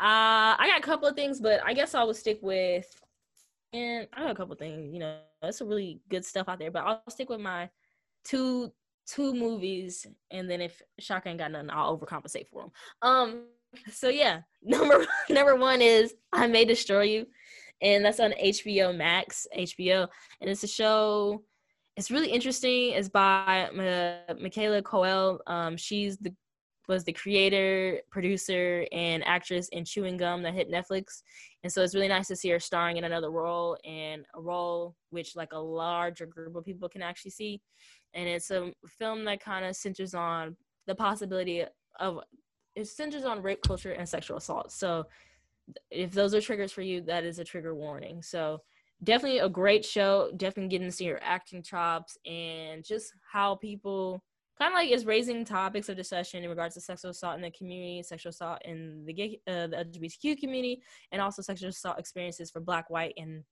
[0.00, 2.86] Uh, I got a couple of things, but I guess I will stick with,
[3.72, 4.94] and I got a couple things.
[4.94, 7.68] You know, that's some really good stuff out there, but I'll stick with my
[8.24, 8.72] two
[9.06, 12.72] two movies, and then if Shaka ain't got nothing, I'll overcompensate for them.
[13.02, 13.42] Um,
[13.92, 17.26] so yeah, number number one is I May Destroy You,
[17.82, 20.08] and that's on HBO Max, HBO,
[20.40, 21.42] and it's a show.
[21.96, 22.92] It's really interesting.
[22.92, 25.40] It's by uh, Michaela Coel.
[25.46, 26.34] Um, she's the
[26.90, 31.22] was the creator, producer, and actress in Chewing Gum that hit Netflix.
[31.62, 34.96] And so it's really nice to see her starring in another role and a role
[35.10, 37.62] which like a larger group of people can actually see.
[38.12, 40.56] And it's a film that kind of centers on
[40.88, 41.64] the possibility
[42.00, 42.18] of
[42.74, 44.72] it centers on rape culture and sexual assault.
[44.72, 45.04] So
[45.92, 48.20] if those are triggers for you, that is a trigger warning.
[48.20, 48.62] So
[49.04, 50.32] definitely a great show.
[50.36, 54.24] Definitely getting to see her acting chops and just how people
[54.60, 57.50] kind of like is raising topics of discussion in regards to sexual assault in the
[57.50, 60.82] community, sexual assault in the gay, uh, the LGBTQ community,
[61.12, 63.42] and also sexual assault experiences for Black, white, and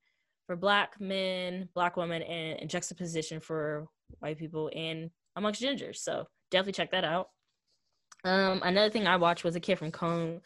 [0.45, 3.87] for Black men, Black women, and, and juxtaposition for
[4.19, 5.97] white people and amongst gingers.
[5.97, 7.29] So definitely check that out.
[8.23, 10.41] Um, another thing I watched was a kid from Cone,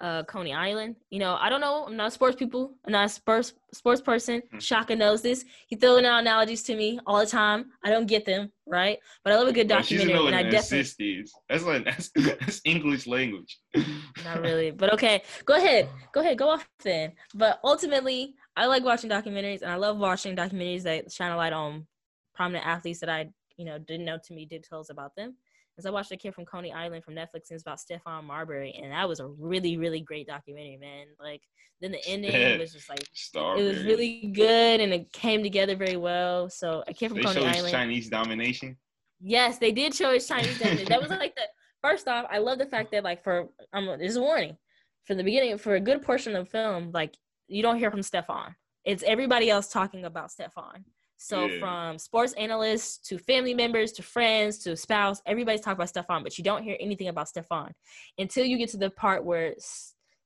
[0.00, 0.96] uh, Coney Island.
[1.10, 1.84] You know, I don't know.
[1.86, 2.74] I'm not a sports people.
[2.84, 4.42] I'm not a sports sports person.
[4.52, 4.60] Mhm.
[4.60, 5.44] Shaka knows this.
[5.66, 7.70] He throwing out analogies to me all the time.
[7.84, 8.98] I don't get them, right?
[9.24, 11.24] But I love a good Bro, she doesn't documentary, know what and I definitely.
[11.48, 13.58] That's like that's, that's English language.
[14.24, 15.22] not really, but okay.
[15.44, 17.12] Go ahead, go ahead, go off then.
[17.34, 21.52] But ultimately, I like watching documentaries, and I love watching documentaries that shine a light
[21.52, 21.86] on
[22.34, 25.36] prominent athletes that I, you know, didn't know to me details about them.
[25.76, 28.72] Because I watched a kid from Coney Island from Netflix, and it's about Stephon Marbury,
[28.82, 31.06] and that was a really, really great documentary, man.
[31.20, 31.42] Like
[31.82, 33.58] then the ending was just like Star.
[33.58, 36.48] it was really good, and it came together very well.
[36.48, 37.72] So a kid from They Coney Island.
[37.72, 38.76] Chinese domination.
[39.20, 40.88] Yes, they did show his Chinese domination.
[40.88, 41.42] that was like the
[41.82, 42.26] first off.
[42.30, 44.56] I love the fact that like for um, there's a warning
[45.04, 46.90] from the beginning for a good portion of the film.
[46.92, 47.14] Like
[47.48, 48.54] you don't hear from Stephon.
[48.84, 50.84] It's everybody else talking about Stephon.
[51.16, 51.58] So Yeah.
[51.58, 56.36] from sports analysts to family members to friends to spouse, everybody's talking about Stephon, but
[56.38, 57.72] you don't hear anything about Stephon
[58.18, 59.54] until you get to the part where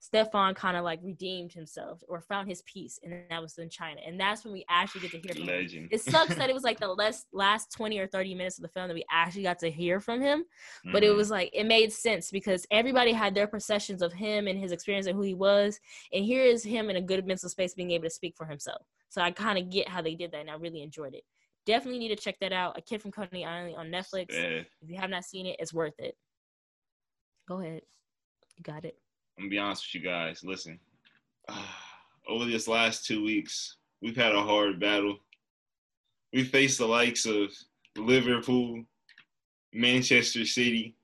[0.01, 4.01] Stephon kind of like redeemed himself or found his peace, and that was in China,
[4.05, 5.69] and that's when we actually get to hear from him.
[5.91, 8.69] It sucks that it was like the last last 20 or 30 minutes of the
[8.69, 10.45] film that we actually got to hear from him.
[10.91, 11.17] But it Mhm.
[11.17, 15.07] was like it made sense because everybody had their perceptions of him and his experience
[15.07, 15.79] and who he was.
[16.13, 18.87] And here is him in a good mental space being able to speak for himself.
[19.11, 21.25] So I kind of get how they did that and I really enjoyed it.
[21.67, 22.79] Definitely need to check that out.
[22.79, 24.27] A Kid from Coney Island on Netflix.
[24.31, 24.63] Yeah.
[24.81, 26.17] If you have not seen it, it's worth it.
[27.49, 27.83] Go ahead.
[28.57, 28.97] You got it.
[29.37, 30.43] I'm gonna be honest with you guys.
[30.45, 30.79] Listen,
[32.29, 35.19] over this last two weeks, we've had a hard battle.
[36.33, 37.51] We faced the likes of
[37.97, 38.85] Liverpool,
[39.73, 40.97] Manchester City.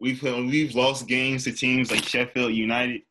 [0.00, 3.02] We've we've lost games to teams like Sheffield United.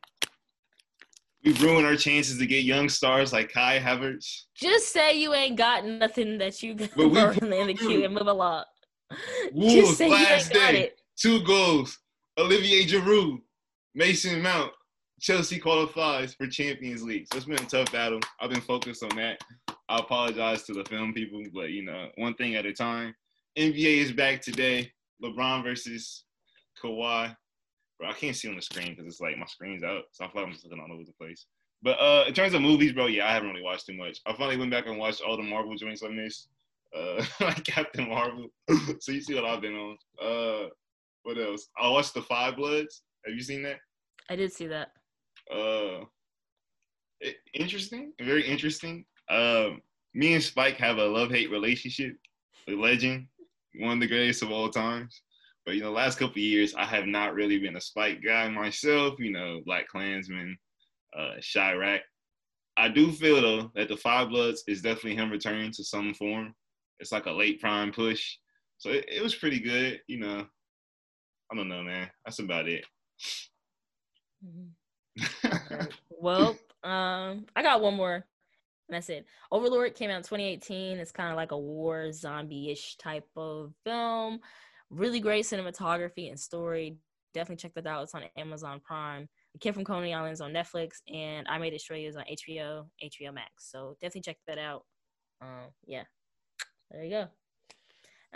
[1.45, 4.45] We've ruined our chances to get young stars like Kai Havertz.
[4.55, 8.15] Just say you ain't got nothing that you got But we in the queue and
[8.15, 8.63] move along.
[9.53, 10.85] Wolves Just say you last day.
[10.85, 11.01] it.
[11.15, 11.99] Two goals.
[12.39, 13.41] Olivier Giroud,
[13.93, 14.71] Mason Mount.
[15.21, 17.27] Chelsea qualifies for Champions League.
[17.31, 18.19] So it's been a tough battle.
[18.41, 19.39] I've been focused on that.
[19.87, 23.13] I apologize to the film people, but you know, one thing at a time.
[23.55, 24.91] NBA is back today.
[25.23, 26.23] LeBron versus
[26.83, 27.35] Kawhi.
[27.99, 30.27] Bro, I can't see on the screen because it's like my screen's out, so I
[30.29, 31.45] feel like I'm just looking all over the place.
[31.81, 34.19] But uh, in terms of movies, bro, yeah, I haven't really watched too much.
[34.25, 36.49] I finally went back and watched all the Marvel joints I missed,
[36.97, 38.47] uh, like Captain Marvel.
[38.99, 39.97] so you see what I've been on.
[40.21, 40.69] Uh,
[41.23, 41.69] what else?
[41.79, 43.03] I watched The Five Bloods.
[43.25, 43.77] Have you seen that?
[44.29, 44.89] I did see that.
[45.51, 46.05] Uh,
[47.21, 49.05] it, interesting, very interesting.
[49.29, 49.81] Um,
[50.13, 52.15] me and Spike have a love hate relationship.
[52.67, 53.27] The legend,
[53.79, 55.21] one of the greatest of all times.
[55.65, 59.15] But you know, last couple years, I have not really been a Spike guy myself.
[59.19, 60.57] You know, Black Klansman,
[61.17, 62.01] uh, Chi-Raq.
[62.77, 66.53] I do feel though that the Five Bloods is definitely him returning to some form.
[66.99, 68.37] It's like a late prime push,
[68.77, 70.01] so it, it was pretty good.
[70.07, 70.45] You know,
[71.51, 72.09] I don't know, man.
[72.25, 72.85] That's about it.
[74.45, 74.69] Mhm.
[76.09, 78.25] well, um, I got one more.
[78.87, 79.25] And that's it.
[79.51, 80.97] Overlord came out in 2018.
[80.99, 84.41] It's kind of like a war zombie-ish type of film.
[84.89, 86.97] Really great cinematography and story.
[87.33, 88.03] Definitely check that out.
[88.03, 89.27] It's on Amazon Prime.
[89.53, 92.23] The Kid from Coney Island is on Netflix, and I Made Destroy You is on
[92.23, 93.69] HBO, HBO Max.
[93.71, 94.83] So definitely check that out.
[95.41, 96.03] Um, yeah,
[96.91, 97.27] there you go.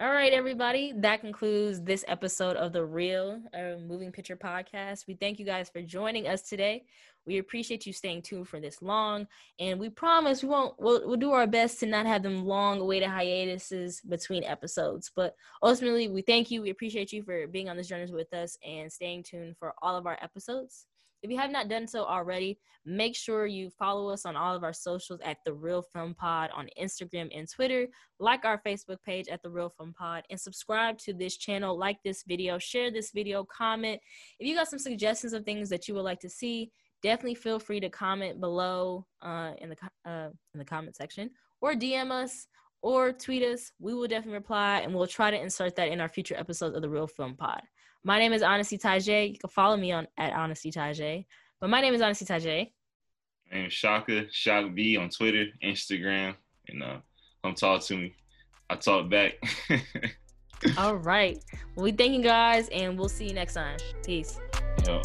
[0.02, 0.94] All right, everybody.
[0.96, 5.08] That concludes this episode of the Reel uh, Moving Picture Podcast.
[5.08, 6.86] We thank you guys for joining us today.
[7.26, 9.28] We appreciate you staying tuned for this long,
[9.60, 10.74] and we promise we won't.
[10.80, 15.12] We'll, we'll do our best to not have them long awaited hiatuses between episodes.
[15.14, 16.62] But ultimately, we thank you.
[16.62, 19.98] We appreciate you for being on this journey with us and staying tuned for all
[19.98, 20.86] of our episodes.
[21.22, 24.64] If you have not done so already, make sure you follow us on all of
[24.64, 27.88] our socials at The Reel Film Pod on Instagram and Twitter.
[28.20, 31.78] Like our Facebook page at The Reel Film Pod and subscribe to this channel.
[31.78, 34.00] Like this video, share this video, comment.
[34.40, 36.72] If you got some suggestions of things that you would like to see,
[37.04, 39.76] definitely feel free to comment below uh, in the
[40.10, 41.30] uh, in the comment section
[41.62, 42.48] or DM us
[42.82, 43.72] or tweet us.
[43.80, 46.82] We will definitely reply and we'll try to insert that in our future episodes of
[46.82, 47.62] The Reel Film Pod.
[48.04, 49.34] My name is Honesty Tajay.
[49.34, 51.26] You can follow me on at Honesty Tajay.
[51.60, 52.72] But my name is Honesty Tajay.
[53.52, 56.36] My name is Shaka, Shock B on Twitter, Instagram,
[56.68, 56.98] and uh,
[57.44, 58.14] come talk to me.
[58.70, 59.34] I talk back.
[60.78, 61.44] All right.
[61.76, 63.78] Well, we thank you guys, and we'll see you next time.
[64.04, 64.40] Peace.
[64.86, 65.02] Yo.